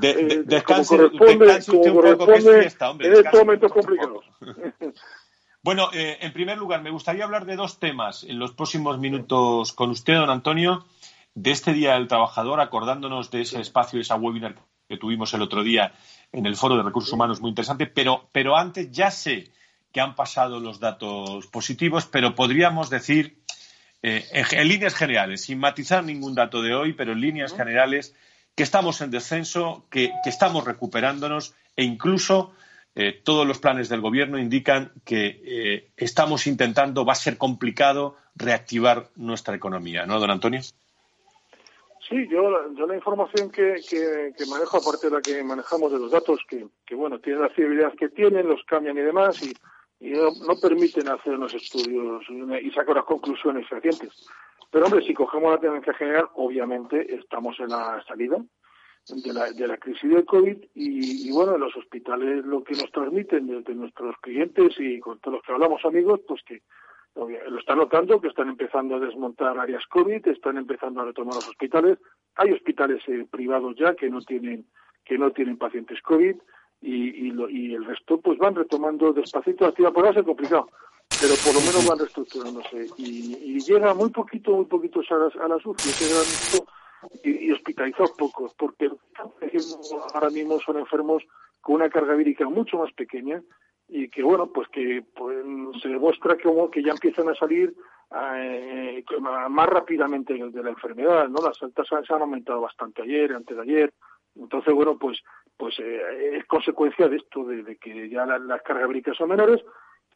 De, 0.00 0.10
eh, 0.10 0.42
descanse, 0.44 0.94
usted 0.96 1.10
un 1.10 2.18
poco, 2.18 2.26
que 2.26 2.38
es 2.38 2.50
fiesta, 2.50 2.90
hombre. 2.90 3.08
En 3.08 3.14
estos 3.14 3.40
momentos 3.40 3.72
complicados. 3.72 4.24
Bueno, 5.64 5.90
eh, 5.92 6.18
en 6.20 6.32
primer 6.32 6.58
lugar, 6.58 6.82
me 6.82 6.90
gustaría 6.90 7.22
hablar 7.22 7.46
de 7.46 7.54
dos 7.54 7.78
temas 7.78 8.24
en 8.24 8.40
los 8.40 8.50
próximos 8.50 8.98
minutos 8.98 9.72
con 9.72 9.90
usted, 9.90 10.14
don 10.14 10.28
Antonio, 10.28 10.86
de 11.34 11.52
este 11.52 11.72
Día 11.72 11.94
del 11.94 12.08
Trabajador, 12.08 12.60
acordándonos 12.60 13.30
de 13.30 13.42
ese 13.42 13.60
espacio, 13.60 14.00
esa 14.00 14.16
webinar 14.16 14.56
que 14.88 14.96
tuvimos 14.96 15.32
el 15.34 15.42
otro 15.42 15.62
día 15.62 15.92
en 16.32 16.46
el 16.46 16.56
Foro 16.56 16.76
de 16.76 16.82
Recursos 16.82 17.12
Humanos, 17.12 17.40
muy 17.40 17.50
interesante, 17.50 17.86
pero, 17.86 18.28
pero 18.32 18.56
antes 18.56 18.90
ya 18.90 19.12
sé 19.12 19.52
que 19.92 20.00
han 20.00 20.16
pasado 20.16 20.58
los 20.58 20.80
datos 20.80 21.46
positivos, 21.46 22.06
pero 22.06 22.34
podríamos 22.34 22.90
decir 22.90 23.41
eh, 24.02 24.24
en, 24.32 24.68
líneas 24.68 24.94
generales, 24.94 25.42
sin 25.42 25.58
matizar 25.58 26.02
ningún 26.04 26.34
dato 26.34 26.62
de 26.62 26.74
hoy, 26.74 26.92
pero 26.92 27.12
en 27.12 27.20
líneas 27.20 27.54
generales, 27.54 28.14
que 28.56 28.62
estamos 28.62 29.00
en 29.00 29.10
descenso, 29.10 29.86
que, 29.90 30.10
estamos 30.24 30.64
recuperándonos 30.64 31.54
e 31.76 31.84
incluso 31.84 32.52
eh, 32.94 33.20
todos 33.24 33.46
los 33.46 33.58
planes 33.58 33.88
del 33.88 34.00
Gobierno 34.00 34.38
indican 34.38 34.92
que 35.04 35.40
eh, 35.44 35.90
estamos 35.96 36.46
intentando, 36.46 37.04
va 37.04 37.12
a 37.12 37.16
ser 37.16 37.38
complicado 37.38 38.16
reactivar 38.34 39.08
nuestra 39.16 39.54
economía, 39.54 40.04
¿no, 40.04 40.18
don 40.18 40.30
Antonio? 40.30 40.60
Sí, 42.08 42.28
yo, 42.28 42.50
la 42.50 42.94
información 42.94 43.50
que, 43.50 43.76
manejo, 44.50 44.76
aparte 44.76 45.08
de 45.08 45.14
la 45.14 45.22
que 45.22 45.42
manejamos 45.42 45.92
de 45.92 45.98
los 45.98 46.10
datos, 46.10 46.40
que, 46.48 46.94
bueno, 46.94 47.20
tienen 47.20 47.40
la 47.40 47.48
fiabilidad 47.48 47.94
que 47.94 48.08
tienen, 48.08 48.48
los 48.48 48.62
cambian 48.64 48.98
y 48.98 49.00
demás, 49.00 49.42
y, 49.42 49.54
y 50.02 50.10
no, 50.10 50.56
permiten 50.60 51.08
hacer 51.08 51.34
unos 51.34 51.54
estudios 51.54 52.24
y 52.60 52.70
sacar 52.72 52.96
las 52.96 53.04
conclusiones 53.04 53.68
fehacientes. 53.68 54.26
Pero, 54.68 54.86
hombre, 54.86 55.06
si 55.06 55.14
cogemos 55.14 55.52
la 55.52 55.60
tendencia 55.60 55.94
general, 55.94 56.28
obviamente 56.34 57.14
estamos 57.14 57.58
en 57.60 57.68
la 57.68 58.02
salida 58.08 58.38
de 59.08 59.32
la, 59.32 59.52
de 59.52 59.68
la 59.68 59.76
crisis 59.76 60.10
del 60.10 60.24
COVID 60.24 60.56
y, 60.74 61.30
bueno, 61.30 61.56
los 61.56 61.76
hospitales 61.76 62.44
lo 62.44 62.64
que 62.64 62.74
nos 62.74 62.90
transmiten 62.90 63.46
desde 63.46 63.76
nuestros 63.76 64.16
clientes 64.20 64.74
y 64.78 64.98
con 64.98 65.20
todos 65.20 65.36
los 65.36 65.46
que 65.46 65.52
hablamos 65.52 65.84
amigos, 65.84 66.20
pues 66.26 66.42
que 66.42 66.62
lo 67.14 67.58
están 67.58 67.78
notando, 67.78 68.20
que 68.20 68.28
están 68.28 68.48
empezando 68.48 68.96
a 68.96 69.00
desmontar 69.00 69.56
áreas 69.56 69.86
COVID, 69.86 70.26
están 70.26 70.56
empezando 70.56 71.02
a 71.02 71.04
retomar 71.04 71.36
los 71.36 71.48
hospitales. 71.48 71.98
Hay 72.34 72.50
hospitales 72.50 73.02
eh, 73.06 73.24
privados 73.30 73.76
ya 73.76 73.94
que 73.94 74.10
no 74.10 74.20
tienen 74.22 74.66
que 75.04 75.18
no 75.18 75.30
tienen 75.32 75.58
pacientes 75.58 76.00
COVID 76.02 76.36
y, 76.82 77.28
y, 77.28 77.32
y 77.50 77.74
el 77.74 77.84
resto 77.84 78.20
pues 78.20 78.38
van 78.38 78.54
retomando 78.54 79.12
despacito. 79.12 79.64
La 79.64 79.70
actividad. 79.70 79.92
Por 79.92 80.12
ser 80.12 80.24
complicado, 80.24 80.68
pero 81.20 81.34
por 81.44 81.54
lo 81.54 81.60
menos 81.60 81.86
van 81.88 81.98
reestructurándose. 81.98 82.86
Y, 82.98 83.56
y 83.56 83.60
llega 83.60 83.94
muy 83.94 84.10
poquito, 84.10 84.52
muy 84.52 84.66
poquitos 84.66 85.10
a 85.10 85.14
las, 85.14 85.36
a 85.36 85.48
las 85.48 85.64
UCI, 85.64 85.88
ese 85.88 86.62
y, 87.24 87.46
y 87.46 87.52
hospitalizados 87.52 88.12
pocos, 88.12 88.52
porque 88.54 88.90
ahora 90.14 90.30
mismo 90.30 90.60
son 90.60 90.78
enfermos 90.78 91.22
con 91.60 91.76
una 91.76 91.90
carga 91.90 92.14
vírica 92.14 92.48
mucho 92.48 92.78
más 92.78 92.92
pequeña 92.92 93.42
y 93.88 94.08
que 94.08 94.22
bueno 94.22 94.46
pues 94.52 94.68
que 94.68 95.04
pues, 95.14 95.36
se 95.82 95.88
demuestra 95.88 96.36
como 96.38 96.70
que 96.70 96.82
ya 96.82 96.92
empiezan 96.92 97.28
a 97.28 97.34
salir 97.34 97.74
eh, 98.38 99.04
más 99.50 99.68
rápidamente 99.68 100.34
de 100.34 100.62
la 100.62 100.70
enfermedad 100.70 101.28
no 101.28 101.42
las 101.42 101.62
altas 101.62 101.86
se 101.88 102.14
han 102.14 102.22
aumentado 102.22 102.60
bastante 102.60 103.02
ayer 103.02 103.32
antes 103.32 103.56
de 103.56 103.62
ayer. 103.62 103.92
Entonces 104.34 104.72
bueno 104.74 104.96
pues 104.98 105.20
pues 105.62 105.78
eh, 105.78 106.38
es 106.38 106.44
consecuencia 106.46 107.06
de 107.06 107.18
esto 107.18 107.44
de, 107.44 107.76
que 107.76 108.08
ya 108.08 108.26
las 108.26 108.62
cargas 108.62 108.88
víricas 108.88 109.16
son 109.16 109.28
menores 109.28 109.62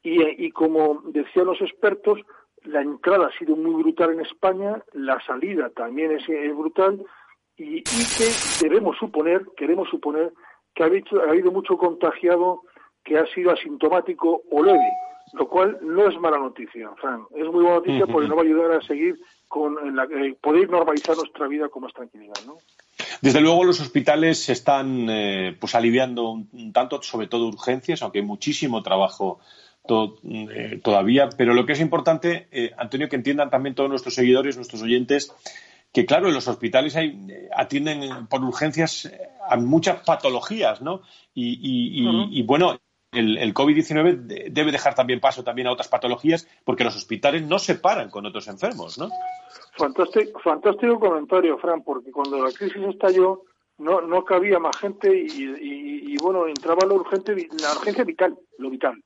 y, 0.03 0.44
y 0.44 0.51
como 0.51 1.03
decían 1.05 1.47
los 1.47 1.61
expertos 1.61 2.18
la 2.64 2.82
entrada 2.82 3.28
ha 3.28 3.38
sido 3.38 3.55
muy 3.55 3.80
brutal 3.80 4.11
en 4.11 4.22
España 4.22 4.82
la 4.92 5.20
salida 5.24 5.70
también 5.70 6.11
es, 6.11 6.26
brutal 6.57 7.01
y, 7.57 7.76
y, 7.76 7.82
que 7.82 8.28
debemos 8.61 8.97
suponer 8.97 9.47
queremos 9.57 9.88
suponer 9.88 10.32
que 10.74 10.82
ha 10.82 10.86
habido, 10.86 11.22
ha 11.22 11.30
habido 11.30 11.53
mucho 11.53 11.78
contagiado 11.78 12.62
que 13.05 13.16
ha 13.16 13.26
sido 13.26 13.53
asintomático 13.53 14.42
o 14.51 14.64
leve, 14.64 14.90
lo 15.34 15.49
cual 15.49 15.78
no 15.80 16.09
es 16.09 16.18
mala 16.18 16.38
noticia, 16.38 16.90
Fran. 16.97 17.22
Es 17.36 17.44
muy 17.44 17.62
buena 17.62 17.76
noticia 17.76 18.05
porque 18.05 18.26
nos 18.26 18.36
va 18.36 18.42
a 18.42 18.44
ayudar 18.44 18.72
a 18.72 18.82
seguir 18.82 19.16
con 19.47 19.94
la, 19.94 20.05
eh, 20.07 20.36
poder 20.42 20.68
normalizar 20.68 21.16
nuestra 21.16 21.47
vida 21.47 21.68
con 21.68 21.84
más 21.84 21.92
tranquilidad, 21.92 22.34
¿no? 22.44 22.57
Desde 23.21 23.41
luego 23.41 23.64
los 23.64 23.81
hospitales 23.81 24.43
se 24.43 24.53
están 24.53 25.09
eh, 25.11 25.57
pues 25.59 25.75
aliviando 25.75 26.31
un, 26.31 26.73
tanto, 26.73 27.03
sobre 27.03 27.27
todo 27.27 27.47
urgencias, 27.47 28.03
aunque 28.03 28.21
hay 28.21 28.25
muchísimo 28.25 28.83
trabajo 28.83 29.41
eh, 30.25 30.81
todavía. 30.83 31.29
Pero 31.37 31.55
lo 31.55 31.67
que 31.67 31.73
es 31.73 31.81
importante, 31.81 32.49
Antonio, 32.77 33.09
que 33.09 33.17
entiendan 33.17 33.51
también 33.51 33.75
todos 33.75 33.91
nuestros 33.91 34.14
seguidores, 34.14 34.57
nuestros 34.57 34.83
oyentes, 34.83 35.33
que 35.93 36.05
claro, 36.05 36.29
en 36.29 36.35
los 36.35 36.49
hospitales 36.49 36.97
hay, 36.97 37.27
atienden 37.57 38.27
por 38.27 38.43
urgencias 38.43 39.11
a 39.49 39.57
muchas 39.57 40.03
patologías, 40.05 40.83
¿no? 40.83 41.03
y 41.35 42.43
bueno, 42.43 42.79
el, 43.12 43.54
COVID-19 43.54 44.50
debe 44.50 44.72
dejar 44.72 44.94
también 44.94 45.20
paso 45.20 45.44
también 45.44 45.68
a 45.68 45.72
otras 45.72 45.88
patologías 45.88 46.48
porque 46.64 46.84
los 46.84 46.96
hospitales 46.96 47.42
no 47.46 47.59
se 47.59 47.76
paran 47.76 48.11
con 48.11 48.26
otros 48.26 48.48
enfermos, 48.48 48.98
¿no? 48.98 49.09
Fantástico, 49.76 50.98
comentario, 50.98 51.59
Fran, 51.59 51.82
porque 51.82 52.11
cuando 52.11 52.42
la 52.42 52.50
crisis 52.52 52.82
estalló 52.88 53.42
no, 53.78 54.00
no 54.00 54.24
cabía 54.24 54.59
más 54.59 54.76
gente 54.78 55.11
y, 55.14 56.16
bueno, 56.18 56.46
entraba 56.46 56.86
la 56.86 56.94
urgente, 56.94 57.34
la 57.61 57.72
urgencia 57.72 58.04
vital, 58.04 58.38
lo 58.59 58.70
vital. 58.70 59.02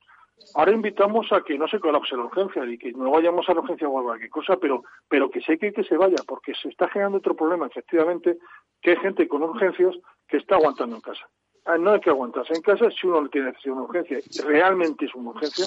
Ahora 0.55 0.72
invitamos 0.72 1.30
a 1.32 1.42
que 1.42 1.59
no 1.59 1.68
se 1.68 1.80
colapse 1.80 2.16
la 2.16 2.24
urgencia 2.24 2.64
y 2.64 2.78
que 2.78 2.92
no 2.92 3.11
vayamos 3.11 3.48
a 3.48 3.55
la 3.55 3.61
urgencia 3.61 3.88
o 3.88 3.98
a 3.98 4.03
cualquier 4.03 4.30
cosa, 4.30 4.57
pero, 4.57 4.84
pero 5.09 5.30
que 5.30 5.40
sé 5.42 5.59
que, 5.59 5.72
que 5.72 5.84
se 5.84 5.96
vaya, 5.96 6.16
porque 6.26 6.55
se 6.55 6.68
está 6.68 6.88
generando 6.88 7.18
otro 7.18 7.36
problema, 7.36 7.66
efectivamente, 7.66 8.38
que 8.80 8.90
hay 8.90 8.96
gente 8.96 9.28
con 9.28 9.42
urgencias 9.42 9.94
que 10.26 10.38
está 10.38 10.55
aguantando 10.55 10.96
en 10.96 11.03
casa. 11.03 11.28
Ah, 11.65 11.77
no 11.79 11.93
hay 11.93 12.01
que 12.01 12.11
aguantarse 12.11 12.55
en 12.55 12.63
casa 12.63 12.91
si 12.91 13.07
uno 13.07 13.21
no 13.21 13.29
tiene 13.29 13.53
una 13.67 13.83
urgencia, 13.83 14.19
realmente 14.45 15.05
es 15.05 15.15
una 15.15 15.31
urgencia, 15.31 15.67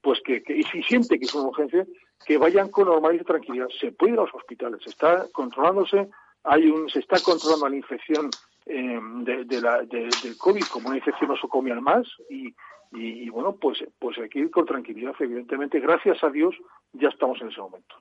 pues 0.00 0.20
que, 0.24 0.42
y 0.46 0.62
si 0.64 0.82
siente 0.82 1.18
que 1.18 1.24
es 1.24 1.34
una 1.34 1.48
urgencia, 1.48 1.86
que 2.24 2.38
vayan 2.38 2.68
con 2.68 2.86
normalidad 2.86 3.22
y 3.22 3.26
tranquilidad. 3.26 3.68
Se 3.80 3.92
puede 3.92 4.12
ir 4.12 4.18
a 4.18 4.22
los 4.22 4.34
hospitales, 4.34 4.80
se 4.82 4.90
está 4.90 5.26
controlándose, 5.32 6.08
hay 6.44 6.66
un, 6.68 6.88
se 6.88 7.00
está 7.00 7.20
controlando 7.20 7.68
la 7.68 7.76
infección 7.76 8.30
eh, 8.66 9.00
de, 9.46 9.60
la, 9.60 9.82
del 9.82 10.36
COVID 10.38 10.64
como 10.64 10.88
una 10.88 10.98
infección 10.98 11.30
nosocomial 11.30 11.80
más 11.80 12.06
y, 12.30 12.54
y, 12.92 13.28
bueno, 13.30 13.56
pues, 13.56 13.82
pues 13.98 14.18
hay 14.18 14.28
que 14.28 14.40
ir 14.40 14.50
con 14.50 14.66
tranquilidad, 14.66 15.14
evidentemente. 15.18 15.80
Gracias 15.80 16.22
a 16.22 16.30
Dios 16.30 16.54
ya 16.92 17.08
estamos 17.08 17.40
en 17.40 17.48
ese 17.48 17.60
momento. 17.60 17.94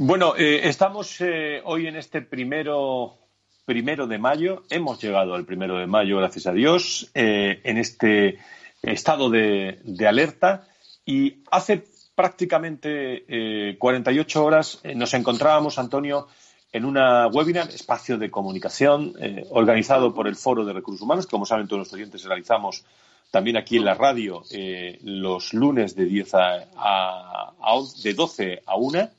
Bueno, 0.00 0.34
eh, 0.36 0.60
estamos 0.68 1.20
eh, 1.20 1.60
hoy 1.64 1.88
en 1.88 1.96
este 1.96 2.22
primero 2.22 3.18
primero 3.68 4.06
de 4.06 4.16
mayo. 4.16 4.62
Hemos 4.70 4.98
llegado 4.98 5.34
al 5.34 5.44
primero 5.44 5.76
de 5.76 5.86
mayo, 5.86 6.16
gracias 6.16 6.46
a 6.46 6.52
Dios, 6.52 7.10
eh, 7.12 7.60
en 7.64 7.76
este 7.76 8.38
estado 8.80 9.28
de, 9.28 9.78
alerta. 10.08 10.66
Y 11.04 11.42
hace 11.50 11.84
prácticamente 12.14 13.76
48 13.76 14.38
eh, 14.38 14.42
horas 14.42 14.80
eh, 14.82 14.94
nos 14.94 15.12
encontrábamos, 15.12 15.78
Antonio, 15.78 16.28
en 16.72 16.86
una 16.86 17.26
webinar, 17.26 17.68
espacio 17.68 18.16
de 18.16 18.30
comunicación, 18.30 19.12
organizado 19.50 20.14
por 20.14 20.28
el 20.28 20.36
Foro 20.36 20.64
de 20.64 20.72
Recursos 20.72 21.02
Humanos. 21.02 21.26
Como 21.26 21.44
saben 21.44 21.68
todos 21.68 21.80
los 21.80 21.92
oyentes, 21.92 22.24
realizamos 22.24 22.86
también 23.30 23.58
aquí 23.58 23.76
en 23.76 23.84
la 23.84 23.94
radio 23.94 24.44
los 25.02 25.52
lunes 25.52 25.94
de 25.94 26.06
10 26.06 26.34
a, 26.34 27.52
de 28.02 28.14
12 28.14 28.62
a 28.64 28.76
1 28.76 29.10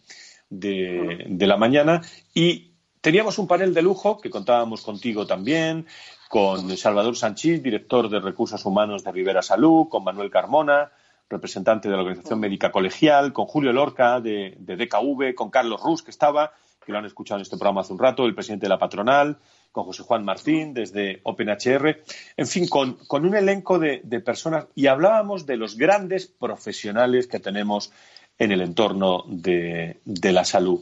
de, 0.50 1.26
de 1.28 1.47
la 1.47 1.58
mañana. 1.58 2.02
Y 2.34 2.68
Teníamos 3.02 3.38
un 3.39 3.47
panel 3.47 3.74
de 3.74 3.82
lujo 3.82 4.20
que 4.20 4.30
contábamos 4.30 4.82
contigo 4.82 5.26
también, 5.26 5.88
con 6.28 6.76
Salvador 6.76 7.16
Sanchís, 7.16 7.64
director 7.64 8.10
de 8.10 8.20
Recursos 8.20 8.66
Humanos 8.66 9.06
de 9.06 9.12
Rivera 9.14 9.41
Salud, 9.41 9.88
con 9.88 10.04
Manuel 10.04 10.30
Carmona, 10.30 10.91
representante 11.30 11.88
de 11.88 11.95
la 11.95 12.02
Organización 12.02 12.41
Médica 12.41 12.74
Colegial, 12.74 13.32
con 13.32 13.45
Julio 13.45 13.72
Lorca 13.72 14.20
de, 14.20 14.58
DKV, 14.60 15.34
con 15.34 15.50
Carlos 15.50 15.82
Rus, 15.82 16.04
que 16.04 16.12
estaba, 16.12 16.52
que 16.86 16.91
lo 16.91 16.97
han 16.97 17.06
escuchado 17.06 17.38
en 17.38 17.43
este 17.43 17.56
programa 17.56 17.82
hace 17.82 17.93
un 17.93 18.00
rato, 18.00 18.26
el 18.26 18.36
presidente 18.36 18.66
de 18.66 18.70
la 18.70 18.80
patronal, 18.80 19.38
con 19.72 19.86
José 19.86 20.04
Juan 20.04 20.26
Martín 20.26 20.74
desde 20.74 21.22
OpenHR, 21.24 22.04
en 22.36 22.47
fin, 22.47 22.68
con, 22.68 22.97
un 23.10 23.36
elenco 23.36 23.80
de, 23.80 24.02
personas 24.20 24.66
y 24.76 24.88
hablábamos 24.88 25.45
de 25.45 25.56
los 25.56 25.78
grandes 25.78 26.28
profesionales 26.28 27.28
que 27.28 27.39
tenemos 27.39 27.93
en 28.38 28.52
el 28.52 28.62
entorno 28.62 29.24
de 29.26 29.95
la 30.06 30.43
salud. 30.43 30.82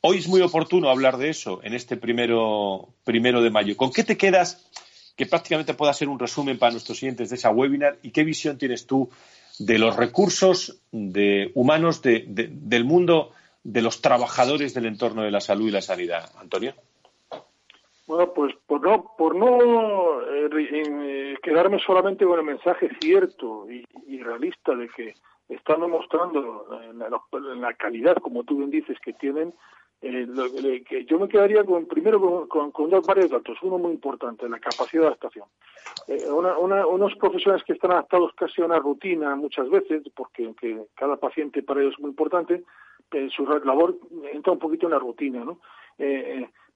Hoy 0.00 0.18
es 0.18 0.28
muy 0.28 0.40
oportuno 0.42 0.90
hablar 0.90 1.16
de 1.16 1.28
eso 1.28 1.60
en 1.64 1.74
este 1.74 1.96
primero, 1.96 2.88
primero 3.04 3.42
de 3.42 3.50
mayo. 3.50 3.76
¿Con 3.76 3.90
qué 3.90 4.04
te 4.04 4.16
quedas 4.16 4.70
que 5.16 5.26
prácticamente 5.26 5.74
pueda 5.74 5.92
ser 5.92 6.08
un 6.08 6.20
resumen 6.20 6.58
para 6.58 6.70
nuestros 6.70 6.98
siguientes 6.98 7.30
de 7.30 7.36
esa 7.36 7.50
webinar 7.50 7.98
y 8.02 8.12
qué 8.12 8.22
visión 8.22 8.56
tienes 8.56 8.86
tú 8.86 9.10
de 9.58 9.76
los 9.78 9.96
recursos 9.96 10.80
de, 10.92 11.50
humanos 11.56 12.00
del 12.02 12.84
mundo 12.84 13.32
de 13.64 13.82
los 13.82 14.00
trabajadores 14.00 14.72
del 14.72 14.86
entorno 14.86 15.22
de 15.22 15.32
la 15.32 15.40
salud 15.40 15.66
y 15.66 15.72
la 15.72 15.82
sanidad? 15.82 16.30
Antonio. 16.38 16.74
Bueno, 18.06 18.32
pues 18.32 18.54
por 18.66 18.80
no, 18.80 19.12
por 19.18 19.34
no 19.34 20.22
eh, 20.22 20.48
eh, 20.52 21.34
quedarme 21.42 21.80
solamente 21.84 22.24
con 22.24 22.38
el 22.38 22.44
mensaje 22.44 22.88
cierto 23.00 23.66
y, 23.68 23.84
realista 24.22 24.74
de 24.74 24.88
que 24.88 25.14
están 25.48 25.80
demostrando 25.80 26.80
en 26.82 27.60
la, 27.60 27.74
calidad, 27.74 28.16
como 28.16 28.44
tú 28.44 28.58
bien 28.58 28.70
dices, 28.70 28.96
que 29.02 29.12
tienen, 29.14 29.54
eh, 30.00 30.84
que 30.88 31.04
yo 31.06 31.18
me 31.18 31.28
quedaría 31.28 31.64
con 31.64 31.86
primero 31.86 32.46
con, 32.48 32.90
dos 32.90 33.06
varios 33.06 33.30
datos. 33.30 33.58
Uno 33.62 33.78
muy 33.78 33.92
importante, 33.92 34.48
la 34.48 34.60
capacidad 34.60 35.02
de 35.02 35.06
adaptación. 35.08 35.46
Eh, 36.06 36.24
unos 36.30 37.14
profesionales 37.16 37.64
que 37.64 37.72
están 37.72 37.90
adaptados 37.90 38.32
casi 38.34 38.62
a 38.62 38.66
una 38.66 38.78
rutina 38.78 39.34
muchas 39.34 39.68
veces, 39.68 40.04
porque 40.14 40.54
cada 40.94 41.16
paciente 41.16 41.62
para 41.62 41.80
ellos 41.80 41.94
es 41.94 42.00
muy 42.00 42.10
importante, 42.10 42.62
eh, 43.10 43.28
su 43.34 43.44
labor 43.44 43.98
entra 44.32 44.52
un 44.52 44.58
poquito 44.58 44.86
en 44.86 44.92
la 44.92 44.98
rutina, 44.98 45.44
¿no? 45.44 45.58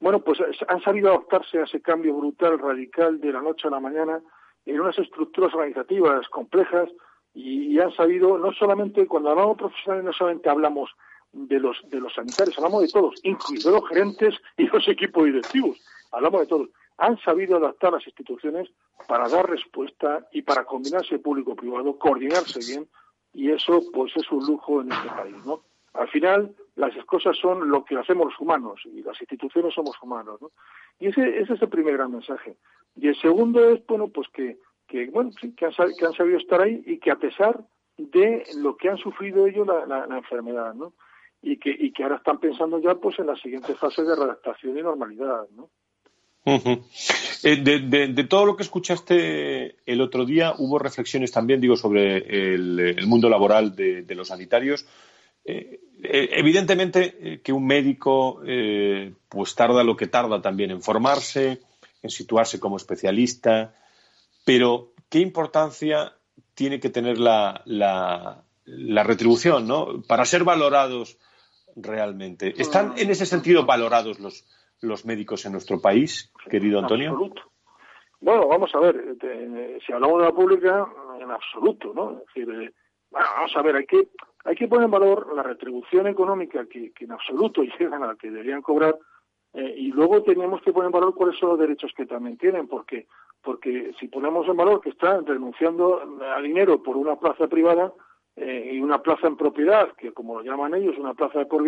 bueno, 0.01 0.19
pues 0.19 0.41
han 0.67 0.83
sabido 0.83 1.11
adaptarse 1.11 1.61
a 1.61 1.63
ese 1.63 1.81
cambio 1.81 2.13
brutal, 2.17 2.59
radical, 2.59 3.21
de 3.21 3.33
la 3.33 3.41
noche 3.41 3.69
a 3.69 3.71
la 3.71 3.79
mañana, 3.79 4.21
en 4.67 4.81
unas 4.81 4.99
estructuras 4.99 5.55
organizativas 5.55 6.29
complejas, 6.29 6.91
y, 7.33 7.73
y 7.73 7.79
han 7.79 7.93
sabido, 7.93 8.37
no 8.37 8.53
solamente, 8.53 9.07
cuando 9.07 9.31
hablamos 9.31 9.59
profesionales, 9.59 10.05
no 10.07 10.13
solamente 10.13 10.51
hablamos 10.51 10.91
de 11.33 11.59
los, 11.59 11.79
de 11.89 12.01
los 12.01 12.15
sanitarios, 12.15 12.57
hablamos 12.59 12.83
de 12.83 12.89
todos, 12.89 13.15
incluidos 13.23 13.73
los 13.73 13.89
gerentes 13.89 14.35
y 14.57 14.67
los 14.67 14.87
equipos 14.89 15.25
directivos, 15.25 15.81
hablamos 16.11 16.43
de 16.43 16.47
todos. 16.47 16.69
Han 16.99 17.19
sabido 17.19 17.57
adaptar 17.57 17.93
las 17.93 18.07
instituciones 18.07 18.71
para 19.09 19.29
dar 19.29 19.49
respuesta 19.49 20.27
y 20.33 20.43
para 20.43 20.65
combinarse 20.65 21.19
público-privado, 21.19 21.99
coordinarse 21.99 22.61
bien, 22.61 22.87
y 23.33 23.51
eso 23.51 23.83
pues 23.93 24.13
es 24.17 24.31
un 24.31 24.47
lujo 24.47 24.83
en 24.83 24.93
este 24.93 25.09
país, 25.09 25.37
¿no? 25.47 25.63
Al 25.95 26.09
final, 26.09 26.55
las 26.77 26.93
cosas 27.05 27.37
son 27.37 27.69
lo 27.69 27.85
que 27.85 27.97
hacemos 27.97 28.27
los 28.27 28.41
humanos 28.41 28.81
y 28.85 29.03
las 29.03 29.21
instituciones 29.21 29.75
somos 29.75 29.97
humanos, 30.03 30.41
¿no? 30.41 30.51
Y 30.99 31.09
ese, 31.09 31.41
ese 31.41 31.55
es 31.55 31.63
el 31.63 31.69
primer 31.69 31.95
gran 31.95 32.13
mensaje. 32.13 32.57
Y 32.97 33.09
el 33.09 33.17
segundo 33.21 33.69
es, 33.71 33.85
bueno, 33.87 34.09
pues 34.09 34.29
que, 34.29 34.59
que 34.87 35.11
bueno, 35.11 35.31
sí, 35.41 35.55
que 35.55 35.67
han, 35.67 35.73
que 35.99 36.07
han 36.07 36.13
sabido 36.13 36.39
estar 36.39 36.61
ahí 36.61 36.83
y 36.87 36.99
que 36.99 37.11
a 37.11 37.17
pesar 37.17 37.65
de 37.97 38.45
lo 38.57 38.77
que 38.77 38.89
han 38.89 38.99
sufrido 38.99 39.47
ellos 39.47 39.67
la, 39.67 40.07
la, 40.07 40.17
enfermedad, 40.17 40.75
¿no? 40.75 40.93
Y 41.43 41.59
que, 41.59 41.71
y 41.77 41.93
que 41.93 42.05
ahora 42.05 42.17
están 42.17 42.39
pensando 42.39 42.81
ya 42.81 42.95
pues 42.95 43.19
en 43.19 43.27
la 43.27 43.37
siguiente 43.37 43.75
fase 43.75 44.03
de 44.03 44.15
redactación 44.15 44.79
y 44.79 44.83
normalidad, 44.83 45.49
¿no? 45.57 45.71
Eh, 46.45 47.57
de, 47.57 48.25
todo 48.25 48.47
lo 48.47 48.57
que 48.57 48.63
escuchaste 48.63 49.77
el 49.87 50.01
otro 50.01 50.25
día, 50.25 50.55
hubo 50.59 50.79
reflexiones 50.79 51.31
también, 51.31 51.61
digo, 51.61 51.77
sobre 51.77 52.55
el, 52.55 53.07
mundo 53.07 53.29
laboral 53.29 53.75
de, 53.77 54.15
los 54.15 54.29
sanitarios. 54.29 54.87
Eh, 55.45 55.81
eh, 56.03 56.29
evidentemente 56.33 57.41
que 57.43 57.53
un 57.53 57.67
médico 57.67 58.41
pues 59.29 59.55
tarda 59.55 59.85
lo 59.85 59.97
que 59.97 60.07
tarda 60.07 60.41
también 60.41 60.71
en 60.71 60.83
formarse, 60.83 61.61
en 62.03 62.11
situarse 62.11 62.59
como 62.59 62.77
especialista, 62.77 63.75
pero 64.45 64.93
¿qué 65.09 65.21
importancia 65.21 66.13
tiene 66.55 66.81
que 66.81 66.91
tener 66.91 67.19
la, 67.19 67.63
la 67.65 69.03
retribución 69.05 69.67
¿no? 69.67 70.03
para 70.03 70.25
ser 70.25 70.45
valorados 70.45 71.19
realmente? 71.77 72.55
¿Están 72.57 72.95
en 72.97 73.11
ese 73.11 73.27
sentido 73.27 73.65
valorados 73.65 74.21
los, 74.21 74.45
los 74.81 75.05
médicos 75.05 75.45
en 75.47 75.53
nuestro 75.53 75.81
país, 75.81 76.33
querido 76.51 76.79
Antonio? 76.79 77.07
En 77.07 77.13
absoluto. 77.13 77.43
Bueno, 78.21 78.47
vamos 78.47 78.73
a 78.75 78.79
ver, 78.79 79.17
si 79.85 79.93
hablamos 79.93 80.21
de 80.21 80.25
la 80.27 80.33
pública, 80.33 80.87
en 81.21 81.31
absoluto, 81.31 81.93
¿no? 81.93 82.13
Es 82.13 82.27
decir, 82.27 82.49
eh, 82.55 82.73
bueno, 83.11 83.27
vamos 83.37 83.57
a 83.57 83.63
ver, 83.63 83.77
hay 83.77 83.87
que, 83.87 84.09
hay 84.45 84.55
que 84.55 84.69
poner 84.69 84.85
en 84.85 84.93
valor 84.93 85.35
la 85.35 85.43
retribución 85.43 86.07
económica 86.07 86.65
que, 86.67 86.93
en 87.01 87.13
absoluto 87.13 87.63
llegan 87.79 88.03
a 88.03 88.09
la 88.09 88.15
que 88.15 88.31
deberían 88.31 88.63
cobrar 88.63 88.97
eh, 89.55 89.75
y 89.77 89.89
luego 89.89 90.23
tenemos 90.23 90.63
que 90.63 90.73
poner 90.73 90.87
en 90.87 90.93
valor 90.93 91.15
cuáles 91.15 91.39
son 91.39 91.51
los 91.51 91.59
derechos 91.59 91.93
que 91.97 92.07
también 92.07 92.39
tienen, 92.39 92.69
porque 92.69 93.07
porque 93.43 93.93
si 93.99 94.07
ponemos 94.07 94.47
en 94.47 94.57
valor 94.57 94.81
que 94.81 94.91
están 94.91 95.27
renunciando 95.27 96.01
a 96.37 96.41
dinero 96.41 96.81
por 96.81 96.97
una 96.97 97.17
plaza 97.17 97.49
privada 97.49 97.93
eh, 98.37 98.71
y 98.75 98.81
una 98.81 99.03
plaza 99.03 99.27
en 99.27 99.37
propiedad, 99.37 99.93
que 99.97 100.13
como 100.13 100.35
lo 100.35 100.43
llaman 100.43 100.75
ellos, 100.75 100.97
una 100.99 101.15
plaza 101.15 101.41
de 101.41 101.47
por 101.47 101.63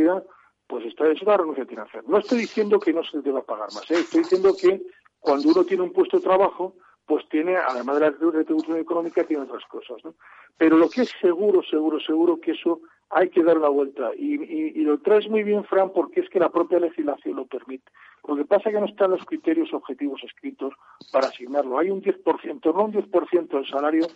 pues 0.67 0.87
esta 0.87 1.07
es 1.11 1.21
una 1.23 1.37
renuncia 1.37 1.67
hacer. 1.83 2.09
No 2.09 2.19
estoy 2.19 2.39
diciendo 2.39 2.79
que 2.79 2.93
no 2.93 3.05
se 3.05 3.21
deba 3.21 3.43
pagar 3.43 3.69
más, 3.75 3.91
¿eh? 3.91 4.01
estoy 4.01 4.21
diciendo 4.21 4.55
que 4.59 4.83
cuando 5.21 5.51
uno 5.51 5.65
tiene 5.65 5.83
un 5.83 5.93
puesto 5.93 6.19
de 6.19 6.23
trabajo, 6.23 6.77
pues 7.07 7.29
tiene, 7.29 7.57
además 7.57 7.97
de 7.97 8.11
la 8.11 8.31
retribución 8.33 8.79
económica, 8.79 9.25
tiene 9.25 9.43
otras 9.43 9.65
cosas. 9.67 9.99
¿no? 10.05 10.15
Pero 10.57 10.77
lo 10.77 10.89
que 10.89 11.03
es 11.03 11.13
seguro, 11.21 11.63
seguro, 11.63 12.01
seguro 12.01 12.41
que 12.41 12.53
eso 12.53 12.81
hay 13.11 13.29
que 13.29 13.43
dar 13.43 13.57
la 13.59 13.69
vuelta. 13.69 14.11
Y, 14.17 14.83
lo 14.83 14.99
traes 14.99 15.29
muy 15.29 15.43
bien, 15.43 15.65
Fran, 15.65 15.91
porque 15.91 16.21
es 16.21 16.29
que 16.29 16.41
la 16.41 16.51
propia 16.51 16.81
legislación 16.81 17.37
lo 17.37 17.47
permite. 17.47 17.91
Lo 18.27 18.37
que 18.37 18.45
pasa 18.45 18.69
es 18.69 18.75
que 18.75 18.81
no 18.81 18.87
están 18.87 19.11
los 19.11 19.25
criterios 19.25 19.73
objetivos 19.73 20.23
escritos 20.25 20.75
para 21.13 21.29
asignarlo. 21.29 21.79
Hay 21.79 21.91
un 21.91 22.03
10%, 22.03 22.75
no 22.75 22.85
un 22.85 22.93
10% 22.93 23.49
del 23.49 23.67
salario, 23.67 24.07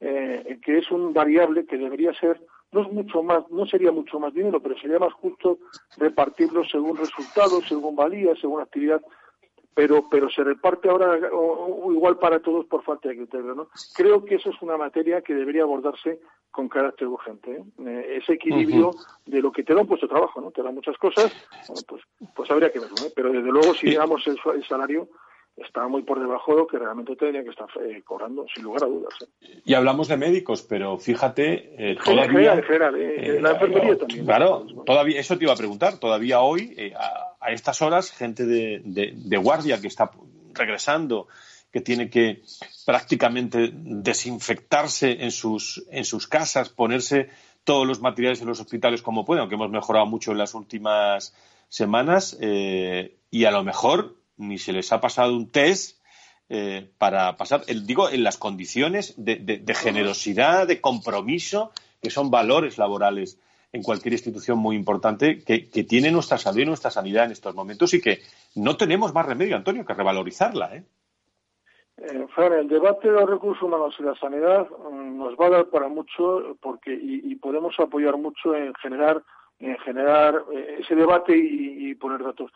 eh, 0.00 0.58
que 0.62 0.78
es 0.78 0.90
un 0.90 1.12
variable 1.12 1.66
que 1.66 1.76
debería 1.76 2.12
ser 2.14 2.40
no 2.70 2.82
es 2.82 2.92
mucho 2.92 3.22
más, 3.22 3.50
no 3.50 3.66
sería 3.66 3.92
mucho 3.92 4.20
más 4.20 4.34
dinero, 4.34 4.60
pero 4.60 4.78
sería 4.78 4.98
más 4.98 5.12
justo 5.14 5.58
repartirlo 5.96 6.64
según 6.66 6.96
resultados, 6.96 7.64
según 7.66 7.96
valía, 7.96 8.34
según 8.36 8.60
actividad, 8.60 9.00
pero 9.78 10.08
pero 10.10 10.28
se 10.28 10.42
reparte 10.42 10.88
ahora 10.88 11.16
igual 11.18 12.18
para 12.18 12.40
todos 12.40 12.66
por 12.66 12.82
falta 12.82 13.08
de 13.08 13.18
criterio, 13.18 13.54
¿no? 13.54 13.68
Creo 13.94 14.24
que 14.24 14.34
eso 14.34 14.50
es 14.50 14.60
una 14.60 14.76
materia 14.76 15.22
que 15.22 15.32
debería 15.32 15.62
abordarse 15.62 16.18
con 16.50 16.68
carácter 16.68 17.06
urgente, 17.06 17.52
¿eh? 17.52 17.64
eh 17.86 18.18
ese 18.20 18.32
equilibrio 18.32 18.90
de 19.24 19.40
lo 19.40 19.52
que 19.52 19.62
te 19.62 19.72
da 19.72 19.82
un 19.82 19.86
puesto 19.86 20.06
de 20.08 20.14
trabajo, 20.14 20.40
¿no? 20.40 20.50
Te 20.50 20.64
da 20.64 20.72
muchas 20.72 20.98
cosas, 20.98 21.32
pues 21.86 22.02
pues 22.34 22.50
habría 22.50 22.72
que 22.72 22.80
verlo, 22.80 22.96
¿eh? 23.06 23.12
pero 23.14 23.30
desde 23.30 23.52
luego 23.52 23.72
si 23.74 23.90
digamos 23.90 24.26
el, 24.26 24.36
el 24.52 24.64
salario 24.64 25.10
está 25.64 25.86
muy 25.88 26.02
por 26.02 26.20
debajo 26.20 26.52
de 26.52 26.58
lo 26.58 26.66
que 26.66 26.78
realmente 26.78 27.16
tendría 27.16 27.42
que 27.42 27.50
estar 27.50 27.68
eh, 27.82 28.02
cobrando, 28.04 28.46
sin 28.54 28.64
lugar 28.64 28.84
a 28.84 28.86
dudas. 28.86 29.14
¿eh? 29.22 29.60
Y 29.64 29.74
hablamos 29.74 30.08
de 30.08 30.16
médicos, 30.16 30.62
pero 30.62 30.98
fíjate, 30.98 31.92
eh, 31.92 31.96
todavía... 32.04 32.54
la 32.54 33.50
enfermería 33.50 33.98
también. 33.98 34.24
Claro, 34.24 34.66
todavía, 34.84 35.20
eso 35.20 35.36
te 35.36 35.44
iba 35.44 35.52
a 35.52 35.56
preguntar, 35.56 35.98
todavía 35.98 36.40
hoy, 36.40 36.92
a, 36.96 37.52
estas 37.52 37.80
horas, 37.82 38.10
gente 38.10 38.44
de, 38.44 38.82
de, 38.84 39.36
guardia 39.36 39.80
que 39.80 39.86
está 39.86 40.10
regresando, 40.52 41.28
que 41.70 41.80
tiene 41.80 42.10
que 42.10 42.42
prácticamente 42.84 43.70
desinfectarse 43.72 45.22
en 45.24 45.30
sus, 45.30 45.84
en 45.90 46.04
sus 46.04 46.26
casas, 46.26 46.68
ponerse 46.68 47.30
todos 47.64 47.86
los 47.86 48.00
materiales 48.00 48.40
en 48.40 48.48
los 48.48 48.60
hospitales 48.60 49.02
como 49.02 49.24
pueden, 49.24 49.40
aunque 49.40 49.54
hemos 49.54 49.70
mejorado 49.70 50.06
mucho 50.06 50.32
en 50.32 50.38
las 50.38 50.54
últimas 50.54 51.34
semanas, 51.68 52.38
y 52.40 53.44
a 53.44 53.50
lo 53.50 53.62
mejor 53.62 54.18
ni 54.38 54.58
se 54.58 54.72
les 54.72 54.92
ha 54.92 55.00
pasado 55.00 55.36
un 55.36 55.50
test 55.50 55.98
eh, 56.50 56.90
para 56.96 57.36
pasar, 57.36 57.66
digo, 57.66 58.08
en 58.08 58.24
las 58.24 58.38
condiciones 58.38 59.14
de, 59.18 59.74
generosidad, 59.74 60.66
de 60.66 60.80
compromiso, 60.80 61.72
que 62.00 62.08
son 62.08 62.30
valores 62.30 62.78
laborales 62.78 63.38
en 63.70 63.82
cualquier 63.82 64.14
institución 64.14 64.58
muy 64.58 64.74
importante 64.74 65.44
que, 65.44 65.58
tiene 65.84 66.10
nuestra 66.10 66.38
salud 66.38 66.60
y 66.60 66.64
nuestra 66.64 66.90
sanidad 66.90 67.26
en 67.26 67.32
estos 67.32 67.54
momentos 67.54 67.92
y 67.92 68.00
que 68.00 68.20
no 68.54 68.78
tenemos 68.78 69.12
más 69.12 69.26
remedio, 69.26 69.56
Antonio, 69.56 69.84
que 69.84 69.92
revalorizarla. 69.92 70.74
¿eh? 70.74 70.84
Eh, 71.98 72.26
el 72.58 72.68
debate 72.68 73.08
de 73.08 73.20
los 73.20 73.28
recursos 73.28 73.62
humanos 73.62 73.94
y 73.98 74.04
la 74.04 74.14
sanidad 74.14 74.66
mm, 74.70 75.18
nos 75.18 75.34
va 75.34 75.48
a 75.48 75.50
dar 75.50 75.66
para 75.66 75.88
mucho 75.88 76.56
porque 76.62 76.94
y, 76.94 77.34
podemos 77.34 77.78
apoyar 77.78 78.16
mucho 78.16 78.54
en 78.54 78.72
generar 78.76 79.22
en 79.58 79.76
generar 79.80 80.44
eh, 80.54 80.78
ese 80.80 80.94
debate 80.94 81.36
y 81.36 81.94
poner 81.96 82.22
datos. 82.22 82.50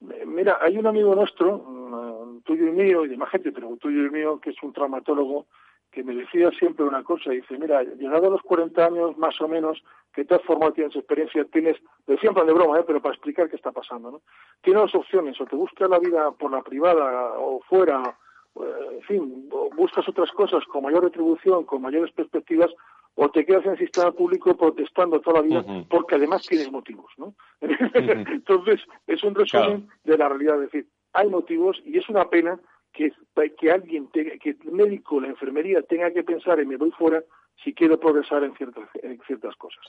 Mira, 0.00 0.58
hay 0.60 0.78
un 0.78 0.86
amigo 0.86 1.14
nuestro, 1.14 1.58
mm, 1.58 2.42
tuyo 2.42 2.68
y 2.68 2.72
mío, 2.72 3.04
y 3.04 3.08
de 3.08 3.16
más 3.16 3.30
gente, 3.30 3.52
pero 3.52 3.76
tuyo 3.76 4.06
y 4.06 4.10
mío, 4.10 4.40
que 4.40 4.50
es 4.50 4.62
un 4.62 4.72
traumatólogo, 4.72 5.46
que 5.90 6.04
me 6.04 6.14
decía 6.14 6.50
siempre 6.52 6.84
una 6.84 7.02
cosa, 7.02 7.30
dice, 7.30 7.58
mira, 7.58 7.82
llegado 7.82 8.28
a 8.28 8.30
los 8.30 8.42
40 8.42 8.84
años 8.84 9.18
más 9.18 9.40
o 9.40 9.48
menos, 9.48 9.82
que 10.14 10.24
te 10.24 10.34
has 10.34 10.42
formado, 10.42 10.72
tienes 10.72 10.94
experiencia, 10.94 11.44
tienes, 11.46 11.76
decía 12.06 12.30
en 12.30 12.46
de 12.46 12.52
broma, 12.52 12.78
¿eh? 12.78 12.84
pero 12.86 13.02
para 13.02 13.14
explicar 13.14 13.48
qué 13.48 13.56
está 13.56 13.72
pasando, 13.72 14.10
¿no? 14.10 14.20
Tienes 14.62 14.82
dos 14.82 14.94
opciones, 14.94 15.40
o 15.40 15.46
te 15.46 15.56
buscas 15.56 15.90
la 15.90 15.98
vida 15.98 16.30
por 16.32 16.52
la 16.52 16.62
privada 16.62 17.34
o 17.38 17.60
fuera, 17.68 18.16
eh, 18.56 18.60
en 18.92 19.02
fin, 19.02 19.48
buscas 19.76 20.08
otras 20.08 20.30
cosas 20.32 20.64
con 20.66 20.84
mayor 20.84 21.04
retribución, 21.04 21.64
con 21.64 21.82
mayores 21.82 22.12
perspectivas, 22.12 22.70
o 23.16 23.28
te 23.28 23.44
quedas 23.44 23.64
en 23.64 23.72
el 23.72 23.78
sistema 23.78 24.12
público 24.12 24.56
protestando 24.56 25.20
toda 25.20 25.40
la 25.40 25.46
vida 25.46 25.64
porque 25.88 26.14
además 26.14 26.46
tienes 26.46 26.70
motivos, 26.70 27.10
¿no? 27.18 27.34
Entonces, 27.94 28.80
es 29.06 29.22
un 29.22 29.34
resumen 29.34 29.88
de 30.04 30.18
la 30.18 30.28
realidad, 30.28 30.56
es 30.56 30.72
decir, 30.72 30.86
hay 31.12 31.28
motivos 31.28 31.80
y 31.84 31.98
es 31.98 32.08
una 32.08 32.28
pena 32.28 32.58
que, 32.92 33.12
que 33.58 33.70
alguien, 33.70 34.08
tenga, 34.10 34.36
que 34.38 34.50
el 34.50 34.72
médico, 34.72 35.20
la 35.20 35.28
enfermería 35.28 35.82
tenga 35.82 36.10
que 36.10 36.22
pensar 36.22 36.60
en 36.60 36.68
me 36.68 36.76
voy 36.76 36.90
fuera 36.92 37.22
si 37.62 37.74
quiero 37.74 38.00
progresar 38.00 38.44
en 38.44 38.54
ciertas, 38.56 38.88
en 39.02 39.20
ciertas 39.26 39.54
cosas. 39.56 39.84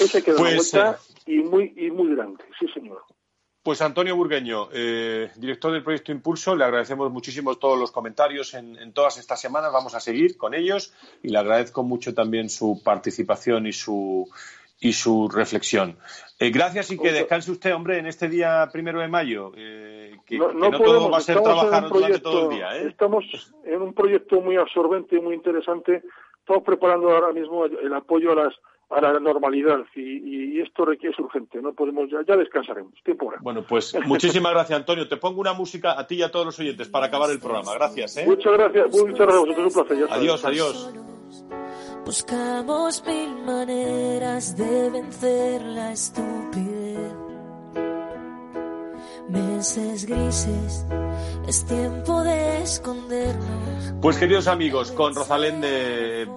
Ese 0.00 0.22
queda 0.22 0.36
pues, 0.36 0.72
vuelta 0.72 0.98
eh, 1.26 1.32
y 1.32 1.38
muy, 1.42 1.72
y 1.76 1.90
muy 1.90 2.14
grande, 2.14 2.44
sí 2.58 2.66
señor. 2.68 3.02
Pues 3.62 3.80
Antonio 3.80 4.16
Burgueño, 4.16 4.70
eh, 4.72 5.30
director 5.36 5.72
del 5.72 5.84
proyecto 5.84 6.10
Impulso, 6.10 6.56
le 6.56 6.64
agradecemos 6.64 7.12
muchísimo 7.12 7.54
todos 7.54 7.78
los 7.78 7.92
comentarios 7.92 8.54
en, 8.54 8.92
todas 8.92 9.18
estas 9.18 9.40
semanas. 9.40 9.72
Vamos 9.72 9.94
a 9.94 10.00
seguir 10.00 10.36
con 10.36 10.52
ellos 10.52 10.92
y 11.22 11.28
le 11.28 11.38
agradezco 11.38 11.84
mucho 11.84 12.12
también 12.12 12.50
su 12.50 12.82
participación 12.82 13.68
y 13.68 13.72
su 13.72 14.28
y 14.82 14.92
su 14.92 15.28
reflexión. 15.28 15.96
Eh, 16.38 16.50
gracias 16.50 16.90
y 16.90 16.98
que 16.98 17.12
descanse 17.12 17.52
usted, 17.52 17.72
hombre, 17.72 17.98
en 17.98 18.06
este 18.06 18.28
día 18.28 18.68
primero 18.72 19.00
de 19.00 19.06
mayo. 19.06 19.52
Eh, 19.56 20.16
que, 20.26 20.38
no, 20.38 20.70
todo 20.72 21.08
va 21.08 21.18
a 21.18 21.20
ser 21.20 21.40
trabajar 21.40 21.88
durante 21.88 22.18
todo 22.18 22.50
el 22.50 22.56
día. 22.56 22.76
Estamos 22.76 23.24
en 23.64 23.80
un 23.80 23.94
proyecto 23.94 24.40
muy 24.40 24.56
absorbente 24.56 25.16
y 25.16 25.20
muy 25.20 25.36
interesante. 25.36 26.02
Estamos 26.40 26.64
preparando 26.64 27.10
ahora 27.10 27.32
mismo 27.32 27.64
el 27.64 27.94
apoyo 27.94 28.32
a 28.32 28.44
las 28.44 28.54
a 28.90 29.00
la 29.00 29.18
normalidad 29.18 29.78
y, 29.96 30.60
esto 30.60 30.84
requiere 30.84 31.14
es 31.14 31.18
urgente, 31.18 31.62
no 31.62 31.72
podemos 31.72 32.10
ya, 32.10 32.18
ya 32.28 32.36
descansaremos, 32.36 32.92
tiempo 33.02 33.24
ahora. 33.24 33.38
Bueno, 33.40 33.64
pues 33.66 33.96
muchísimas 34.04 34.52
gracias 34.52 34.78
Antonio, 34.78 35.08
te 35.08 35.16
pongo 35.16 35.40
una 35.40 35.54
música 35.54 35.98
a 35.98 36.06
ti 36.06 36.16
y 36.16 36.22
a 36.22 36.30
todos 36.30 36.44
los 36.44 36.60
oyentes 36.60 36.88
para 36.88 37.06
acabar 37.06 37.30
el 37.30 37.40
programa, 37.40 37.72
gracias. 37.74 38.18
¿eh? 38.18 38.24
Muchas 38.26 38.52
gracias, 38.52 38.90
muchas 38.90 39.26
gracias, 39.26 39.58
es 39.58 39.76
un 39.76 39.86
placer. 39.86 40.06
adiós, 40.10 40.44
adiós. 40.44 40.92
Buscamos 42.04 43.02
mil 43.06 43.44
maneras 43.44 44.56
de 44.56 44.90
vencer 44.90 45.62
la 45.62 45.92
estupidez. 45.92 46.71
Meses 49.32 50.04
grises 50.04 50.86
es 51.48 51.64
tiempo 51.64 52.22
de 52.22 52.62
escondernos. 52.62 53.94
Pues 54.02 54.18
queridos 54.18 54.46
amigos, 54.46 54.92
con 54.92 55.14
Rosalén 55.14 55.62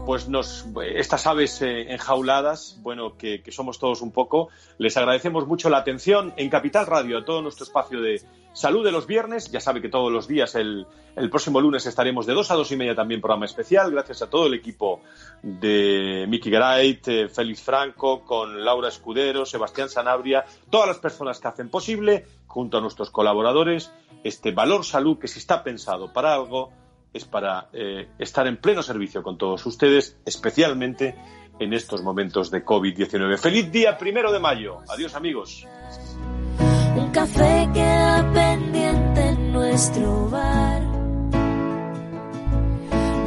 pues 0.06 0.30
nos 0.30 0.66
estas 0.96 1.28
aves 1.28 1.62
eh, 1.62 1.92
enjauladas, 1.92 2.80
bueno, 2.82 3.18
que, 3.18 3.44
somos 3.50 3.80
todos 3.80 4.02
un 4.02 4.12
poco, 4.12 4.50
les 4.78 4.96
agradecemos 4.96 5.46
mucho 5.46 5.70
la 5.70 5.80
atención 5.80 6.34
en 6.38 6.50
Capital 6.50 6.86
Radio, 6.86 7.18
a 7.18 7.26
todo 7.26 7.42
nuestro 7.42 7.66
espacio 7.66 8.00
de 8.02 8.22
salud 8.54 8.86
de 8.86 8.92
los 8.92 9.08
viernes. 9.08 9.52
Ya 9.52 9.60
sabe 9.60 9.82
que 9.82 9.90
todos 9.90 10.12
los 10.12 10.28
días, 10.28 10.56
el, 10.56 10.88
el 11.16 11.30
próximo 11.30 11.60
lunes 11.60 11.86
estaremos 11.86 12.26
de 12.26 12.34
dos 12.34 12.52
a 12.52 12.56
dos 12.56 12.72
y 12.72 12.78
media 12.78 12.96
también 12.96 13.22
programa 13.22 13.46
especial, 13.46 13.92
gracias 13.92 14.22
a 14.22 14.30
todo 14.30 14.48
el 14.48 14.54
equipo 14.54 15.02
de 15.42 16.26
Mickey 16.28 16.52
Grait, 16.52 17.08
eh, 17.08 17.30
Félix 17.30 17.62
Franco, 17.62 18.24
con 18.24 18.64
Laura 18.64 18.90
Escudero, 18.90 19.46
Sebastián 19.46 19.90
Sanabria, 19.90 20.46
todas 20.70 20.88
las 20.88 20.98
personas 21.00 21.40
que 21.40 21.48
hacen 21.48 21.70
posible, 21.70 22.26
junto 22.56 22.78
a 22.78 22.82
nuestros 22.82 23.10
colaboradores, 23.10 23.92
este 24.24 24.54
valor 24.54 24.86
salud 24.86 25.20
que 25.20 25.28
si 25.28 25.40
está 25.40 25.62
pensado 25.62 26.14
para 26.14 26.34
algo 26.34 26.72
es 27.12 27.26
para 27.26 27.68
eh, 27.74 28.08
estar 28.18 28.48
en 28.48 28.56
pleno 28.56 28.82
servicio 28.82 29.22
con 29.22 29.38
todos 29.38 29.66
ustedes, 29.66 30.18
especialmente 30.26 31.16
en 31.60 31.74
estos 31.74 32.02
momentos 32.02 32.50
de 32.52 32.64
COVID-19. 32.64 33.38
Feliz 33.38 33.70
día 33.74 33.98
primero 33.98 34.32
de 34.32 34.40
mayo. 34.40 34.78
Adiós 34.88 35.16
amigos. 35.16 35.68
Un 36.96 37.12
café 37.12 37.70
queda 37.74 38.32
pendiente 38.34 39.28
en 39.28 39.52
nuestro 39.52 40.30
bar. 40.30 40.82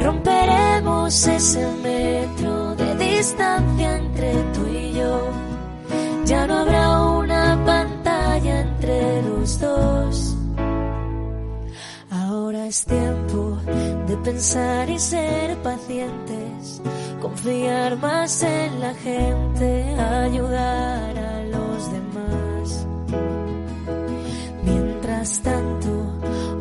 Romperemos 0.01 1.27
ese 1.27 1.67
metro 1.83 2.75
de 2.75 2.95
distancia 2.95 3.95
entre 3.95 4.33
tú 4.53 4.67
y 4.67 4.93
yo. 4.93 5.29
Ya 6.25 6.47
no 6.47 6.57
habrá 6.57 7.01
una 7.01 7.18
entre 8.47 9.21
los 9.23 9.59
dos. 9.59 10.35
Ahora 12.09 12.65
es 12.65 12.85
tiempo 12.85 13.57
de 14.07 14.17
pensar 14.17 14.89
y 14.89 14.97
ser 14.97 15.55
pacientes, 15.61 16.81
confiar 17.21 17.97
más 17.97 18.41
en 18.43 18.79
la 18.79 18.93
gente, 18.95 19.95
ayudar 19.95 21.17
a 21.17 21.43
los 21.43 21.91
demás. 21.91 22.87
Mientras 24.63 25.39
tanto, 25.41 25.89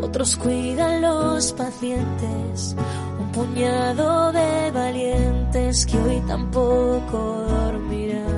otros 0.03 0.37
cuidan 0.37 1.01
los 1.01 1.53
pacientes, 1.53 2.77
un 3.21 3.33
puñado 3.33 4.33
de 4.33 4.71
valientes 4.71 5.87
que 5.87 5.99
hoy 5.99 6.21
tampoco 6.27 7.47
dormirán. 7.49 8.38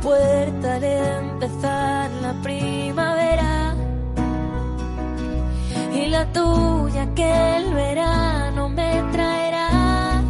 puerta 0.00 0.76
al 0.76 0.84
empezar 0.84 2.10
la 2.22 2.32
primavera 2.42 3.74
y 5.94 6.06
la 6.06 6.24
tuya 6.32 7.06
que 7.14 7.56
el 7.56 7.74
verano 7.74 8.68
me 8.68 9.02
traerá. 9.12 10.22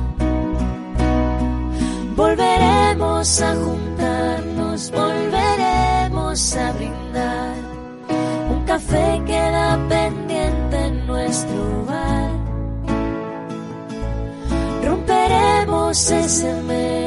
Volveremos 2.17 3.41
a 3.43 3.55
juntarnos, 3.55 4.91
volveremos 4.91 6.57
a 6.57 6.73
brindar. 6.73 7.55
Un 8.51 8.65
café 8.65 9.23
queda 9.27 9.79
pendiente 9.89 10.77
en 10.77 11.07
nuestro 11.07 11.85
bar. 11.87 12.31
Romperemos 14.85 16.11
ese 16.11 16.55
metro 16.63 16.98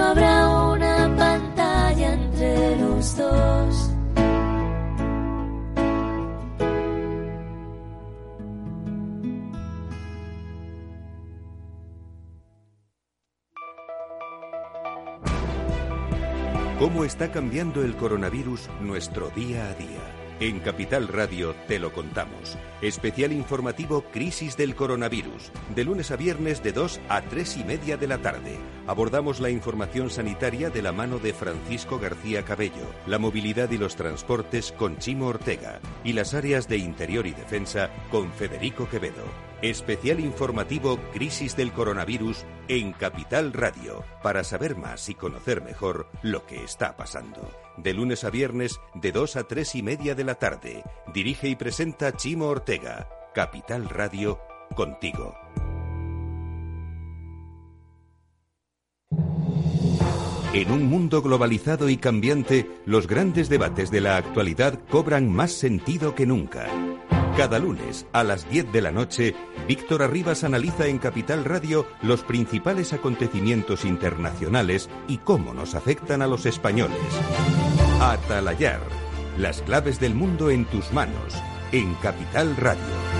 no 0.00 0.06
habrá 0.06 0.48
una 0.48 1.14
pantalla 1.14 2.14
entre 2.14 2.76
los 2.76 3.16
dos. 3.18 3.90
¿Cómo 16.78 17.04
está 17.04 17.30
cambiando 17.30 17.84
el 17.84 17.94
coronavirus 17.94 18.70
nuestro 18.80 19.28
día 19.30 19.68
a 19.68 19.74
día? 19.74 20.19
En 20.40 20.60
Capital 20.60 21.06
Radio 21.08 21.54
te 21.68 21.78
lo 21.78 21.92
contamos. 21.92 22.56
Especial 22.80 23.30
informativo 23.30 24.04
Crisis 24.10 24.56
del 24.56 24.74
Coronavirus. 24.74 25.52
De 25.74 25.84
lunes 25.84 26.10
a 26.10 26.16
viernes 26.16 26.62
de 26.62 26.72
2 26.72 26.98
a 27.10 27.20
3 27.20 27.58
y 27.58 27.64
media 27.64 27.98
de 27.98 28.06
la 28.06 28.16
tarde. 28.22 28.56
Abordamos 28.86 29.40
la 29.40 29.50
información 29.50 30.08
sanitaria 30.08 30.70
de 30.70 30.80
la 30.80 30.92
mano 30.92 31.18
de 31.18 31.34
Francisco 31.34 31.98
García 31.98 32.42
Cabello, 32.42 32.86
la 33.06 33.18
movilidad 33.18 33.70
y 33.70 33.76
los 33.76 33.96
transportes 33.96 34.72
con 34.72 34.96
Chimo 34.96 35.26
Ortega 35.26 35.78
y 36.04 36.14
las 36.14 36.32
áreas 36.32 36.68
de 36.68 36.78
interior 36.78 37.26
y 37.26 37.32
defensa 37.32 37.90
con 38.10 38.32
Federico 38.32 38.88
Quevedo. 38.88 39.49
Especial 39.62 40.20
informativo 40.20 40.98
Crisis 41.12 41.54
del 41.54 41.72
Coronavirus 41.72 42.46
en 42.68 42.92
Capital 42.92 43.52
Radio, 43.52 44.02
para 44.22 44.42
saber 44.42 44.74
más 44.74 45.10
y 45.10 45.14
conocer 45.14 45.62
mejor 45.62 46.08
lo 46.22 46.46
que 46.46 46.64
está 46.64 46.96
pasando. 46.96 47.46
De 47.76 47.92
lunes 47.92 48.24
a 48.24 48.30
viernes, 48.30 48.80
de 48.94 49.12
2 49.12 49.36
a 49.36 49.44
3 49.44 49.74
y 49.74 49.82
media 49.82 50.14
de 50.14 50.24
la 50.24 50.36
tarde. 50.36 50.82
Dirige 51.12 51.48
y 51.48 51.56
presenta 51.56 52.16
Chimo 52.16 52.46
Ortega. 52.46 53.06
Capital 53.34 53.90
Radio, 53.90 54.40
contigo. 54.74 55.34
En 60.54 60.70
un 60.72 60.86
mundo 60.86 61.20
globalizado 61.20 61.90
y 61.90 61.98
cambiante, 61.98 62.66
los 62.86 63.06
grandes 63.06 63.50
debates 63.50 63.90
de 63.90 64.00
la 64.00 64.16
actualidad 64.16 64.80
cobran 64.88 65.30
más 65.30 65.52
sentido 65.52 66.14
que 66.14 66.24
nunca. 66.24 66.66
Cada 67.36 67.58
lunes 67.58 68.06
a 68.12 68.24
las 68.24 68.48
10 68.50 68.72
de 68.72 68.82
la 68.82 68.90
noche, 68.90 69.34
Víctor 69.66 70.02
Arribas 70.02 70.44
analiza 70.44 70.86
en 70.88 70.98
Capital 70.98 71.44
Radio 71.44 71.86
los 72.02 72.22
principales 72.22 72.92
acontecimientos 72.92 73.84
internacionales 73.84 74.90
y 75.08 75.18
cómo 75.18 75.54
nos 75.54 75.74
afectan 75.74 76.22
a 76.22 76.26
los 76.26 76.44
españoles. 76.44 76.98
Atalayar, 78.00 78.80
las 79.38 79.62
claves 79.62 80.00
del 80.00 80.14
mundo 80.14 80.50
en 80.50 80.66
tus 80.66 80.92
manos, 80.92 81.34
en 81.72 81.94
Capital 81.94 82.56
Radio. 82.56 83.19